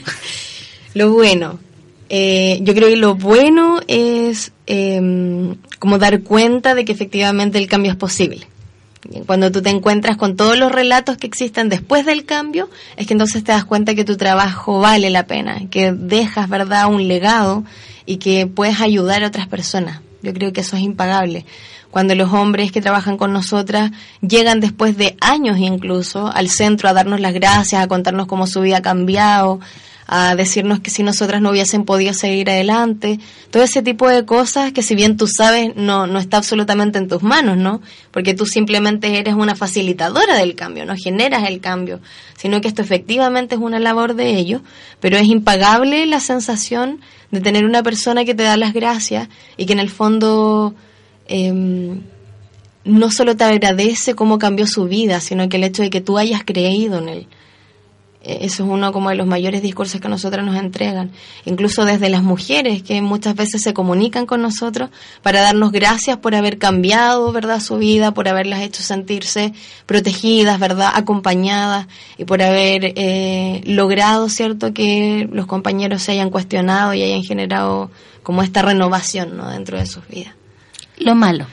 Lo 0.93 1.11
bueno. 1.11 1.59
Eh, 2.09 2.59
yo 2.63 2.73
creo 2.73 2.89
que 2.89 2.95
lo 2.97 3.15
bueno 3.15 3.79
es 3.87 4.51
eh, 4.67 5.55
como 5.77 5.97
dar 5.97 6.21
cuenta 6.21 6.75
de 6.75 6.85
que 6.85 6.91
efectivamente 6.91 7.57
el 7.57 7.67
cambio 7.67 7.91
es 7.91 7.97
posible. 7.97 8.47
Cuando 9.25 9.51
tú 9.51 9.61
te 9.61 9.69
encuentras 9.69 10.17
con 10.17 10.35
todos 10.35 10.57
los 10.57 10.71
relatos 10.71 11.17
que 11.17 11.25
existen 11.25 11.69
después 11.69 12.05
del 12.05 12.25
cambio, 12.25 12.69
es 12.97 13.07
que 13.07 13.13
entonces 13.13 13.43
te 13.43 13.51
das 13.51 13.63
cuenta 13.63 13.95
que 13.95 14.03
tu 14.03 14.17
trabajo 14.17 14.79
vale 14.79 15.09
la 15.09 15.25
pena, 15.25 15.61
que 15.71 15.93
dejas, 15.93 16.49
¿verdad?, 16.49 16.87
un 16.87 17.07
legado 17.07 17.63
y 18.05 18.17
que 18.17 18.45
puedes 18.45 18.81
ayudar 18.81 19.23
a 19.23 19.27
otras 19.27 19.47
personas. 19.47 20.01
Yo 20.21 20.33
creo 20.33 20.51
que 20.51 20.61
eso 20.61 20.75
es 20.75 20.83
impagable. 20.83 21.45
Cuando 21.91 22.13
los 22.13 22.31
hombres 22.33 22.71
que 22.71 22.81
trabajan 22.81 23.17
con 23.17 23.33
nosotras 23.33 23.91
llegan 24.21 24.59
después 24.59 24.97
de 24.97 25.15
años 25.21 25.57
incluso 25.57 26.27
al 26.31 26.49
centro 26.49 26.89
a 26.89 26.93
darnos 26.93 27.19
las 27.19 27.33
gracias, 27.33 27.81
a 27.81 27.87
contarnos 27.87 28.27
cómo 28.27 28.47
su 28.47 28.61
vida 28.61 28.77
ha 28.77 28.81
cambiado, 28.81 29.59
a 30.11 30.35
decirnos 30.35 30.79
que 30.79 30.89
si 30.89 31.03
nosotras 31.03 31.39
no 31.39 31.51
hubiesen 31.51 31.85
podido 31.85 32.13
seguir 32.13 32.49
adelante, 32.49 33.19
todo 33.51 33.61
ese 33.61 33.83
tipo 33.83 34.09
de 34.09 34.25
cosas 34.25 34.73
que 34.73 34.81
si 34.81 34.95
bien 34.95 35.17
tú 35.17 35.27
sabes 35.27 35.75
no, 35.75 36.07
no 36.07 36.17
está 36.17 36.37
absolutamente 36.37 36.97
en 36.97 37.07
tus 37.07 37.21
manos, 37.21 37.57
¿no? 37.57 37.79
Porque 38.09 38.33
tú 38.33 38.47
simplemente 38.47 39.19
eres 39.19 39.35
una 39.35 39.55
facilitadora 39.55 40.35
del 40.35 40.55
cambio, 40.55 40.83
no 40.87 40.95
generas 40.95 41.47
el 41.47 41.61
cambio, 41.61 41.99
sino 42.35 42.59
que 42.59 42.67
esto 42.67 42.81
efectivamente 42.81 43.53
es 43.53 43.61
una 43.61 43.77
labor 43.77 44.15
de 44.15 44.35
ellos, 44.35 44.63
pero 44.99 45.15
es 45.15 45.27
impagable 45.27 46.07
la 46.07 46.19
sensación 46.19 47.01
de 47.29 47.41
tener 47.41 47.63
una 47.63 47.83
persona 47.83 48.25
que 48.25 48.33
te 48.33 48.41
da 48.41 48.57
las 48.57 48.73
gracias 48.73 49.29
y 49.57 49.67
que 49.67 49.73
en 49.73 49.79
el 49.79 49.91
fondo 49.91 50.73
em, 51.27 52.01
no 52.83 53.11
solo 53.11 53.37
te 53.37 53.43
agradece 53.43 54.15
cómo 54.15 54.39
cambió 54.39 54.65
su 54.65 54.85
vida, 54.85 55.19
sino 55.19 55.47
que 55.49 55.57
el 55.57 55.65
hecho 55.65 55.83
de 55.83 55.91
que 55.91 56.01
tú 56.01 56.17
hayas 56.17 56.43
creído 56.43 56.97
en 56.97 57.09
él. 57.09 57.19
Eh, 57.19 57.38
Eso 58.21 58.63
es 58.63 58.69
uno 58.69 58.91
como 58.91 59.09
de 59.09 59.15
los 59.15 59.27
mayores 59.27 59.61
discursos 59.61 60.01
que 60.01 60.09
nosotras 60.09 60.45
nos 60.45 60.57
entregan. 60.57 61.11
Incluso 61.45 61.85
desde 61.85 62.09
las 62.09 62.21
mujeres 62.21 62.83
que 62.83 63.01
muchas 63.01 63.33
veces 63.33 63.61
se 63.61 63.73
comunican 63.73 64.25
con 64.25 64.41
nosotros 64.41 64.89
para 65.21 65.39
darnos 65.41 65.71
gracias 65.71 66.17
por 66.17 66.35
haber 66.35 66.57
cambiado, 66.57 67.31
¿verdad? 67.31 67.61
Su 67.61 67.77
vida, 67.77 68.13
por 68.13 68.27
haberlas 68.27 68.61
hecho 68.61 68.83
sentirse 68.83 69.53
protegidas, 69.85 70.59
¿verdad? 70.59 70.91
Acompañadas 70.95 71.87
y 72.17 72.25
por 72.25 72.41
haber 72.41 72.93
eh, 72.95 73.61
logrado, 73.65 74.27
¿cierto? 74.27 74.73
Que 74.73 75.29
los 75.31 75.45
compañeros 75.45 76.01
se 76.01 76.11
hayan 76.11 76.29
cuestionado 76.29 76.93
y 76.93 77.03
hayan 77.03 77.23
generado 77.23 77.89
como 78.21 78.43
esta 78.43 78.61
renovación, 78.61 79.37
¿no? 79.37 79.49
Dentro 79.49 79.77
de 79.77 79.85
sus 79.85 80.05
vidas. 80.09 80.33
Lo 80.97 81.15
malo. 81.15 81.47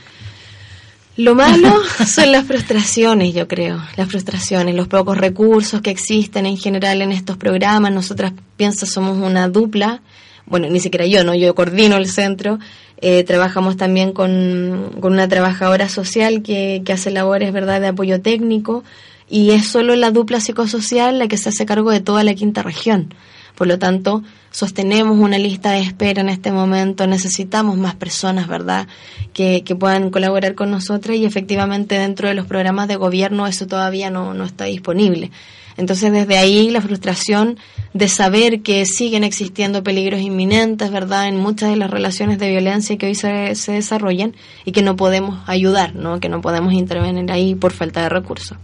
Lo 1.17 1.35
malo 1.35 1.73
son 2.07 2.33
las 2.33 2.45
frustraciones, 2.47 3.33
yo 3.35 3.49
creo, 3.49 3.83
las 3.97 4.09
frustraciones, 4.09 4.75
los 4.75 4.87
pocos 4.87 5.17
recursos 5.17 5.81
que 5.81 5.91
existen 5.91 6.45
en 6.47 6.59
general 6.59 7.01
en 7.01 7.13
estos 7.13 7.37
programas. 7.37 7.93
Nosotras, 7.93 8.33
pienso, 8.57 8.85
somos 8.85 9.17
una 9.17 9.49
dupla, 9.49 10.03
bueno, 10.45 10.69
ni 10.69 10.79
siquiera 10.79 11.07
yo, 11.07 11.25
¿no? 11.25 11.35
Yo 11.35 11.55
coordino 11.55 11.97
el 11.97 12.09
centro, 12.09 12.59
eh, 12.99 13.25
trabajamos 13.25 13.77
también 13.77 14.13
con, 14.13 14.93
con 15.01 15.15
una 15.15 15.27
trabajadora 15.27 15.89
social 15.89 16.43
que, 16.43 16.83
que 16.85 16.93
hace 16.93 17.11
labores, 17.11 17.53
¿verdad?, 17.53 17.81
de 17.81 17.89
apoyo 17.89 18.21
técnico 18.21 18.85
y 19.29 19.51
es 19.51 19.67
solo 19.67 19.97
la 19.97 20.11
dupla 20.11 20.41
psicosocial 20.41 21.19
la 21.19 21.29
que 21.29 21.37
se 21.37 21.49
hace 21.49 21.67
cargo 21.67 21.91
de 21.91 22.01
toda 22.01 22.25
la 22.25 22.35
quinta 22.35 22.63
región. 22.63 23.15
Por 23.57 23.67
lo 23.67 23.79
tanto, 23.79 24.23
sostenemos 24.51 25.19
una 25.19 25.39
lista 25.39 25.73
de 25.73 25.81
espera 25.81 26.21
en 26.21 26.29
este 26.29 26.53
momento, 26.53 27.07
necesitamos 27.07 27.77
más 27.79 27.95
personas, 27.95 28.49
¿verdad?, 28.49 28.87
que, 29.33 29.63
que 29.65 29.75
puedan 29.75 30.11
colaborar 30.11 30.55
con 30.55 30.71
nosotras 30.71 31.17
y 31.17 31.25
efectivamente 31.25 31.99
dentro 31.99 32.29
de 32.29 32.35
los 32.35 32.47
programas 32.47 32.87
de 32.87 32.97
gobierno 32.97 33.47
eso 33.47 33.67
todavía 33.67 34.11
no, 34.11 34.35
no 34.35 34.45
está 34.45 34.65
disponible. 34.65 35.31
Entonces, 35.79 36.11
desde 36.13 36.39
ahí 36.39 36.71
la 36.71 36.81
frustración 36.81 37.59
de 37.93 38.09
saber 38.09 38.63
que 38.63 38.85
siguen 38.87 39.25
existiendo 39.25 39.83
peligros 39.83 40.21
inminentes, 40.21 40.91
¿verdad?, 40.91 41.29
en 41.29 41.37
muchas 41.37 41.71
de 41.71 41.77
las 41.77 41.91
relaciones 41.91 42.39
de 42.39 42.51
violencia 42.51 42.97
que 42.99 43.07
hoy 43.07 43.15
se, 43.15 43.55
se 43.55 43.73
desarrollan 43.73 44.35
y 44.65 44.73
que 44.73 44.83
no 44.83 44.97
podemos 44.97 45.47
ayudar, 45.47 45.95
¿no?, 45.95 46.21
que 46.21 46.29
no 46.29 46.41
podemos 46.43 46.73
intervenir 46.73 47.31
ahí 47.33 47.55
por 47.55 47.73
falta 47.73 48.03
de 48.03 48.09
recursos. 48.11 48.59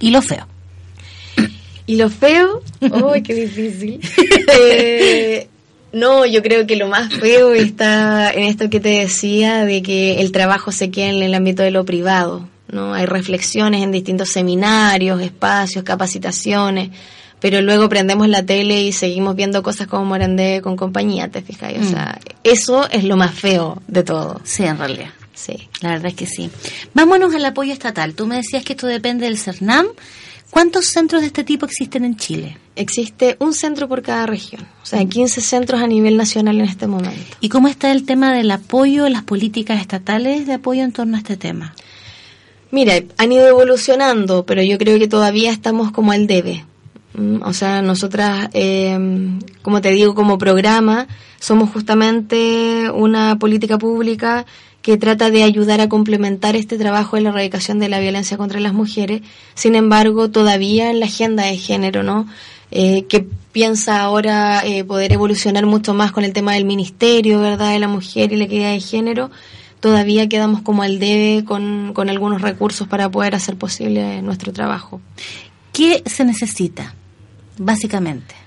Y 0.00 0.10
lo 0.10 0.22
feo. 0.22 0.46
Y 1.92 1.96
lo 1.96 2.08
feo, 2.08 2.62
¡ay, 2.80 3.22
qué 3.22 3.34
difícil! 3.34 4.00
Eh, 4.58 5.46
no, 5.92 6.24
yo 6.24 6.42
creo 6.42 6.66
que 6.66 6.76
lo 6.76 6.88
más 6.88 7.12
feo 7.12 7.52
está 7.52 8.30
en 8.30 8.44
esto 8.44 8.70
que 8.70 8.80
te 8.80 8.88
decía 8.88 9.66
de 9.66 9.82
que 9.82 10.22
el 10.22 10.32
trabajo 10.32 10.72
se 10.72 10.90
queda 10.90 11.10
en 11.10 11.22
el 11.22 11.34
ámbito 11.34 11.62
de 11.62 11.70
lo 11.70 11.84
privado, 11.84 12.48
¿no? 12.68 12.94
Hay 12.94 13.04
reflexiones 13.04 13.82
en 13.82 13.92
distintos 13.92 14.30
seminarios, 14.30 15.20
espacios, 15.20 15.84
capacitaciones, 15.84 16.88
pero 17.40 17.60
luego 17.60 17.90
prendemos 17.90 18.26
la 18.26 18.42
tele 18.42 18.84
y 18.84 18.92
seguimos 18.92 19.36
viendo 19.36 19.62
cosas 19.62 19.86
como 19.86 20.06
Morandé 20.06 20.62
con 20.62 20.76
compañía, 20.76 21.28
¿te 21.28 21.42
fijas? 21.42 21.74
O 21.78 21.84
sea, 21.90 22.18
eso 22.42 22.88
es 22.88 23.04
lo 23.04 23.18
más 23.18 23.34
feo 23.34 23.82
de 23.86 24.02
todo. 24.02 24.40
Sí, 24.44 24.64
en 24.64 24.78
realidad. 24.78 25.10
Sí. 25.34 25.68
La 25.82 25.90
verdad 25.90 26.06
es 26.06 26.14
que 26.14 26.26
sí. 26.26 26.50
Vámonos 26.94 27.34
al 27.34 27.44
apoyo 27.44 27.74
estatal. 27.74 28.14
Tú 28.14 28.26
me 28.26 28.36
decías 28.36 28.64
que 28.64 28.72
esto 28.72 28.86
depende 28.86 29.26
del 29.26 29.36
CERNAM. 29.36 29.88
¿Cuántos 30.52 30.88
centros 30.88 31.22
de 31.22 31.28
este 31.28 31.44
tipo 31.44 31.64
existen 31.64 32.04
en 32.04 32.14
Chile? 32.16 32.58
Existe 32.76 33.36
un 33.38 33.54
centro 33.54 33.88
por 33.88 34.02
cada 34.02 34.26
región, 34.26 34.60
o 34.82 34.84
sea, 34.86 35.02
15 35.02 35.40
centros 35.40 35.80
a 35.80 35.86
nivel 35.86 36.18
nacional 36.18 36.60
en 36.60 36.66
este 36.66 36.86
momento. 36.86 37.38
¿Y 37.40 37.48
cómo 37.48 37.68
está 37.68 37.90
el 37.90 38.04
tema 38.04 38.34
del 38.34 38.50
apoyo, 38.50 39.08
las 39.08 39.22
políticas 39.22 39.80
estatales 39.80 40.46
de 40.46 40.52
apoyo 40.52 40.82
en 40.82 40.92
torno 40.92 41.16
a 41.16 41.20
este 41.20 41.38
tema? 41.38 41.74
Mira, 42.70 43.00
han 43.16 43.32
ido 43.32 43.48
evolucionando, 43.48 44.44
pero 44.44 44.62
yo 44.62 44.76
creo 44.76 44.98
que 44.98 45.08
todavía 45.08 45.50
estamos 45.50 45.90
como 45.90 46.12
al 46.12 46.26
debe. 46.26 46.66
Mm, 47.14 47.40
O 47.44 47.54
sea, 47.54 47.80
nosotras, 47.80 48.50
eh, 48.52 48.98
como 49.62 49.80
te 49.80 49.88
digo, 49.88 50.14
como 50.14 50.36
programa, 50.36 51.08
somos 51.40 51.70
justamente 51.70 52.90
una 52.90 53.38
política 53.38 53.78
pública 53.78 54.44
que 54.82 54.98
trata 54.98 55.30
de 55.30 55.44
ayudar 55.44 55.80
a 55.80 55.88
complementar 55.88 56.56
este 56.56 56.76
trabajo 56.76 57.16
en 57.16 57.24
la 57.24 57.30
erradicación 57.30 57.78
de 57.78 57.88
la 57.88 58.00
violencia 58.00 58.36
contra 58.36 58.60
las 58.60 58.74
mujeres. 58.74 59.22
Sin 59.54 59.76
embargo, 59.76 60.30
todavía 60.30 60.90
en 60.90 61.00
la 61.00 61.06
agenda 61.06 61.44
de 61.44 61.56
género, 61.56 62.02
¿no? 62.02 62.26
Eh, 62.72 63.04
que 63.04 63.26
piensa 63.52 64.00
ahora 64.00 64.62
eh, 64.66 64.82
poder 64.82 65.12
evolucionar 65.12 65.66
mucho 65.66 65.94
más 65.94 66.10
con 66.10 66.24
el 66.24 66.32
tema 66.32 66.54
del 66.54 66.64
ministerio, 66.64 67.40
¿verdad?, 67.40 67.72
de 67.72 67.78
la 67.78 67.88
mujer 67.88 68.32
y 68.32 68.36
la 68.36 68.44
equidad 68.44 68.72
de 68.72 68.80
género. 68.80 69.30
Todavía 69.78 70.28
quedamos 70.28 70.62
como 70.62 70.82
al 70.82 70.98
debe 70.98 71.44
con, 71.44 71.92
con 71.94 72.08
algunos 72.08 72.40
recursos 72.40 72.88
para 72.88 73.10
poder 73.10 73.34
hacer 73.34 73.56
posible 73.56 74.22
nuestro 74.22 74.52
trabajo. 74.52 75.00
¿Qué 75.72 76.02
se 76.06 76.24
necesita, 76.24 76.94
básicamente? 77.58 78.41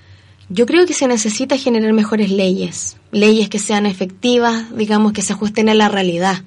Yo 0.48 0.64
creo 0.64 0.86
que 0.86 0.94
se 0.94 1.08
necesita 1.08 1.58
generar 1.58 1.92
mejores 1.92 2.30
leyes, 2.30 2.96
leyes 3.10 3.48
que 3.48 3.58
sean 3.58 3.84
efectivas, 3.84 4.76
digamos, 4.76 5.12
que 5.12 5.22
se 5.22 5.32
ajusten 5.32 5.68
a 5.68 5.74
la 5.74 5.88
realidad. 5.88 6.42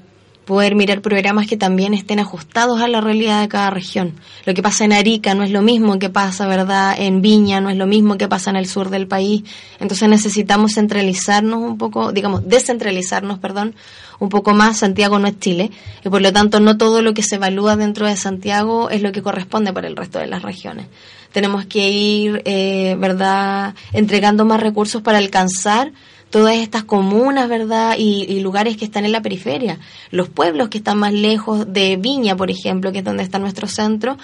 Poder 0.49 0.73
mirar 0.73 1.01
programas 1.01 1.45
que 1.45 1.57
también 1.57 1.93
estén 1.93 2.17
ajustados 2.17 2.81
a 2.81 2.87
la 2.87 3.01
realidad 3.01 3.39
de 3.39 3.47
cada 3.47 3.69
región. 3.69 4.15
Lo 4.47 4.55
que 4.55 4.63
pasa 4.63 4.83
en 4.83 4.93
Arica 4.93 5.35
no 5.35 5.43
es 5.43 5.51
lo 5.51 5.61
mismo 5.61 5.99
que 5.99 6.09
pasa, 6.09 6.47
¿verdad? 6.47 6.95
En 6.97 7.21
Viña 7.21 7.61
no 7.61 7.69
es 7.69 7.77
lo 7.77 7.85
mismo 7.85 8.17
que 8.17 8.27
pasa 8.27 8.49
en 8.49 8.55
el 8.55 8.65
sur 8.65 8.89
del 8.89 9.05
país. 9.05 9.43
Entonces 9.79 10.09
necesitamos 10.09 10.73
centralizarnos 10.73 11.59
un 11.59 11.77
poco, 11.77 12.11
digamos, 12.11 12.47
descentralizarnos, 12.47 13.37
perdón, 13.37 13.75
un 14.17 14.29
poco 14.29 14.55
más. 14.55 14.79
Santiago 14.79 15.19
no 15.19 15.27
es 15.27 15.39
Chile 15.39 15.69
y 16.03 16.09
por 16.09 16.23
lo 16.23 16.33
tanto 16.33 16.59
no 16.59 16.77
todo 16.77 17.03
lo 17.03 17.13
que 17.13 17.21
se 17.21 17.35
evalúa 17.35 17.75
dentro 17.75 18.07
de 18.07 18.17
Santiago 18.17 18.89
es 18.89 19.03
lo 19.03 19.11
que 19.11 19.21
corresponde 19.21 19.71
para 19.71 19.87
el 19.87 19.95
resto 19.95 20.17
de 20.17 20.25
las 20.25 20.41
regiones 20.41 20.87
tenemos 21.31 21.67
que 21.67 21.89
ir, 21.89 22.41
eh, 22.45 22.95
¿verdad?, 22.97 23.75
entregando 23.93 24.45
más 24.45 24.59
recursos 24.59 25.03
para 25.03 25.19
alcanzar 25.19 25.91
todas 26.29 26.55
estas 26.55 26.83
comunas, 26.83 27.49
¿verdad?, 27.49 27.95
y, 27.97 28.39
lugares 28.39 28.77
que 28.77 28.85
están 28.85 29.05
en 29.05 29.11
la 29.11 29.21
periferia. 29.21 29.79
Los 30.11 30.29
pueblos 30.29 30.69
que 30.69 30.77
están 30.77 30.97
más 30.99 31.13
lejos 31.13 31.71
de 31.71 31.97
Viña, 31.97 32.35
por 32.35 32.51
ejemplo, 32.51 32.91
que 32.91 32.99
es 32.99 33.03
donde 33.03 33.23
está 33.23 33.39
nuestro 33.39 33.67
centro, 33.67 34.17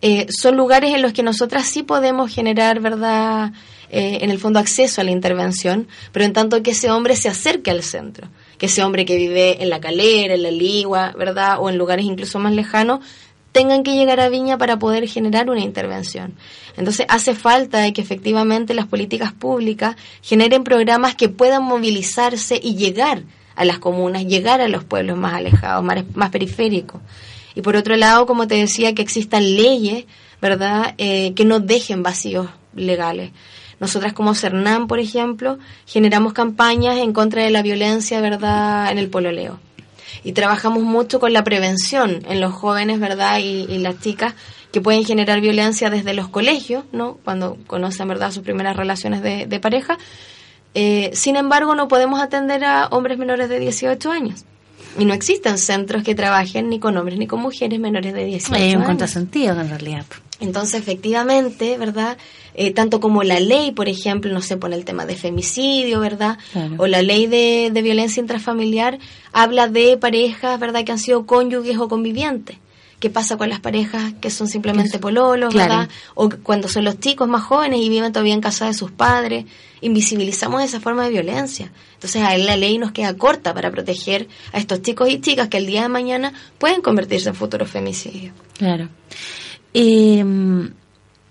eh, 0.00 0.26
son 0.30 0.56
lugares 0.56 0.94
en 0.94 1.02
los 1.02 1.12
que 1.12 1.22
nosotras 1.22 1.66
sí 1.66 1.82
podemos 1.82 2.34
generar, 2.34 2.80
¿verdad?, 2.80 3.52
eh, 3.90 4.20
en 4.22 4.30
el 4.30 4.38
fondo 4.38 4.58
acceso 4.58 5.00
a 5.02 5.04
la 5.04 5.10
intervención, 5.10 5.86
pero 6.12 6.24
en 6.24 6.32
tanto 6.32 6.62
que 6.62 6.70
ese 6.70 6.90
hombre 6.90 7.14
se 7.14 7.28
acerque 7.28 7.70
al 7.70 7.82
centro, 7.82 8.28
que 8.56 8.66
ese 8.66 8.82
hombre 8.82 9.04
que 9.04 9.16
vive 9.16 9.62
en 9.62 9.68
la 9.68 9.80
calera, 9.80 10.34
en 10.34 10.42
la 10.42 10.50
ligua, 10.50 11.12
¿verdad?, 11.16 11.58
o 11.60 11.68
en 11.68 11.76
lugares 11.76 12.06
incluso 12.06 12.38
más 12.38 12.54
lejanos, 12.54 13.00
tengan 13.52 13.82
que 13.82 13.94
llegar 13.94 14.18
a 14.18 14.28
Viña 14.28 14.58
para 14.58 14.78
poder 14.78 15.06
generar 15.06 15.50
una 15.50 15.60
intervención. 15.60 16.34
Entonces 16.76 17.06
hace 17.08 17.34
falta 17.34 17.90
que 17.92 18.00
efectivamente 18.00 18.74
las 18.74 18.86
políticas 18.86 19.32
públicas 19.32 19.96
generen 20.22 20.64
programas 20.64 21.14
que 21.14 21.28
puedan 21.28 21.62
movilizarse 21.62 22.58
y 22.60 22.74
llegar 22.74 23.22
a 23.54 23.64
las 23.66 23.78
comunas, 23.78 24.24
llegar 24.24 24.62
a 24.62 24.68
los 24.68 24.84
pueblos 24.84 25.18
más 25.18 25.34
alejados, 25.34 25.84
más, 25.84 26.04
más 26.14 26.30
periféricos. 26.30 27.00
Y 27.54 27.60
por 27.60 27.76
otro 27.76 27.96
lado, 27.96 28.24
como 28.26 28.48
te 28.48 28.54
decía, 28.54 28.94
que 28.94 29.02
existan 29.02 29.56
leyes, 29.56 30.06
¿verdad?, 30.40 30.94
eh, 30.96 31.34
que 31.34 31.44
no 31.44 31.60
dejen 31.60 32.02
vacíos 32.02 32.48
legales. 32.74 33.30
Nosotras 33.78 34.14
como 34.14 34.34
CERNAM, 34.34 34.86
por 34.86 35.00
ejemplo, 35.00 35.58
generamos 35.86 36.32
campañas 36.32 36.96
en 36.96 37.12
contra 37.12 37.42
de 37.44 37.50
la 37.50 37.60
violencia, 37.60 38.22
¿verdad?, 38.22 38.90
en 38.90 38.96
el 38.96 39.10
pololeo 39.10 39.58
y 40.24 40.32
trabajamos 40.32 40.82
mucho 40.82 41.20
con 41.20 41.32
la 41.32 41.44
prevención 41.44 42.22
en 42.28 42.40
los 42.40 42.52
jóvenes, 42.52 43.00
¿verdad? 43.00 43.38
Y, 43.38 43.66
y, 43.68 43.78
las 43.78 44.00
chicas 44.00 44.34
que 44.70 44.80
pueden 44.80 45.04
generar 45.04 45.40
violencia 45.40 45.90
desde 45.90 46.14
los 46.14 46.28
colegios, 46.28 46.84
¿no? 46.92 47.18
Cuando 47.24 47.58
conocen, 47.66 48.08
¿verdad?, 48.08 48.30
sus 48.30 48.42
primeras 48.42 48.76
relaciones 48.76 49.22
de, 49.22 49.46
de 49.46 49.60
pareja. 49.60 49.98
Eh, 50.74 51.10
sin 51.12 51.36
embargo, 51.36 51.74
no 51.74 51.88
podemos 51.88 52.20
atender 52.20 52.64
a 52.64 52.86
hombres 52.86 53.18
menores 53.18 53.48
de 53.48 53.58
18 53.58 54.10
años. 54.10 54.44
Y 54.98 55.04
no 55.04 55.14
existen 55.14 55.58
centros 55.58 56.02
que 56.02 56.14
trabajen 56.14 56.68
ni 56.68 56.78
con 56.78 56.96
hombres 56.96 57.18
ni 57.18 57.26
con 57.26 57.40
mujeres 57.40 57.78
menores 57.80 58.12
de 58.12 58.24
18 58.24 58.54
Hay 58.54 58.70
un 58.70 58.76
años. 58.76 58.86
contrasentido 58.86 59.58
en 59.60 59.68
realidad. 59.68 60.04
Entonces, 60.40 60.80
efectivamente, 60.80 61.78
¿verdad? 61.78 62.16
Eh, 62.54 62.72
tanto 62.72 63.00
como 63.00 63.22
la 63.22 63.40
ley, 63.40 63.72
por 63.72 63.88
ejemplo, 63.88 64.32
no 64.32 64.42
sé, 64.42 64.56
pone 64.56 64.76
el 64.76 64.84
tema 64.84 65.06
de 65.06 65.16
femicidio, 65.16 66.00
¿verdad? 66.00 66.38
Claro. 66.52 66.74
O 66.78 66.86
la 66.86 67.00
ley 67.00 67.26
de, 67.26 67.70
de, 67.72 67.82
violencia 67.82 68.20
intrafamiliar 68.20 68.98
habla 69.32 69.68
de 69.68 69.96
parejas, 69.96 70.60
¿verdad?, 70.60 70.84
que 70.84 70.92
han 70.92 70.98
sido 70.98 71.24
cónyuges 71.24 71.78
o 71.78 71.88
convivientes. 71.88 72.58
¿Qué 73.00 73.10
pasa 73.10 73.36
con 73.36 73.48
las 73.48 73.58
parejas 73.58 74.14
que 74.20 74.30
son 74.30 74.46
simplemente 74.46 75.00
pololos, 75.00 75.52
claro. 75.52 75.70
¿verdad? 75.70 75.90
O 76.14 76.28
cuando 76.28 76.68
son 76.68 76.84
los 76.84 77.00
chicos 77.00 77.26
más 77.26 77.42
jóvenes 77.42 77.80
y 77.80 77.88
viven 77.88 78.12
todavía 78.12 78.34
en 78.34 78.40
casa 78.40 78.66
de 78.66 78.74
sus 78.74 78.92
padres. 78.92 79.44
Invisibilizamos 79.80 80.62
esa 80.62 80.78
forma 80.78 81.02
de 81.02 81.10
violencia. 81.10 81.72
Entonces, 81.94 82.22
a 82.22 82.38
la 82.38 82.56
ley 82.56 82.78
nos 82.78 82.92
queda 82.92 83.16
corta 83.16 83.54
para 83.54 83.72
proteger 83.72 84.28
a 84.52 84.58
estos 84.58 84.82
chicos 84.82 85.08
y 85.08 85.20
chicas 85.20 85.48
que 85.48 85.56
el 85.56 85.66
día 85.66 85.82
de 85.82 85.88
mañana 85.88 86.32
pueden 86.58 86.80
convertirse 86.80 87.30
en 87.30 87.34
futuros 87.34 87.68
femicidios. 87.68 88.34
Claro. 88.56 88.88
Eh, 89.74 90.24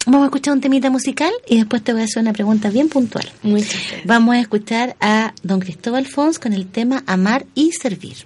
Vamos 0.08 0.24
a 0.24 0.26
escuchar 0.26 0.54
un 0.54 0.62
temita 0.62 0.89
musical 0.89 1.32
y 1.47 1.58
después 1.58 1.84
te 1.84 1.93
voy 1.93 2.02
a 2.02 2.06
hacer 2.06 2.22
una 2.22 2.34
pregunta 2.34 2.70
bien 2.70 2.89
puntual. 2.89 3.30
Muchas 3.43 3.74
gracias. 3.74 4.06
Vamos 4.06 4.36
a 4.36 4.39
escuchar 4.39 4.95
a 4.99 5.34
don 5.43 5.60
Cristóbal 5.60 6.08
Fons 6.08 6.39
con 6.39 6.54
el 6.54 6.68
tema 6.68 7.04
Amar 7.06 7.45
y 7.54 7.72
Servir. 7.72 8.26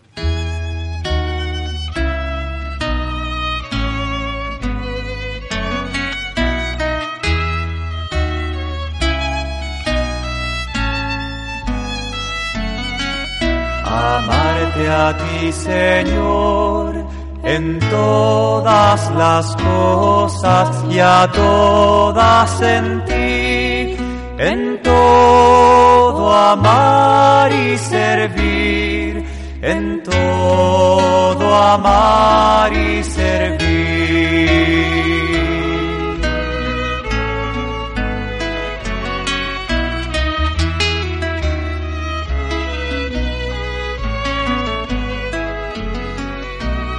Amarte 13.83 14.87
a 14.87 15.17
ti, 15.17 15.51
Señor 15.51 17.04
en 17.45 17.79
todas 17.79 19.11
las 19.15 19.55
cosas 19.55 20.83
y 20.89 20.99
a 20.99 21.29
todas 21.31 22.61
en 22.61 23.05
ti, 23.05 23.97
en 24.39 24.81
todo 24.81 26.33
amar 26.33 27.51
y 27.53 27.77
servir, 27.77 29.23
en 29.61 30.01
todo 30.01 31.55
amar 31.55 32.73
y 32.73 33.03
servir. 33.03 33.64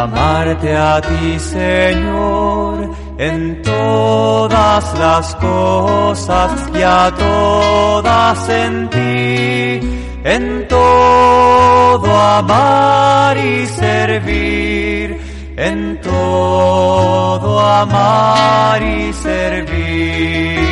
amarte 0.00 0.74
a 0.74 1.00
ti, 1.00 1.38
Señor, 1.38 2.90
en 3.18 3.62
todas 3.62 4.98
las 4.98 5.34
cosas 5.36 6.50
y 6.74 6.82
a 6.82 7.12
todas 7.16 8.48
en 8.48 8.88
ti, 8.90 9.80
en 10.24 10.66
todo 10.68 12.10
amar 12.40 13.36
y 13.36 13.66
servir, 13.66 15.20
en 15.56 16.00
todo 16.00 17.60
amar 17.60 18.82
y 18.82 19.12
servir. 19.12 20.71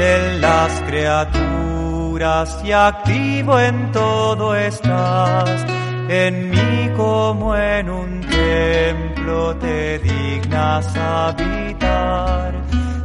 Presente 0.00 0.16
en 0.16 0.40
las 0.40 0.80
criaturas 0.82 2.58
y 2.64 2.72
activo 2.72 3.58
en 3.60 3.92
todo 3.92 4.56
estás. 4.56 5.66
En 6.08 6.50
mí 6.50 6.90
como 6.96 7.54
en 7.54 7.90
un 7.90 8.20
templo 8.22 9.54
te 9.56 9.98
dignas 9.98 10.96
habitar. 10.96 12.54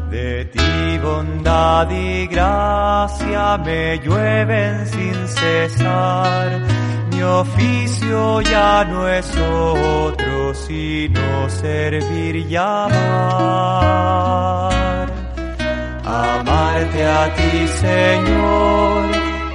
De 0.10 0.46
ti 0.46 0.98
bondad 1.04 1.90
y 1.92 2.28
gracia 2.28 3.58
me 3.58 4.00
llueven 4.00 4.88
sin 4.88 5.28
cesar. 5.28 6.62
Mi 7.12 7.22
oficio 7.22 8.42
ya 8.42 8.86
no 8.86 9.08
es 9.08 9.30
otro 9.38 10.54
sino 10.54 11.50
servir 11.50 12.36
y 12.38 12.56
amar 12.56 13.96
amarte 16.06 17.04
a 17.04 17.34
ti, 17.34 17.68
Señor, 17.68 19.06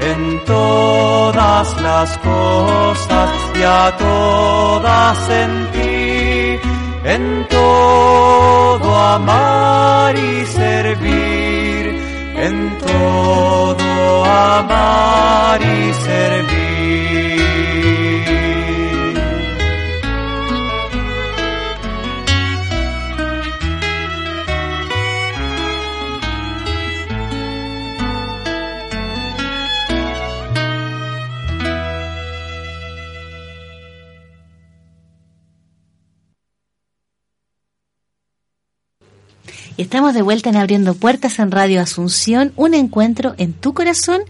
en 0.01 0.45
todas 0.45 1.81
las 1.81 2.19
cosas 2.19 3.31
y 3.55 3.63
a 3.63 3.97
todas 3.97 5.31
en 5.31 5.67
ti, 5.73 6.61
en 7.05 7.47
todo 7.49 8.97
amar 8.97 10.17
y 10.17 10.45
servir, 10.47 11.85
en 12.37 12.79
todo 12.79 14.25
amar 14.25 15.61
y 15.63 15.95
servir. 15.95 16.60
Estamos 39.81 40.13
de 40.13 40.21
vuelta 40.21 40.51
en 40.51 40.57
Abriendo 40.57 40.95
Puertas 40.95 41.39
en 41.39 41.51
Radio 41.51 41.81
Asunción, 41.81 42.53
un 42.57 42.75
encuentro 42.75 43.35
en 43.39 43.55
tu 43.55 43.73
corazón, 43.73 44.21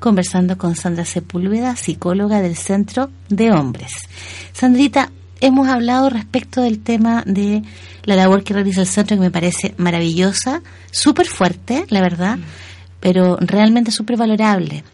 conversando 0.00 0.58
con 0.58 0.76
Sandra 0.76 1.06
Sepúlveda, 1.06 1.76
psicóloga 1.76 2.42
del 2.42 2.56
Centro 2.56 3.08
de 3.30 3.50
Hombres. 3.50 3.90
Sandrita, 4.52 5.10
hemos 5.40 5.66
hablado 5.66 6.10
respecto 6.10 6.60
del 6.60 6.80
tema 6.80 7.22
de 7.24 7.62
la 8.04 8.16
labor 8.16 8.44
que 8.44 8.52
realiza 8.52 8.82
el 8.82 8.86
centro, 8.86 9.16
que 9.16 9.22
me 9.22 9.30
parece 9.30 9.74
maravillosa, 9.78 10.60
súper 10.90 11.26
fuerte, 11.26 11.86
la 11.88 12.02
verdad, 12.02 12.38
pero 13.00 13.38
realmente 13.40 13.90
súper 13.90 14.18
valorable. 14.18 14.84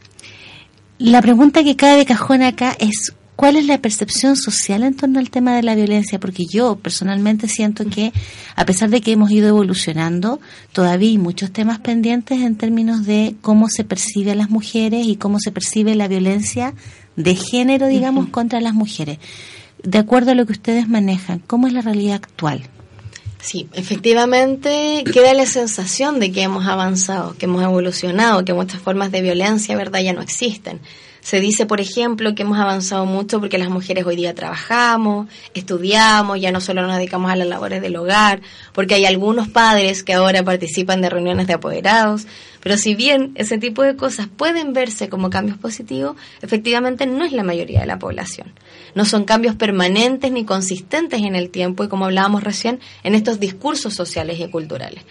La 0.98 1.22
pregunta 1.22 1.64
que 1.64 1.74
cae 1.74 1.96
de 1.96 2.06
cajón 2.06 2.42
acá 2.42 2.76
es 2.78 3.12
¿Cuál 3.37 3.57
es 3.57 3.66
la 3.66 3.78
percepción 3.78 4.37
social 4.37 4.85
en 4.85 4.95
torno 4.95 5.18
al 5.18 5.30
tema 5.30 5.57
de 5.57 5.62
la 5.64 5.74
violencia? 5.74 6.20
Porque 6.20 6.45
yo 6.49 6.76
personalmente 6.76 7.49
siento 7.49 7.85
que, 7.87 8.12
a 8.55 8.64
pesar 8.64 8.91
de 8.91 9.01
que 9.01 9.12
hemos 9.12 9.30
ido 9.32 9.49
evolucionando, 9.49 10.41
todavía 10.72 11.11
hay 11.11 11.18
muchos 11.18 11.51
temas 11.51 11.80
pendientes 11.80 12.41
en 12.41 12.57
términos 12.57 13.05
de 13.07 13.35
cómo 13.41 13.68
se 13.68 13.82
percibe 13.82 14.30
a 14.30 14.37
las 14.37 14.51
mujeres 14.51 15.07
y 15.07 15.16
cómo 15.16 15.41
se 15.41 15.51
percibe 15.51 15.97
la 15.97 16.07
violencia 16.07 16.74
de 17.16 17.35
género, 17.35 17.89
digamos, 17.89 18.28
contra 18.28 18.61
las 18.61 18.74
mujeres. 18.74 19.18
De 19.82 19.99
acuerdo 19.99 20.30
a 20.30 20.35
lo 20.35 20.47
que 20.47 20.53
ustedes 20.53 20.89
manejan, 20.89 21.41
¿cómo 21.41 21.66
es 21.66 21.72
la 21.72 21.82
realidad 21.82 22.16
actual? 22.16 22.62
Sí, 23.41 23.68
efectivamente 23.74 25.05
queda 25.12 25.35
la 25.35 25.45
sensación 25.45 26.18
de 26.18 26.32
que 26.32 26.43
hemos 26.43 26.66
avanzado, 26.66 27.37
que 27.37 27.45
hemos 27.45 27.62
evolucionado, 27.62 28.45
que 28.45 28.55
muchas 28.55 28.80
formas 28.80 29.12
de 29.12 29.20
violencia, 29.20 29.76
¿verdad?, 29.76 30.01
ya 30.01 30.14
no 30.14 30.22
existen. 30.22 30.80
Se 31.24 31.40
dice, 31.40 31.64
por 31.64 31.80
ejemplo, 31.80 32.34
que 32.34 32.42
hemos 32.42 32.58
avanzado 32.58 33.06
mucho 33.06 33.40
porque 33.40 33.56
las 33.56 33.70
mujeres 33.70 34.04
hoy 34.04 34.14
día 34.14 34.34
trabajamos, 34.34 35.26
estudiamos, 35.54 36.38
ya 36.38 36.52
no 36.52 36.60
solo 36.60 36.82
nos 36.82 36.98
dedicamos 36.98 37.32
a 37.32 37.36
las 37.36 37.48
labores 37.48 37.80
del 37.80 37.96
hogar, 37.96 38.42
porque 38.74 38.96
hay 38.96 39.06
algunos 39.06 39.48
padres 39.48 40.04
que 40.04 40.12
ahora 40.12 40.42
participan 40.42 41.00
de 41.00 41.08
reuniones 41.08 41.46
de 41.46 41.54
apoderados, 41.54 42.26
pero 42.60 42.76
si 42.76 42.94
bien 42.94 43.32
ese 43.36 43.56
tipo 43.56 43.82
de 43.82 43.96
cosas 43.96 44.28
pueden 44.28 44.74
verse 44.74 45.08
como 45.08 45.30
cambios 45.30 45.56
positivos, 45.56 46.14
efectivamente 46.42 47.06
no 47.06 47.24
es 47.24 47.32
la 47.32 47.42
mayoría 47.42 47.80
de 47.80 47.86
la 47.86 47.98
población. 47.98 48.52
No 48.94 49.06
son 49.06 49.24
cambios 49.24 49.54
permanentes 49.54 50.30
ni 50.30 50.44
consistentes 50.44 51.22
en 51.22 51.36
el 51.36 51.48
tiempo 51.48 51.84
y 51.84 51.88
como 51.88 52.04
hablábamos 52.04 52.44
recién, 52.44 52.80
en 53.02 53.14
estos 53.14 53.40
discursos 53.40 53.94
sociales 53.94 54.38
y 54.40 54.50
culturales. 54.50 55.02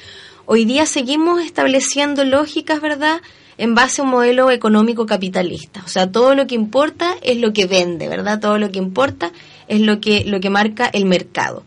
Hoy 0.46 0.66
día 0.66 0.86
seguimos 0.86 1.42
estableciendo 1.42 2.24
lógicas, 2.24 2.82
¿verdad?, 2.82 3.20
en 3.58 3.76
base 3.76 4.02
a 4.02 4.04
un 4.04 4.12
modelo 4.12 4.52
económico 4.52 5.06
capitalista. 5.06 5.82
O 5.86 5.88
sea, 5.88 6.12
todo 6.12 6.36
lo 6.36 6.48
que 6.48 6.56
importa 6.56 7.16
es 7.22 7.38
lo 7.38 7.54
que 7.54 7.66
vende, 7.66 8.08
¿verdad? 8.08 8.40
Todo 8.40 8.58
lo 8.58 8.72
que 8.72 8.80
importa 8.80 9.32
es 9.68 9.82
lo 9.82 10.00
que, 10.00 10.24
lo 10.26 10.40
que 10.40 10.50
marca 10.50 10.88
el 10.88 11.06
mercado. 11.06 11.64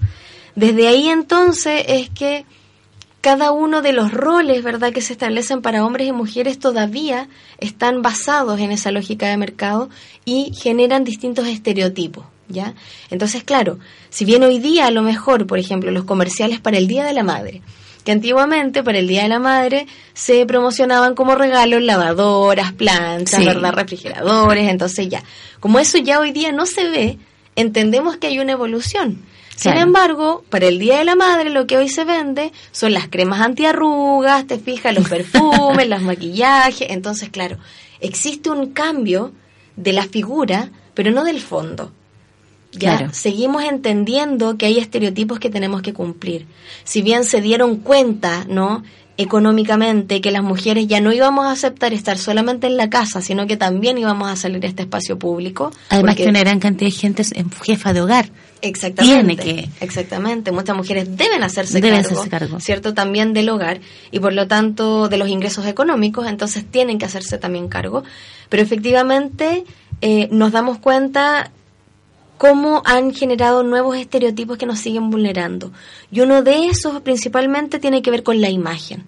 Desde 0.55 0.89
ahí 0.89 1.09
entonces 1.09 1.85
es 1.87 2.11
que 2.11 2.45
cada 3.21 3.51
uno 3.51 3.83
de 3.83 3.93
los 3.93 4.13
roles, 4.13 4.63
¿verdad?, 4.63 4.93
que 4.93 5.01
se 5.01 5.13
establecen 5.13 5.61
para 5.61 5.85
hombres 5.85 6.07
y 6.07 6.13
mujeres 6.13 6.61
todavía 6.61 7.29
están 7.59 8.01
basados 8.01 8.61
en 8.61 8.71
esa 8.71 8.93
lógica 8.93 9.27
de 9.27 9.37
mercado 9.37 9.91
y 10.25 10.53
generan 10.55 11.03
distintos 11.03 11.49
estereotipos, 11.49 12.25
¿ya? 12.49 12.75
Entonces, 13.11 13.43
claro, 13.43 13.81
si 14.11 14.25
bien 14.25 14.45
hoy 14.45 14.61
día 14.61 14.87
a 14.87 14.93
lo 14.93 15.03
mejor, 15.03 15.47
por 15.49 15.59
ejemplo, 15.59 15.91
los 15.91 16.05
comerciales 16.05 16.61
para 16.61 16.79
el 16.79 16.87
Día 16.87 17.05
de 17.05 17.15
la 17.15 17.25
Madre, 17.25 17.63
que 18.07 18.13
antiguamente 18.13 18.85
para 18.85 18.99
el 18.99 19.09
Día 19.09 19.25
de 19.25 19.29
la 19.29 19.41
Madre 19.41 19.89
se 20.15 20.47
promocionaban 20.47 21.17
como 21.17 21.35
regalos 21.35 21.83
lavadoras, 21.83 22.73
planchas, 22.73 23.45
¿verdad? 23.45 23.73
refrigeradores, 23.73 24.71
entonces 24.71 25.09
ya, 25.09 25.25
como 25.59 25.81
eso 25.81 25.99
ya 25.99 26.21
hoy 26.21 26.31
día 26.31 26.53
no 26.53 26.67
se 26.67 26.89
ve, 26.89 27.19
entendemos 27.57 28.17
que 28.17 28.29
hay 28.29 28.39
una 28.39 28.53
evolución. 28.53 29.25
Sin 29.57 29.73
embargo, 29.73 30.45
para 30.51 30.67
el 30.67 30.79
Día 30.79 30.99
de 30.99 31.05
la 31.05 31.17
Madre 31.17 31.51
lo 31.51 31.67
que 31.67 31.79
hoy 31.79 31.89
se 31.89 32.05
vende 32.05 32.53
son 32.71 32.93
las 32.93 33.09
cremas 33.09 33.41
antiarrugas, 33.41 34.47
te 34.47 34.61
fijas, 34.61 34.95
los 34.95 35.09
perfumes, 35.09 35.89
los 35.89 36.03
maquillajes, 36.03 36.89
entonces 36.91 37.31
claro, 37.31 37.59
existe 37.99 38.51
un 38.51 38.73
cambio 38.73 39.33
de 39.75 39.93
la 39.93 40.05
figura, 40.05 40.71
pero 40.95 41.11
no 41.11 41.25
del 41.25 41.41
fondo. 41.41 41.91
Ya 42.73 42.99
Claro. 42.99 43.13
seguimos 43.15 43.65
entendiendo 43.65 44.59
que 44.59 44.67
hay 44.67 44.79
estereotipos 44.79 45.39
que 45.39 45.49
tenemos 45.51 45.83
que 45.83 45.93
cumplir. 45.95 46.47
Si 46.85 47.01
bien 47.03 47.25
se 47.25 47.41
dieron 47.41 47.77
cuenta, 47.77 48.45
¿no? 48.49 48.83
económicamente 49.19 50.21
que 50.21 50.31
las 50.31 50.43
mujeres 50.43 50.87
ya 50.87 51.01
no 51.01 51.13
íbamos 51.13 51.47
a 51.47 51.51
aceptar 51.53 51.93
estar 51.93 52.17
solamente 52.19 52.67
en 52.67 52.77
la 52.77 52.89
casa, 52.91 53.21
sino 53.23 53.47
que 53.47 53.57
también 53.57 53.99
íbamos 53.99 54.31
a 54.31 54.37
salir 54.37 54.65
a 54.65 54.69
este 54.69 54.83
espacio 54.83 55.19
público. 55.19 55.71
Además 55.89 56.13
porque- 56.15 56.25
que 56.25 56.29
una 56.31 56.41
gran 56.41 56.61
cantidad 56.61 56.89
de 56.91 56.97
gente 56.97 57.23
es 57.23 57.33
en- 57.33 57.51
jefa 57.51 57.93
de 57.93 58.03
hogar. 58.03 58.31
Exactamente. 58.63 59.37
Tiene 59.43 59.63
que- 59.65 59.69
Exactamente. 59.85 60.53
Muchas 60.53 60.77
mujeres 60.77 61.17
deben 61.17 61.43
hacerse 61.43 61.81
Deben 61.81 62.03
cargo, 62.03 62.09
hacerse 62.21 62.29
cargo. 62.31 62.61
¿cierto? 62.61 62.95
También 62.95 63.33
del 63.33 63.49
hogar 63.49 63.81
y 64.11 64.21
por 64.21 64.33
lo 64.33 64.47
tanto 64.49 65.09
de 65.09 65.17
los 65.19 65.29
ingresos 65.29 65.67
económicos, 65.67 66.27
entonces 66.27 66.65
tienen 66.71 66.99
que 66.99 67.05
hacerse 67.07 67.39
también 67.39 67.69
cargo. 67.69 68.05
Pero 68.49 68.63
efectivamente 68.63 69.65
eh, 70.03 70.29
nos 70.31 70.53
damos 70.53 70.79
cuenta 70.79 71.53
cómo 72.39 72.83
han 72.85 73.15
generado 73.15 73.63
nuevos 73.63 73.97
estereotipos 73.97 74.59
que 74.59 74.67
nos 74.67 74.79
siguen 74.79 75.11
vulnerando. 75.11 75.73
Y 76.11 76.21
uno 76.21 76.43
de 76.43 76.67
esos 76.67 77.01
principalmente 77.01 77.79
tiene 77.79 78.03
que 78.03 78.11
ver 78.11 78.23
con 78.23 78.41
la 78.41 78.51
imagen. 78.51 79.05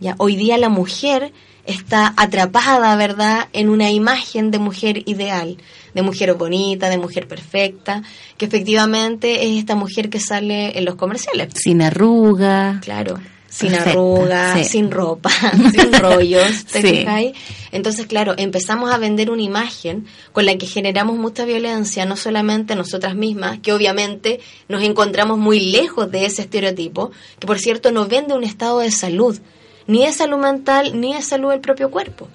Ya, 0.00 0.14
hoy 0.18 0.36
día 0.36 0.58
la 0.58 0.68
mujer 0.68 1.32
está 1.64 2.12
atrapada, 2.16 2.96
¿verdad?, 2.96 3.48
en 3.52 3.68
una 3.68 3.90
imagen 3.90 4.50
de 4.50 4.58
mujer 4.58 5.02
ideal, 5.06 5.58
de 5.94 6.02
mujer 6.02 6.34
bonita, 6.34 6.88
de 6.88 6.98
mujer 6.98 7.28
perfecta, 7.28 8.02
que 8.36 8.46
efectivamente 8.46 9.46
es 9.46 9.58
esta 9.58 9.76
mujer 9.76 10.10
que 10.10 10.18
sale 10.18 10.76
en 10.76 10.84
los 10.84 10.96
comerciales. 10.96 11.50
Sin 11.54 11.82
arruga. 11.82 12.80
Claro, 12.82 13.18
sin 13.52 13.74
arrugas, 13.74 14.58
sí. 14.58 14.64
sin 14.64 14.90
ropa, 14.90 15.30
sin 15.72 15.92
rollos, 15.92 16.64
¿te 16.64 16.80
Sí. 16.80 16.88
fijáis? 16.88 17.32
Entonces, 17.70 18.06
claro, 18.06 18.34
empezamos 18.36 18.90
a 18.90 18.98
vender 18.98 19.30
una 19.30 19.42
imagen 19.42 20.06
con 20.32 20.46
la 20.46 20.56
que 20.56 20.66
generamos 20.66 21.18
mucha 21.18 21.44
violencia, 21.44 22.06
no 22.06 22.16
solamente 22.16 22.74
nosotras 22.74 23.14
mismas, 23.14 23.58
que 23.60 23.72
obviamente 23.72 24.40
nos 24.68 24.82
encontramos 24.82 25.38
muy 25.38 25.60
lejos 25.60 26.10
de 26.10 26.24
ese 26.24 26.42
estereotipo, 26.42 27.10
que 27.38 27.46
por 27.46 27.58
cierto 27.58 27.92
no 27.92 28.06
vende 28.06 28.34
un 28.34 28.44
estado 28.44 28.78
de 28.80 28.90
salud, 28.90 29.38
ni 29.86 30.06
de 30.06 30.12
salud 30.12 30.38
mental, 30.38 30.98
ni 31.00 31.14
de 31.14 31.22
salud 31.22 31.50
del 31.50 31.60
propio 31.60 31.90
cuerpo. 31.90 32.28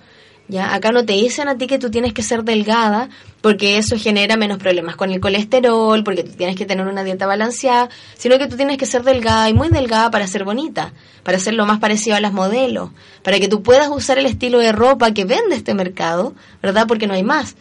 Ya, 0.49 0.73
acá 0.73 0.91
no 0.93 1.03
te 1.05 1.13
dicen 1.13 1.49
a 1.49 1.57
ti 1.57 1.67
que 1.67 1.77
tú 1.77 1.89
tienes 1.91 2.13
que 2.13 2.23
ser 2.23 2.43
delgada 2.43 3.09
porque 3.47 3.77
eso 3.77 3.97
genera 3.97 4.35
menos 4.35 4.57
problemas 4.57 4.97
con 4.97 5.09
el 5.09 5.21
colesterol, 5.21 6.03
porque 6.03 6.23
tienes 6.23 6.57
que 6.57 6.65
tener 6.65 6.85
una 6.85 7.05
dieta 7.05 7.25
balanceada, 7.25 7.87
sino 8.17 8.37
que 8.37 8.47
tú 8.47 8.57
tienes 8.57 8.77
que 8.77 8.85
ser 8.85 9.03
delgada 9.03 9.47
y 9.47 9.53
muy 9.53 9.69
delgada 9.69 10.11
para 10.11 10.27
ser 10.27 10.43
bonita, 10.43 10.91
para 11.23 11.39
ser 11.39 11.53
lo 11.53 11.65
más 11.65 11.79
parecido 11.79 12.17
a 12.17 12.19
las 12.19 12.33
modelos, 12.33 12.89
para 13.23 13.39
que 13.39 13.47
tú 13.47 13.63
puedas 13.63 13.87
usar 13.87 14.17
el 14.17 14.25
estilo 14.25 14.59
de 14.59 14.73
ropa 14.73 15.13
que 15.13 15.23
vende 15.23 15.55
este 15.55 15.73
mercado, 15.73 16.35
¿verdad? 16.61 16.87
Porque 16.89 17.07
no 17.07 17.13
hay 17.13 17.23
más. 17.23 17.55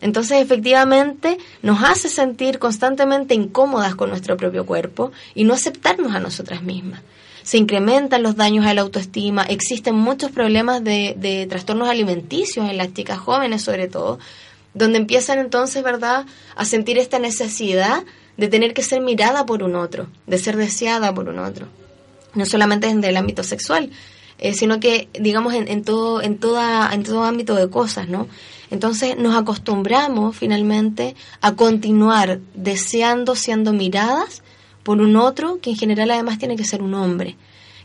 Entonces, 0.00 0.40
efectivamente, 0.40 1.38
nos 1.60 1.82
hace 1.82 2.08
sentir 2.08 2.60
constantemente 2.60 3.34
incómodas 3.34 3.96
con 3.96 4.10
nuestro 4.10 4.36
propio 4.36 4.64
cuerpo 4.64 5.10
y 5.34 5.42
no 5.42 5.54
aceptarnos 5.54 6.14
a 6.14 6.20
nosotras 6.20 6.62
mismas 6.62 7.02
se 7.42 7.58
incrementan 7.58 8.22
los 8.22 8.36
daños 8.36 8.64
a 8.66 8.72
la 8.72 8.82
autoestima, 8.82 9.42
existen 9.42 9.96
muchos 9.96 10.30
problemas 10.30 10.84
de, 10.84 11.16
de 11.18 11.44
trastornos 11.48 11.88
alimenticios 11.88 12.70
en 12.70 12.76
las 12.76 12.94
chicas 12.94 13.18
jóvenes 13.18 13.62
sobre 13.62 13.88
todo, 13.88 14.20
donde 14.74 14.98
empiezan 14.98 15.38
entonces, 15.38 15.82
¿verdad?, 15.82 16.26
a 16.56 16.64
sentir 16.64 16.98
esta 16.98 17.18
necesidad 17.18 18.04
de 18.36 18.48
tener 18.48 18.74
que 18.74 18.82
ser 18.82 19.00
mirada 19.00 19.46
por 19.46 19.62
un 19.62 19.76
otro, 19.76 20.08
de 20.26 20.38
ser 20.38 20.56
deseada 20.56 21.12
por 21.14 21.28
un 21.28 21.38
otro. 21.38 21.66
No 22.34 22.46
solamente 22.46 22.92
desde 22.92 23.08
el 23.08 23.16
ámbito 23.16 23.42
sexual, 23.42 23.90
eh, 24.38 24.54
sino 24.54 24.80
que, 24.80 25.08
digamos, 25.12 25.54
en, 25.54 25.84
todo, 25.84 26.22
en, 26.22 26.38
toda, 26.38 26.92
en 26.92 27.02
todo 27.02 27.24
ámbito 27.24 27.54
de 27.54 27.68
cosas, 27.68 28.08
¿no? 28.08 28.26
Entonces 28.70 29.18
nos 29.18 29.36
acostumbramos 29.36 30.34
finalmente 30.34 31.14
a 31.42 31.54
continuar 31.54 32.40
deseando, 32.54 33.36
siendo 33.36 33.74
miradas 33.74 34.42
por 34.82 35.00
un 35.00 35.16
otro 35.16 35.60
que 35.60 35.70
en 35.70 35.76
general 35.76 36.10
además 36.10 36.38
tiene 36.38 36.56
que 36.56 36.64
ser 36.64 36.82
un 36.82 36.94
hombre. 36.94 37.36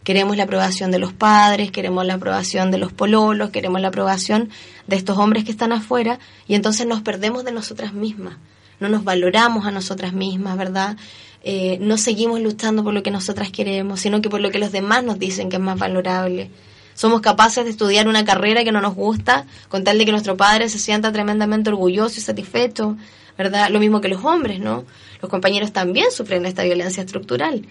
Queremos 0.07 0.37
la 0.37 0.43
aprobación 0.43 0.89
de 0.89 0.99
los 0.99 1.11
padres, 1.11 1.69
queremos 1.69 2.05
la 2.05 2.13
aprobación 2.13 2.71
de 2.71 2.77
los 2.77 2.93
pololos, 2.93 3.49
queremos 3.49 3.81
la 3.81 3.89
aprobación 3.89 4.47
de 4.87 4.95
estos 4.95 5.17
hombres 5.17 5.43
que 5.43 5.51
están 5.51 5.73
afuera 5.73 6.17
y 6.47 6.55
entonces 6.55 6.87
nos 6.87 7.01
perdemos 7.01 7.43
de 7.43 7.51
nosotras 7.51 7.91
mismas. 7.91 8.37
No 8.79 8.87
nos 8.87 9.03
valoramos 9.03 9.65
a 9.65 9.71
nosotras 9.71 10.13
mismas, 10.13 10.57
¿verdad? 10.57 10.95
Eh, 11.43 11.77
no 11.81 11.97
seguimos 11.97 12.39
luchando 12.39 12.85
por 12.85 12.93
lo 12.93 13.03
que 13.03 13.11
nosotras 13.11 13.51
queremos, 13.51 13.99
sino 13.99 14.21
que 14.21 14.29
por 14.29 14.39
lo 14.39 14.49
que 14.49 14.59
los 14.59 14.71
demás 14.71 15.03
nos 15.03 15.19
dicen 15.19 15.49
que 15.49 15.57
es 15.57 15.61
más 15.61 15.77
valorable. 15.77 16.51
Somos 16.93 17.19
capaces 17.19 17.65
de 17.65 17.71
estudiar 17.71 18.07
una 18.07 18.23
carrera 18.23 18.63
que 18.63 18.71
no 18.71 18.79
nos 18.79 18.95
gusta 18.95 19.45
con 19.67 19.83
tal 19.83 19.97
de 19.97 20.05
que 20.05 20.13
nuestro 20.13 20.37
padre 20.37 20.69
se 20.69 20.79
sienta 20.79 21.11
tremendamente 21.11 21.69
orgulloso 21.69 22.17
y 22.17 22.23
satisfecho, 22.23 22.95
¿verdad? 23.37 23.69
Lo 23.71 23.81
mismo 23.81 23.99
que 23.99 24.07
los 24.07 24.23
hombres, 24.23 24.61
¿no? 24.61 24.85
Los 25.21 25.29
compañeros 25.29 25.73
también 25.73 26.11
sufren 26.11 26.45
esta 26.45 26.63
violencia 26.63 27.03
estructural, 27.03 27.67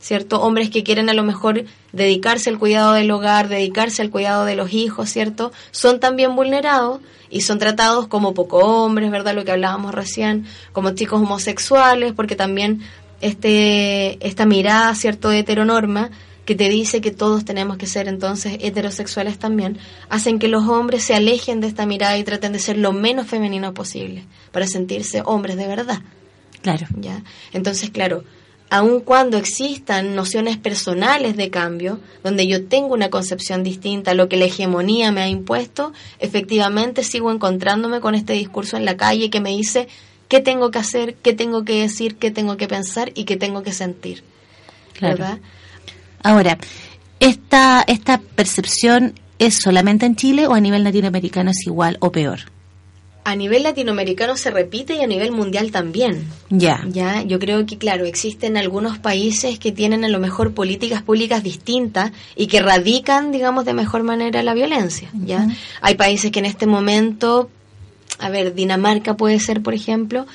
¿cierto? 0.00 0.40
Hombres 0.40 0.70
que 0.70 0.82
quieren 0.82 1.10
a 1.10 1.14
lo 1.14 1.22
mejor 1.22 1.64
dedicarse 1.92 2.50
al 2.50 2.58
cuidado 2.58 2.94
del 2.94 3.10
hogar, 3.10 3.48
dedicarse 3.48 4.02
al 4.02 4.10
cuidado 4.10 4.44
de 4.44 4.56
los 4.56 4.72
hijos, 4.72 5.10
¿cierto? 5.10 5.52
Son 5.70 6.00
también 6.00 6.34
vulnerados 6.34 7.00
y 7.28 7.42
son 7.42 7.58
tratados 7.58 8.08
como 8.08 8.34
poco 8.34 8.58
hombres, 8.58 9.10
¿verdad? 9.10 9.34
Lo 9.34 9.44
que 9.44 9.52
hablábamos 9.52 9.94
recién, 9.94 10.46
como 10.72 10.90
chicos 10.92 11.20
homosexuales, 11.20 12.14
porque 12.14 12.34
también 12.34 12.80
este, 13.20 14.26
esta 14.26 14.46
mirada, 14.46 14.94
¿cierto?, 14.94 15.28
de 15.28 15.40
heteronorma, 15.40 16.10
que 16.46 16.54
te 16.54 16.68
dice 16.68 17.00
que 17.00 17.10
todos 17.12 17.44
tenemos 17.44 17.76
que 17.76 17.86
ser 17.86 18.08
entonces 18.08 18.56
heterosexuales 18.60 19.38
también, 19.38 19.78
hacen 20.08 20.38
que 20.38 20.48
los 20.48 20.66
hombres 20.66 21.04
se 21.04 21.14
alejen 21.14 21.60
de 21.60 21.68
esta 21.68 21.86
mirada 21.86 22.16
y 22.18 22.24
traten 22.24 22.52
de 22.52 22.58
ser 22.58 22.78
lo 22.78 22.92
menos 22.92 23.26
femeninos 23.26 23.72
posible 23.72 24.24
para 24.50 24.66
sentirse 24.66 25.22
hombres 25.24 25.56
de 25.56 25.68
verdad. 25.68 26.00
Claro. 26.62 26.86
¿ya? 26.96 27.22
Entonces, 27.52 27.90
claro, 27.90 28.24
aun 28.70 29.00
cuando 29.00 29.36
existan 29.36 30.14
nociones 30.14 30.56
personales 30.56 31.36
de 31.36 31.50
cambio, 31.50 31.98
donde 32.22 32.46
yo 32.46 32.66
tengo 32.66 32.94
una 32.94 33.10
concepción 33.10 33.64
distinta 33.64 34.12
a 34.12 34.14
lo 34.14 34.28
que 34.28 34.36
la 34.36 34.44
hegemonía 34.44 35.10
me 35.10 35.22
ha 35.22 35.28
impuesto, 35.28 35.92
efectivamente 36.20 37.02
sigo 37.02 37.32
encontrándome 37.32 38.00
con 38.00 38.14
este 38.14 38.32
discurso 38.32 38.76
en 38.76 38.84
la 38.84 38.96
calle 38.96 39.28
que 39.28 39.40
me 39.40 39.50
dice 39.50 39.88
qué 40.28 40.40
tengo 40.40 40.70
que 40.70 40.78
hacer, 40.78 41.16
qué 41.16 41.32
tengo 41.32 41.64
que 41.64 41.82
decir, 41.82 42.16
qué 42.16 42.30
tengo 42.30 42.56
que 42.56 42.68
pensar 42.68 43.10
y 43.16 43.24
qué 43.24 43.36
tengo 43.36 43.64
que 43.64 43.72
sentir. 43.72 44.22
Claro. 44.92 45.18
¿Verdad? 45.18 45.38
Ahora, 46.22 46.58
¿esta, 47.18 47.82
¿esta 47.86 48.18
percepción 48.18 49.18
es 49.40 49.58
solamente 49.60 50.06
en 50.06 50.14
Chile 50.14 50.46
o 50.46 50.54
a 50.54 50.60
nivel 50.60 50.84
latinoamericano 50.84 51.50
es 51.50 51.66
igual 51.66 51.96
o 52.00 52.12
peor? 52.12 52.40
A 53.22 53.36
nivel 53.36 53.62
latinoamericano 53.62 54.36
se 54.36 54.50
repite 54.50 54.94
y 54.94 55.02
a 55.02 55.06
nivel 55.06 55.30
mundial 55.30 55.70
también. 55.70 56.26
Ya. 56.48 56.82
Ya, 56.88 57.22
yo 57.22 57.38
creo 57.38 57.66
que 57.66 57.76
claro, 57.76 58.04
existen 58.04 58.56
algunos 58.56 58.98
países 58.98 59.58
que 59.58 59.72
tienen 59.72 60.04
a 60.04 60.08
lo 60.08 60.18
mejor 60.18 60.54
políticas 60.54 61.02
públicas 61.02 61.42
distintas 61.42 62.12
y 62.34 62.46
que 62.46 62.60
radican, 62.60 63.30
digamos, 63.30 63.64
de 63.64 63.74
mejor 63.74 64.02
manera 64.02 64.42
la 64.42 64.54
violencia, 64.54 65.10
¿ya? 65.12 65.48
Hay 65.82 65.96
países 65.96 66.30
que 66.30 66.38
en 66.38 66.46
este 66.46 66.66
momento, 66.66 67.50
a 68.18 68.30
ver, 68.30 68.54
Dinamarca 68.54 69.16
puede 69.16 69.38
ser, 69.38 69.62
por 69.62 69.74
ejemplo, 69.74 70.26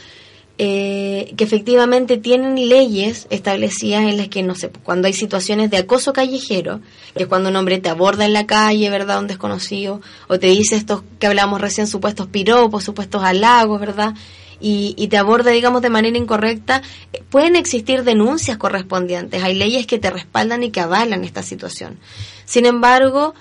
eh, 0.58 1.34
que 1.36 1.43
efectivamente 1.43 2.18
tienen 2.18 2.70
leyes 2.70 3.28
establecidas 3.30 4.03
en 4.03 4.16
las 4.16 4.30
que, 4.30 4.41
no 4.41 4.56
sé, 4.56 4.70
cuando 4.70 5.08
hay 5.08 5.14
situaciones 5.14 5.70
de 5.70 5.78
acoso 5.78 6.14
callejero, 6.14 6.80
que 7.16 7.24
es 7.24 7.28
cuando 7.28 7.49
un 7.49 7.56
hombre 7.58 7.80
te 7.80 7.89
aborda 7.89 8.26
en 8.26 8.32
la 8.32 8.45
calle, 8.45 8.89
¿verdad?, 8.89 9.20
un 9.20 9.28
desconocido, 9.28 9.99
o 10.28 10.39
te 10.39 10.47
dice 10.47 10.78
estos 10.78 11.03
que 11.20 11.28
hablamos 11.28 11.60
recién, 11.60 11.88
supuestos 11.88 12.28
piropos, 12.28 12.86
supuestos 12.86 13.22
halagos, 13.24 13.82
¿verdad?, 13.82 14.14
y, 14.62 14.95
y 14.97 15.10
te 15.10 15.18
aborda, 15.18 15.51
digamos, 15.51 15.82
de 15.82 15.89
manera 15.89 16.18
incorrecta, 16.18 16.82
eh, 17.12 17.22
pueden 17.30 17.58
existir 17.58 18.03
denuncias 18.03 18.58
correspondientes, 18.58 19.43
hay 19.43 19.56
leyes 19.56 19.86
que 19.86 19.99
te 19.99 20.10
respaldan 20.10 20.64
y 20.64 20.72
que 20.72 20.80
avalan 20.80 21.26
esta 21.26 21.43
situación. 21.43 21.99
Sin 22.45 22.66
embargo, 22.66 23.34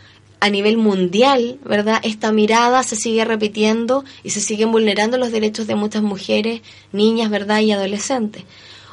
a 0.45 0.51
nivel 0.51 0.76
mundial, 0.76 1.59
¿verdad? 1.64 2.01
Esta 2.03 2.30
mirada 2.30 2.82
se 2.82 2.97
sigue 2.97 3.24
repitiendo 3.24 4.05
y 4.22 4.28
se 4.28 4.42
siguen 4.42 4.72
vulnerando 4.72 5.16
los 5.16 5.32
derechos 5.32 5.66
de 5.66 5.74
muchas 5.74 6.03
mujeres, 6.03 6.61
niñas, 6.92 7.30
¿verdad? 7.30 7.61
Y 7.61 7.72
adolescentes. 7.72 8.45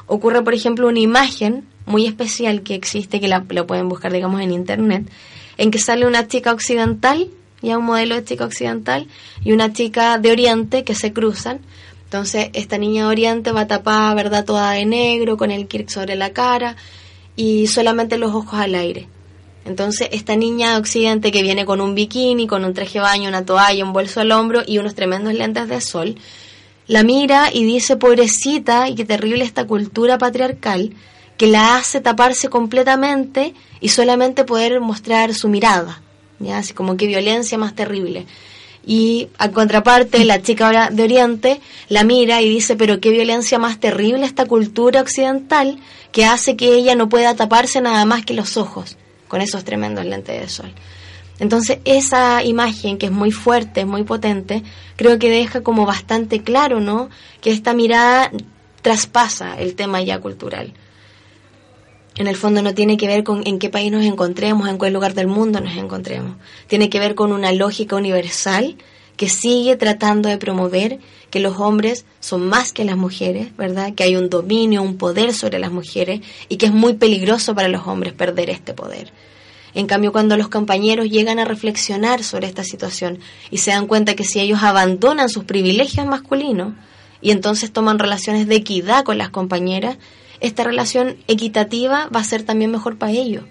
Ocurre, 0.06 0.40
por 0.40 0.54
ejemplo, 0.54 0.88
una 0.88 1.00
imagen 1.00 1.66
muy 1.84 2.06
especial 2.06 2.62
que 2.62 2.74
existe, 2.74 3.20
que 3.20 3.28
la, 3.28 3.42
pueden 3.42 3.90
buscar, 3.90 4.14
digamos, 4.14 4.40
en 4.40 4.50
internet, 4.50 5.10
en 5.58 5.70
que 5.70 5.78
sale 5.78 6.06
una 6.06 6.26
chica 6.26 6.54
occidental, 6.54 7.28
ya 7.60 7.76
un 7.76 7.84
modelo 7.84 8.14
de 8.14 8.24
chica 8.24 8.46
occidental, 8.46 9.06
y 9.44 9.52
una 9.52 9.74
chica 9.74 10.16
de 10.16 10.32
Oriente 10.32 10.84
que 10.84 10.94
se 10.94 11.12
cruzan. 11.12 11.60
Entonces, 12.04 12.48
esta 12.54 12.78
niña 12.78 13.02
de 13.02 13.08
Oriente 13.10 13.52
va 13.52 13.66
tapada, 13.66 14.14
¿verdad? 14.14 14.46
Toda 14.46 14.70
de 14.70 14.86
negro, 14.86 15.36
con 15.36 15.50
el 15.50 15.66
kirk 15.66 15.90
sobre 15.90 16.16
la 16.16 16.32
cara 16.32 16.76
y 17.36 17.66
solamente 17.66 18.16
los 18.16 18.34
ojos 18.34 18.58
al 18.58 18.74
aire. 18.74 19.06
Entonces, 19.64 20.08
esta 20.10 20.34
niña 20.34 20.72
de 20.72 20.78
Occidente 20.78 21.30
que 21.30 21.42
viene 21.42 21.64
con 21.64 21.80
un 21.80 21.94
bikini, 21.94 22.46
con 22.46 22.64
un 22.64 22.74
traje 22.74 22.94
de 22.94 23.00
baño, 23.00 23.28
una 23.28 23.44
toalla, 23.44 23.84
un 23.84 23.92
bolso 23.92 24.20
al 24.20 24.32
hombro 24.32 24.62
y 24.66 24.78
unos 24.78 24.94
tremendos 24.94 25.34
lentes 25.34 25.68
de 25.68 25.80
sol, 25.80 26.16
la 26.88 27.04
mira 27.04 27.50
y 27.52 27.64
dice, 27.64 27.96
pobrecita, 27.96 28.88
y 28.88 28.96
qué 28.96 29.04
terrible 29.04 29.44
esta 29.44 29.66
cultura 29.66 30.18
patriarcal 30.18 30.92
que 31.36 31.46
la 31.46 31.76
hace 31.76 32.00
taparse 32.00 32.48
completamente 32.48 33.54
y 33.80 33.88
solamente 33.88 34.44
poder 34.44 34.80
mostrar 34.80 35.32
su 35.32 35.48
mirada. 35.48 36.02
¿ya? 36.40 36.58
Así 36.58 36.74
como 36.74 36.96
qué 36.96 37.06
violencia 37.06 37.56
más 37.56 37.74
terrible. 37.74 38.26
Y 38.84 39.28
a 39.38 39.52
contraparte, 39.52 40.24
la 40.24 40.42
chica 40.42 40.66
ahora 40.66 40.90
de 40.90 41.04
Oriente 41.04 41.60
la 41.88 42.02
mira 42.02 42.42
y 42.42 42.48
dice, 42.48 42.74
pero 42.74 42.98
qué 42.98 43.10
violencia 43.10 43.60
más 43.60 43.78
terrible 43.78 44.26
esta 44.26 44.46
cultura 44.46 45.00
occidental 45.00 45.78
que 46.10 46.24
hace 46.24 46.56
que 46.56 46.74
ella 46.74 46.96
no 46.96 47.08
pueda 47.08 47.36
taparse 47.36 47.80
nada 47.80 48.04
más 48.04 48.24
que 48.24 48.34
los 48.34 48.56
ojos 48.56 48.96
con 49.32 49.40
esos 49.40 49.64
tremendos 49.64 50.04
lentes 50.04 50.38
de 50.38 50.46
sol. 50.46 50.70
Entonces 51.38 51.78
esa 51.86 52.44
imagen 52.44 52.98
que 52.98 53.06
es 53.06 53.12
muy 53.12 53.30
fuerte, 53.30 53.86
muy 53.86 54.04
potente, 54.04 54.62
creo 54.96 55.18
que 55.18 55.30
deja 55.30 55.62
como 55.62 55.86
bastante 55.86 56.42
claro, 56.42 56.80
¿no? 56.80 57.08
Que 57.40 57.50
esta 57.50 57.72
mirada 57.72 58.30
traspasa 58.82 59.58
el 59.58 59.74
tema 59.74 60.02
ya 60.02 60.18
cultural. 60.18 60.74
En 62.16 62.26
el 62.26 62.36
fondo 62.36 62.60
no 62.60 62.74
tiene 62.74 62.98
que 62.98 63.06
ver 63.06 63.24
con 63.24 63.42
en 63.46 63.58
qué 63.58 63.70
país 63.70 63.90
nos 63.90 64.04
encontremos, 64.04 64.68
en 64.68 64.76
qué 64.76 64.90
lugar 64.90 65.14
del 65.14 65.28
mundo 65.28 65.62
nos 65.62 65.78
encontremos. 65.78 66.36
Tiene 66.66 66.90
que 66.90 67.00
ver 67.00 67.14
con 67.14 67.32
una 67.32 67.52
lógica 67.52 67.96
universal 67.96 68.76
que 69.16 69.30
sigue 69.30 69.76
tratando 69.76 70.28
de 70.28 70.36
promover 70.36 70.98
que 71.32 71.40
los 71.40 71.58
hombres 71.58 72.04
son 72.20 72.46
más 72.46 72.74
que 72.74 72.84
las 72.84 72.98
mujeres, 72.98 73.56
¿verdad? 73.56 73.94
Que 73.94 74.04
hay 74.04 74.16
un 74.16 74.28
dominio, 74.28 74.82
un 74.82 74.98
poder 74.98 75.32
sobre 75.32 75.58
las 75.58 75.72
mujeres 75.72 76.20
y 76.50 76.58
que 76.58 76.66
es 76.66 76.72
muy 76.74 76.92
peligroso 76.92 77.54
para 77.54 77.68
los 77.68 77.86
hombres 77.86 78.12
perder 78.12 78.50
este 78.50 78.74
poder. 78.74 79.10
En 79.72 79.86
cambio, 79.86 80.12
cuando 80.12 80.36
los 80.36 80.48
compañeros 80.48 81.08
llegan 81.08 81.38
a 81.38 81.46
reflexionar 81.46 82.22
sobre 82.22 82.48
esta 82.48 82.64
situación 82.64 83.18
y 83.50 83.56
se 83.56 83.70
dan 83.70 83.86
cuenta 83.86 84.14
que 84.14 84.24
si 84.24 84.40
ellos 84.40 84.62
abandonan 84.62 85.30
sus 85.30 85.44
privilegios 85.44 86.04
masculinos 86.04 86.74
y 87.22 87.30
entonces 87.30 87.72
toman 87.72 87.98
relaciones 87.98 88.46
de 88.46 88.56
equidad 88.56 89.02
con 89.02 89.16
las 89.16 89.30
compañeras, 89.30 89.96
esta 90.40 90.64
relación 90.64 91.16
equitativa 91.28 92.10
va 92.14 92.20
a 92.20 92.24
ser 92.24 92.42
también 92.42 92.70
mejor 92.70 92.98
para 92.98 93.12
ellos. 93.12 93.44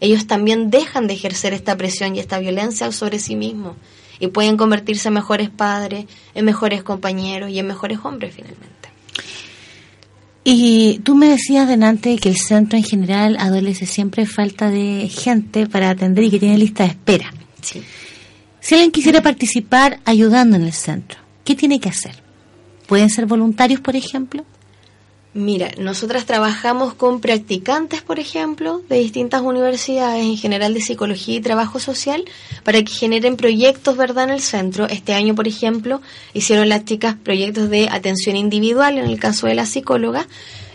Ellos 0.00 0.26
también 0.26 0.68
dejan 0.68 1.06
de 1.06 1.14
ejercer 1.14 1.54
esta 1.54 1.76
presión 1.76 2.16
y 2.16 2.18
esta 2.18 2.40
violencia 2.40 2.90
sobre 2.90 3.20
sí 3.20 3.36
mismos 3.36 3.76
y 4.20 4.28
pueden 4.28 4.56
convertirse 4.56 5.08
en 5.08 5.14
mejores 5.14 5.50
padres, 5.50 6.06
en 6.34 6.44
mejores 6.44 6.82
compañeros 6.84 7.50
y 7.50 7.58
en 7.58 7.66
mejores 7.66 7.98
hombres 8.04 8.34
finalmente. 8.34 8.70
Y 10.44 11.00
tú 11.00 11.14
me 11.14 11.28
decías 11.28 11.66
delante 11.66 12.16
que 12.18 12.28
el 12.28 12.36
centro 12.36 12.78
en 12.78 12.84
general 12.84 13.36
adolece 13.38 13.86
siempre 13.86 14.26
falta 14.26 14.70
de 14.70 15.08
gente 15.08 15.66
para 15.66 15.90
atender 15.90 16.24
y 16.24 16.30
que 16.30 16.38
tiene 16.38 16.58
lista 16.58 16.84
de 16.84 16.90
espera. 16.90 17.32
Sí. 17.60 17.82
Si 18.60 18.74
alguien 18.74 18.92
quisiera 18.92 19.22
participar 19.22 20.00
ayudando 20.04 20.56
en 20.56 20.62
el 20.62 20.72
centro, 20.72 21.18
¿qué 21.44 21.54
tiene 21.54 21.80
que 21.80 21.88
hacer? 21.88 22.22
¿Pueden 22.86 23.10
ser 23.10 23.26
voluntarios, 23.26 23.80
por 23.80 23.96
ejemplo? 23.96 24.44
Mira, 25.32 25.70
nosotras 25.78 26.26
trabajamos 26.26 26.94
con 26.94 27.20
practicantes, 27.20 28.02
por 28.02 28.18
ejemplo, 28.18 28.82
de 28.88 28.98
distintas 28.98 29.42
universidades, 29.42 30.24
en 30.24 30.36
general 30.36 30.74
de 30.74 30.80
psicología 30.80 31.36
y 31.36 31.40
trabajo 31.40 31.78
social, 31.78 32.24
para 32.64 32.82
que 32.82 32.92
generen 32.92 33.36
proyectos, 33.36 33.96
¿verdad?, 33.96 34.24
en 34.24 34.30
el 34.30 34.40
centro. 34.40 34.88
Este 34.88 35.14
año, 35.14 35.36
por 35.36 35.46
ejemplo, 35.46 36.00
hicieron 36.34 36.68
las 36.68 36.84
chicas 36.84 37.14
proyectos 37.14 37.70
de 37.70 37.88
atención 37.88 38.34
individual, 38.34 38.98
en 38.98 39.04
el 39.04 39.20
caso 39.20 39.46
de 39.46 39.54
la 39.54 39.66
psicóloga, 39.66 40.26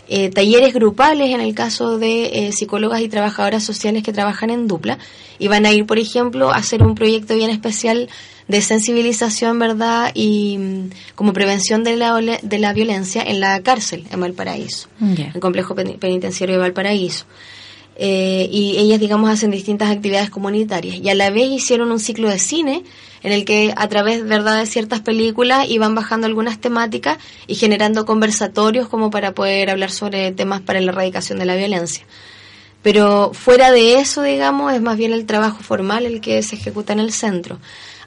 eh, 0.08 0.30
talleres 0.30 0.72
grupales 0.72 1.34
en 1.34 1.42
el 1.42 1.54
caso 1.54 1.98
de 1.98 2.46
eh, 2.46 2.52
psicólogas 2.52 3.02
y 3.02 3.08
trabajadoras 3.08 3.62
sociales 3.62 4.04
que 4.04 4.14
trabajan 4.14 4.48
en 4.48 4.68
dupla, 4.68 4.98
y 5.38 5.48
van 5.48 5.66
a 5.66 5.72
ir, 5.72 5.84
por 5.84 5.98
ejemplo, 5.98 6.50
a 6.50 6.56
hacer 6.56 6.82
un 6.82 6.94
proyecto 6.94 7.36
bien 7.36 7.50
especial 7.50 8.08
de 8.48 8.60
sensibilización, 8.60 9.58
¿verdad? 9.58 10.10
Y 10.14 10.58
mm, 10.58 10.90
como 11.14 11.32
prevención 11.32 11.84
de 11.84 11.96
la, 11.96 12.20
de 12.20 12.58
la 12.58 12.72
violencia 12.72 13.22
en 13.22 13.40
la 13.40 13.60
cárcel 13.62 14.04
en 14.10 14.20
Valparaíso, 14.20 14.88
el 15.00 15.40
complejo 15.40 15.74
penitenciario 15.74 16.56
de 16.56 16.60
Valparaíso. 16.60 17.26
Eh, 17.98 18.48
y 18.52 18.76
ellas, 18.76 19.00
digamos, 19.00 19.30
hacen 19.30 19.50
distintas 19.50 19.90
actividades 19.90 20.28
comunitarias. 20.28 20.96
Y 20.96 21.08
a 21.08 21.14
la 21.14 21.30
vez 21.30 21.50
hicieron 21.50 21.90
un 21.90 21.98
ciclo 21.98 22.28
de 22.28 22.38
cine 22.38 22.84
en 23.22 23.32
el 23.32 23.44
que 23.46 23.72
a 23.74 23.88
través, 23.88 24.22
¿verdad?, 24.24 24.60
de 24.60 24.66
ciertas 24.66 25.00
películas 25.00 25.66
iban 25.68 25.94
bajando 25.94 26.26
algunas 26.26 26.60
temáticas 26.60 27.16
y 27.46 27.54
generando 27.54 28.04
conversatorios 28.04 28.88
como 28.88 29.10
para 29.10 29.32
poder 29.32 29.70
hablar 29.70 29.90
sobre 29.90 30.30
temas 30.32 30.60
para 30.60 30.80
la 30.80 30.92
erradicación 30.92 31.38
de 31.38 31.46
la 31.46 31.56
violencia. 31.56 32.04
Pero 32.82 33.32
fuera 33.32 33.72
de 33.72 33.98
eso, 33.98 34.22
digamos, 34.22 34.72
es 34.74 34.80
más 34.80 34.96
bien 34.96 35.12
el 35.12 35.26
trabajo 35.26 35.62
formal 35.62 36.04
el 36.04 36.20
que 36.20 36.42
se 36.42 36.54
ejecuta 36.54 36.92
en 36.92 37.00
el 37.00 37.12
centro. 37.12 37.58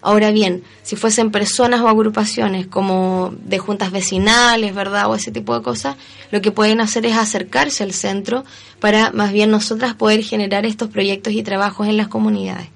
Ahora 0.01 0.31
bien, 0.31 0.63
si 0.83 0.95
fuesen 0.95 1.31
personas 1.31 1.81
o 1.81 1.89
agrupaciones 1.89 2.67
como 2.67 3.33
de 3.43 3.59
juntas 3.59 3.91
vecinales, 3.91 4.73
¿verdad? 4.73 5.09
O 5.09 5.15
ese 5.15 5.31
tipo 5.31 5.55
de 5.55 5.61
cosas, 5.61 5.95
lo 6.31 6.41
que 6.41 6.51
pueden 6.51 6.81
hacer 6.81 7.05
es 7.05 7.17
acercarse 7.17 7.83
al 7.83 7.93
centro 7.93 8.45
para 8.79 9.11
más 9.11 9.31
bien 9.31 9.51
nosotras 9.51 9.93
poder 9.95 10.23
generar 10.23 10.65
estos 10.65 10.89
proyectos 10.89 11.33
y 11.33 11.43
trabajos 11.43 11.87
en 11.87 11.97
las 11.97 12.07
comunidades. 12.07 12.67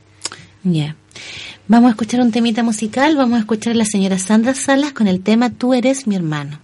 Ya. 0.63 0.95
Vamos 1.67 1.88
a 1.88 1.91
escuchar 1.91 2.19
un 2.19 2.32
temita 2.32 2.61
musical, 2.61 3.15
vamos 3.15 3.38
a 3.38 3.39
escuchar 3.39 3.74
a 3.74 3.78
la 3.78 3.86
señora 3.86 4.19
Sandra 4.19 4.53
Salas 4.53 4.91
con 4.91 5.07
el 5.07 5.21
tema 5.21 5.49
Tú 5.49 5.74
eres 5.74 6.07
mi 6.07 6.15
hermano. 6.15 6.59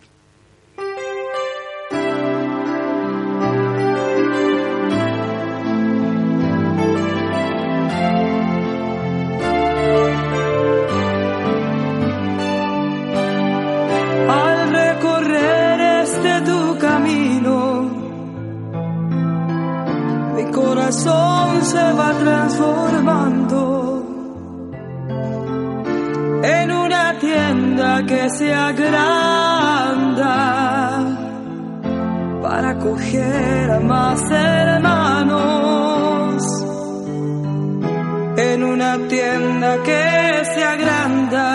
Transformando 22.19 23.59
en 26.43 26.71
una 26.71 27.19
tienda 27.19 28.05
que 28.05 28.29
se 28.29 28.53
agranda 28.53 30.35
para 32.41 32.77
coger 32.77 33.71
a 33.71 33.79
más 33.79 34.21
hermanos. 34.31 35.09
En 38.37 38.63
una 38.63 38.97
tienda 39.07 39.83
que 39.83 40.43
se 40.53 40.63
agranda 40.63 41.45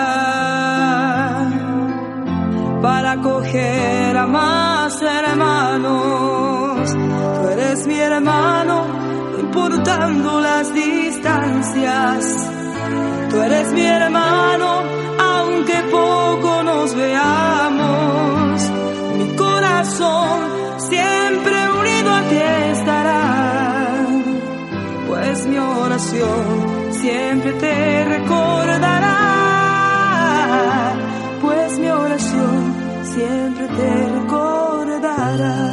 para 2.81 3.17
coger 3.21 4.17
a 4.17 4.27
más 4.27 5.01
hermanos. 5.01 6.93
Tú 6.93 7.47
eres 7.49 7.87
mi 7.87 7.99
hermano 7.99 8.64
las 9.97 10.73
distancias. 10.73 12.49
Tú 13.29 13.41
eres 13.41 13.71
mi 13.73 13.85
hermano, 13.85 14.83
aunque 15.19 15.77
poco 15.91 16.63
nos 16.63 16.95
veamos. 16.95 18.71
Mi 19.17 19.35
corazón 19.35 20.39
siempre 20.77 21.55
unido 21.81 22.11
a 22.11 22.21
ti 22.29 22.37
estará, 22.71 24.05
pues 25.07 25.45
mi 25.47 25.57
oración 25.57 26.91
siempre 26.91 27.53
te 27.53 28.05
recordará, 28.05 29.17
pues 31.41 31.79
mi 31.79 31.89
oración 31.89 32.73
siempre 33.03 33.67
te 33.67 34.09
recordará. 34.19 35.64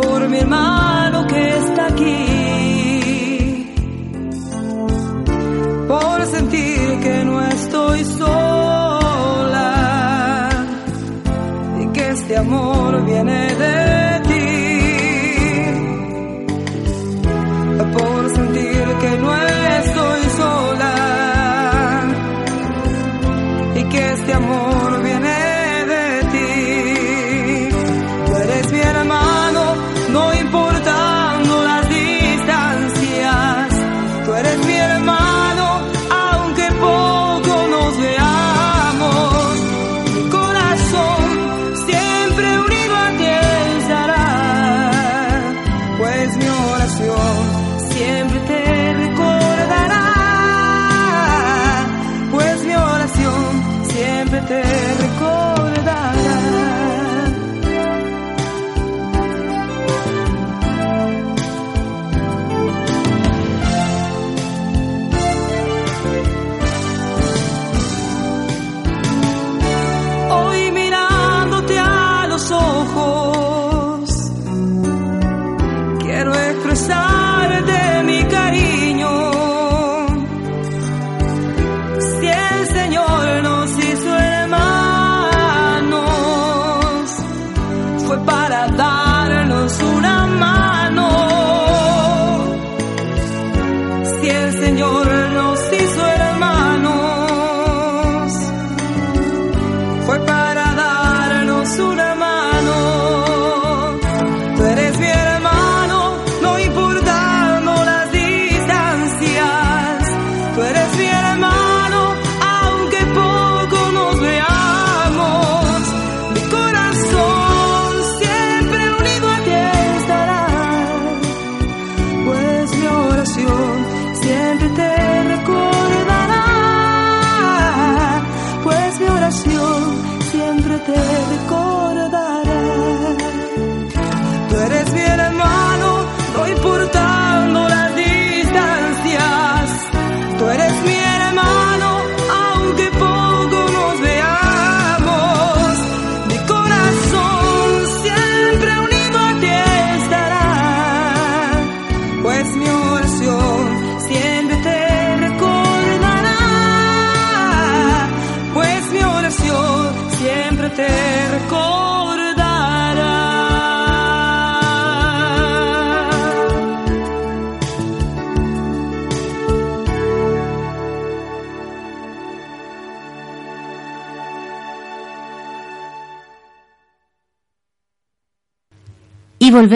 Por 0.00 0.28
mi 0.28 0.38
hermano 0.38 0.97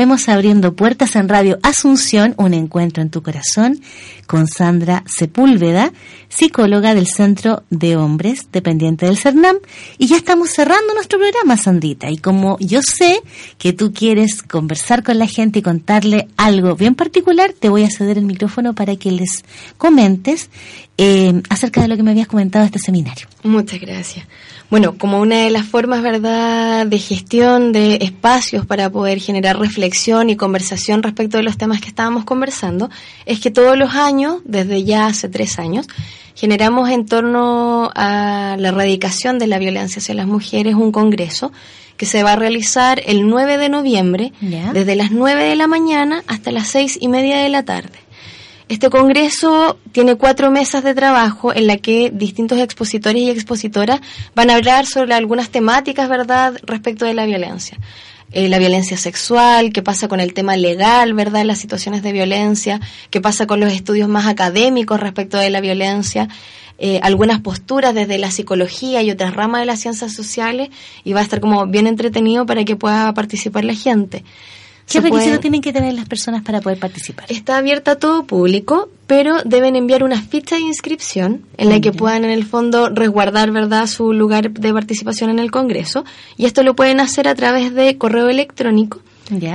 volvemos 0.03 0.29
abriendo 0.29 0.75
puertas 0.75 1.15
en 1.15 1.29
Radio 1.29 1.61
Asunción, 1.63 2.35
un 2.37 2.55
encuentro 2.55 3.05
en 3.05 3.11
tu 3.11 3.23
corazón, 3.23 3.81
con 4.27 4.49
Sandra 4.49 5.05
Sepúlveda, 5.07 5.93
psicóloga 6.29 6.93
del 6.93 7.07
Centro 7.07 7.63
de 7.71 7.95
Hombres, 7.95 8.49
dependiente 8.51 9.07
del 9.07 9.17
CERNAM. 9.17 9.59
Y 9.99 10.09
ya 10.09 10.17
estamos 10.17 10.51
cerrando 10.51 10.93
nuestro 10.95 11.21
programa, 11.21 11.57
Sandita. 11.57 12.11
Y 12.11 12.17
como 12.17 12.59
yo 12.59 12.83
sé 12.83 13.21
que 13.59 13.73
tú 13.73 13.93
quieres 13.93 14.43
conversar 14.43 15.05
con 15.05 15.21
la 15.21 15.29
gente 15.29 15.61
y 15.61 15.63
contarle 15.63 16.27
algo 16.37 16.75
bien 16.75 16.97
particular, 16.97 17.53
te 17.53 17.69
voy 17.69 17.85
a 17.85 17.91
ceder 17.91 18.19
el 18.19 18.25
micrófono 18.25 18.75
para 18.75 18.97
que 18.97 19.13
les 19.13 19.45
comentes 19.79 20.51
eh, 20.99 21.43
acerca 21.49 21.81
de 21.81 21.87
lo 21.87 21.97
que 21.97 22.03
me 22.03 22.11
habías 22.11 22.27
comentado 22.27 22.65
este 22.65 22.81
seminario. 22.81 23.29
Muchas 23.45 23.81
gracias. 23.81 24.27
Bueno, 24.73 24.97
como 24.97 25.21
una 25.21 25.37
de 25.37 25.51
las 25.51 25.67
formas, 25.67 26.01
¿verdad?, 26.01 26.87
de 26.87 26.99
gestión 26.99 27.73
de 27.73 27.99
espacios 28.01 28.65
para 28.65 28.89
poder 28.89 29.21
generar 29.21 29.59
reflexión 29.59 30.31
y 30.31 30.37
conversación 30.37 31.03
respecto 31.03 31.37
de 31.37 31.43
los 31.43 31.59
temas 31.59 31.83
que 31.83 31.89
estábamos 31.89 32.25
conversando, 32.25 32.89
es 33.27 33.39
que 33.39 33.51
todos 33.51 33.77
los 33.77 33.95
años, 33.95 34.39
desde 34.47 34.83
ya 34.83 35.05
hace 35.09 35.29
tres 35.29 35.59
años, 35.59 35.89
generamos 36.35 36.89
en 36.89 37.05
torno 37.05 37.91
a 37.95 38.57
la 38.59 38.69
erradicación 38.69 39.39
de 39.39 39.47
la 39.47 39.59
violencia 39.59 40.01
hacia 40.01 40.15
las 40.15 40.27
mujeres 40.27 40.75
un 40.75 40.91
congreso 40.91 41.53
que 41.99 42.07
se 42.07 42.23
va 42.23 42.33
a 42.33 42.37
realizar 42.37 43.03
el 43.05 43.29
9 43.29 43.59
de 43.59 43.69
noviembre, 43.69 44.33
desde 44.41 44.97
las 44.97 45.11
9 45.11 45.51
de 45.51 45.55
la 45.55 45.67
mañana 45.67 46.25
hasta 46.29 46.51
las 46.51 46.69
seis 46.69 46.97
y 46.99 47.09
media 47.09 47.37
de 47.43 47.51
la 47.51 47.63
tarde. 47.67 47.99
Este 48.73 48.89
congreso 48.89 49.79
tiene 49.93 50.15
cuatro 50.15 50.51
mesas 50.51 50.83
de 50.83 50.95
trabajo 50.95 51.55
en 51.55 51.67
la 51.67 51.77
que 51.77 52.11
distintos 52.11 52.59
expositores 52.59 53.21
y 53.21 53.29
expositoras 53.29 54.01
van 54.35 54.49
a 54.49 54.55
hablar 54.55 54.87
sobre 54.87 55.13
algunas 55.13 55.51
temáticas, 55.51 56.09
¿verdad?, 56.09 56.55
respecto 56.63 57.05
de 57.05 57.13
la 57.13 57.27
violencia. 57.27 57.77
Eh, 58.31 58.49
la 58.49 58.59
violencia 58.59 58.97
sexual, 58.97 59.75
qué 59.75 59.83
pasa 59.83 60.09
con 60.09 60.21
el 60.21 60.33
tema 60.33 60.57
legal, 60.57 61.13
¿verdad?, 61.13 61.45
las 61.45 61.59
situaciones 61.59 62.03
de 62.03 62.13
violencia, 62.13 62.81
qué 63.11 63.21
pasa 63.21 63.47
con 63.47 63.61
los 63.61 63.71
estudios 63.75 64.09
más 64.09 64.27
académicos 64.27 64.99
respecto 64.99 65.37
de 65.37 65.51
la 65.51 65.61
violencia, 65.61 66.29
eh, 66.79 66.99
algunas 67.03 67.43
posturas 67.43 67.93
desde 67.95 68.17
la 68.17 68.31
psicología 68.31 69.03
y 69.03 69.11
otras 69.11 69.35
ramas 69.35 69.61
de 69.61 69.67
las 69.67 69.81
ciencias 69.81 70.15
sociales, 70.15 70.71
y 71.05 71.13
va 71.13 71.21
a 71.21 71.25
estar 71.25 71.41
como 71.41 71.67
bien 71.67 71.87
entretenido 71.87 72.47
para 72.47 72.65
que 72.65 72.75
pueda 72.75 73.13
participar 73.13 73.67
la 73.67 73.75
gente. 73.75 74.25
¿Qué 74.91 75.01
requisitos 75.01 75.25
pueden- 75.27 75.41
tienen 75.41 75.61
que 75.63 75.73
tener 75.73 75.95
las 75.95 76.07
personas 76.07 76.43
para 76.43 76.61
poder 76.61 76.79
participar? 76.79 77.25
Está 77.31 77.57
abierta 77.57 77.93
a 77.93 77.97
todo 77.97 78.25
público, 78.25 78.91
pero 79.07 79.37
deben 79.45 79.75
enviar 79.77 80.03
una 80.05 80.21
ficha 80.21 80.57
de 80.57 80.63
inscripción 80.63 81.43
en 81.57 81.69
la 81.71 81.81
que 81.81 81.93
puedan 81.93 82.25
en 82.25 82.31
el 82.31 82.45
fondo 82.45 82.89
resguardar 82.91 83.51
verdad 83.53 83.87
su 83.87 84.13
lugar 84.13 84.51
de 84.51 84.73
participación 84.73 85.31
en 85.31 85.39
el 85.39 85.51
Congreso. 85.51 86.05
Y 86.37 86.45
esto 86.47 86.63
lo 86.63 86.75
pueden 86.77 87.01
hacer 87.01 87.27
a 87.29 87.35
través 87.35 87.73
de 87.75 87.97
correo 87.97 88.29
electrónico 88.29 89.01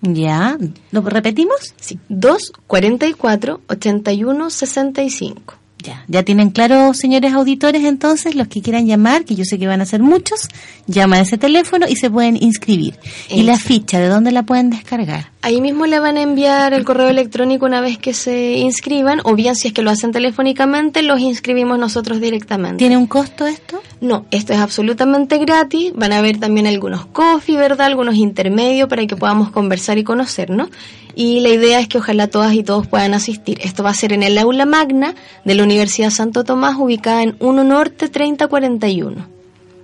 Ya, 0.00 0.58
¿lo 0.90 1.02
repetimos? 1.02 1.74
Sí, 1.80 2.00
244 2.08 3.60
8165. 3.68 5.58
Ya, 5.84 6.02
ya 6.08 6.22
tienen 6.22 6.48
claro, 6.48 6.94
señores 6.94 7.34
auditores, 7.34 7.84
entonces, 7.84 8.34
los 8.34 8.48
que 8.48 8.62
quieran 8.62 8.86
llamar, 8.86 9.26
que 9.26 9.34
yo 9.34 9.44
sé 9.44 9.58
que 9.58 9.66
van 9.66 9.82
a 9.82 9.86
ser 9.86 10.00
muchos, 10.00 10.48
llaman 10.86 11.18
a 11.18 11.22
ese 11.22 11.36
teléfono 11.36 11.86
y 11.86 11.96
se 11.96 12.10
pueden 12.10 12.42
inscribir. 12.42 12.98
¿Y 13.28 13.42
la 13.42 13.58
ficha, 13.58 13.98
de 13.98 14.08
dónde 14.08 14.32
la 14.32 14.44
pueden 14.44 14.70
descargar? 14.70 15.30
Ahí 15.42 15.60
mismo 15.60 15.84
le 15.84 16.00
van 16.00 16.16
a 16.16 16.22
enviar 16.22 16.72
el 16.72 16.86
correo 16.86 17.08
electrónico 17.08 17.66
una 17.66 17.82
vez 17.82 17.98
que 17.98 18.14
se 18.14 18.56
inscriban, 18.56 19.20
o 19.24 19.34
bien 19.34 19.56
si 19.56 19.68
es 19.68 19.74
que 19.74 19.82
lo 19.82 19.90
hacen 19.90 20.10
telefónicamente, 20.10 21.02
los 21.02 21.20
inscribimos 21.20 21.78
nosotros 21.78 22.18
directamente. 22.18 22.78
¿Tiene 22.78 22.96
un 22.96 23.06
costo 23.06 23.46
esto? 23.46 23.82
No, 24.00 24.24
esto 24.30 24.54
es 24.54 24.60
absolutamente 24.60 25.36
gratis. 25.36 25.92
Van 25.94 26.12
a 26.12 26.18
haber 26.18 26.40
también 26.40 26.66
algunos 26.66 27.04
coffee, 27.06 27.58
¿verdad? 27.58 27.88
Algunos 27.88 28.14
intermedios 28.14 28.88
para 28.88 29.06
que 29.06 29.16
podamos 29.16 29.50
conversar 29.50 29.98
y 29.98 30.04
conocernos. 30.04 30.70
Y 31.14 31.40
la 31.40 31.50
idea 31.50 31.80
es 31.80 31.88
que 31.88 31.98
ojalá 31.98 32.26
todas 32.28 32.54
y 32.54 32.62
todos 32.62 32.86
puedan 32.86 33.14
asistir. 33.14 33.58
Esto 33.62 33.82
va 33.82 33.90
a 33.90 33.94
ser 33.94 34.12
en 34.12 34.22
el 34.22 34.36
aula 34.38 34.66
magna 34.66 35.14
de 35.44 35.54
la 35.54 35.62
Universidad 35.62 36.10
Santo 36.10 36.44
Tomás, 36.44 36.76
ubicada 36.78 37.22
en 37.22 37.36
1 37.40 37.64
Norte 37.64 38.08
3041. 38.08 39.26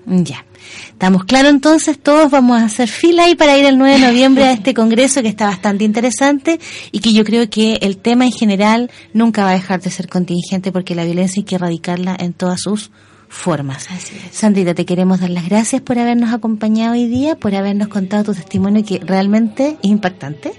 Ya. 0.07 0.45
Estamos 0.91 1.25
claros 1.25 1.51
entonces, 1.51 1.99
todos 1.99 2.31
vamos 2.31 2.61
a 2.61 2.67
hacer 2.67 2.89
fila 2.89 3.25
ahí 3.25 3.35
para 3.35 3.57
ir 3.57 3.65
el 3.65 3.79
9 3.79 3.99
de 3.99 4.07
noviembre 4.07 4.45
a 4.45 4.53
este 4.53 4.75
congreso 4.81 5.23
que 5.23 5.29
está 5.29 5.47
bastante 5.47 5.85
interesante 5.85 6.61
y 6.93 7.01
que 7.01 7.13
yo 7.13 7.25
creo 7.25 7.49
que 7.49 7.79
el 7.81 7.97
tema 7.97 8.27
en 8.27 8.33
general 8.33 8.91
nunca 9.15 9.45
va 9.45 9.51
a 9.51 9.55
dejar 9.55 9.81
de 9.81 9.91
ser 9.91 10.09
contingente 10.09 10.73
porque 10.73 10.95
la 10.95 11.05
violencia 11.05 11.41
hay 11.41 11.45
que 11.45 11.55
erradicarla 11.55 12.17
en 12.19 12.35
todas 12.35 12.61
sus 12.61 12.91
formas. 13.29 13.87
Así 13.91 14.15
es. 14.17 14.37
Sandrita, 14.37 14.75
te 14.75 14.85
queremos 14.85 15.21
dar 15.21 15.31
las 15.31 15.49
gracias 15.49 15.81
por 15.81 15.99
habernos 15.99 16.35
acompañado 16.35 16.93
hoy 16.93 17.07
día, 17.07 17.37
por 17.37 17.55
habernos 17.55 17.89
contado 17.89 18.25
tu 18.25 18.35
testimonio 18.35 18.85
que 18.85 18.99
realmente 18.99 19.79
es 19.83 19.91
impactante. 19.91 20.53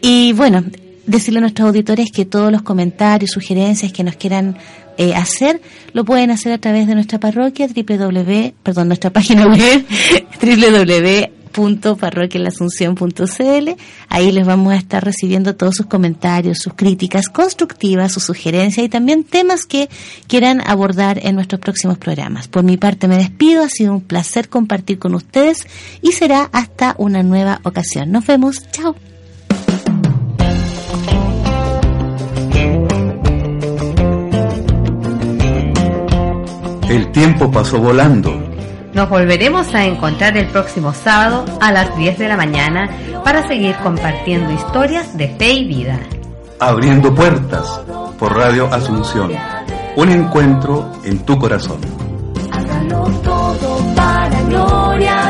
Y 0.00 0.32
bueno, 0.32 0.64
decirle 1.08 1.38
a 1.38 1.40
nuestros 1.40 1.66
auditores 1.68 2.12
que 2.12 2.24
todos 2.24 2.52
los 2.52 2.62
comentarios, 2.62 3.32
sugerencias 3.32 3.92
que 3.92 4.04
nos 4.04 4.14
quieran 4.16 4.56
eh, 4.98 5.14
hacer, 5.14 5.60
lo 5.92 6.04
pueden 6.04 6.30
hacer 6.30 6.52
a 6.52 6.58
través 6.58 6.86
de 6.86 6.94
nuestra 6.94 7.18
parroquia, 7.18 7.66
www, 7.66 8.52
perdón, 8.62 8.86
nuestra 8.88 9.10
página 9.14 9.46
web, 9.46 9.84
www.parroquialasunción.cl. 11.54 13.68
Ahí 14.08 14.32
les 14.32 14.46
vamos 14.46 14.72
a 14.72 14.76
estar 14.76 15.04
recibiendo 15.04 15.56
todos 15.56 15.76
sus 15.76 15.86
comentarios, 15.86 16.58
sus 16.58 16.74
críticas 16.74 17.28
constructivas, 17.28 18.12
sus 18.12 18.24
sugerencias 18.24 18.84
y 18.84 18.88
también 18.88 19.24
temas 19.24 19.64
que 19.64 19.88
quieran 20.26 20.60
abordar 20.66 21.24
en 21.24 21.36
nuestros 21.36 21.60
próximos 21.60 21.96
programas. 21.96 22.48
Por 22.48 22.64
mi 22.64 22.76
parte 22.76 23.06
me 23.08 23.16
despido, 23.16 23.64
ha 23.64 23.68
sido 23.68 23.92
un 23.92 24.02
placer 24.02 24.48
compartir 24.48 24.98
con 24.98 25.14
ustedes 25.14 25.66
y 26.02 26.12
será 26.12 26.50
hasta 26.52 26.94
una 26.98 27.22
nueva 27.22 27.60
ocasión. 27.62 28.12
Nos 28.12 28.26
vemos, 28.26 28.58
chao. 28.72 28.94
El 36.88 37.12
tiempo 37.12 37.50
pasó 37.50 37.78
volando. 37.78 38.32
Nos 38.94 39.10
volveremos 39.10 39.74
a 39.74 39.84
encontrar 39.84 40.38
el 40.38 40.46
próximo 40.46 40.94
sábado 40.94 41.44
a 41.60 41.70
las 41.70 41.94
10 41.98 42.18
de 42.18 42.28
la 42.28 42.36
mañana 42.38 42.88
para 43.22 43.46
seguir 43.46 43.76
compartiendo 43.82 44.50
historias 44.52 45.14
de 45.16 45.28
fe 45.36 45.52
y 45.52 45.64
vida. 45.68 46.00
Abriendo 46.58 47.14
puertas 47.14 47.82
por 48.18 48.34
Radio 48.34 48.72
Asunción. 48.72 49.30
Un 49.96 50.08
encuentro 50.08 50.90
en 51.04 51.18
tu 51.26 51.38
corazón. 51.38 51.78
Hágalo 52.52 53.04
todo 53.22 53.94
para 53.94 54.42
gloria. 54.44 55.27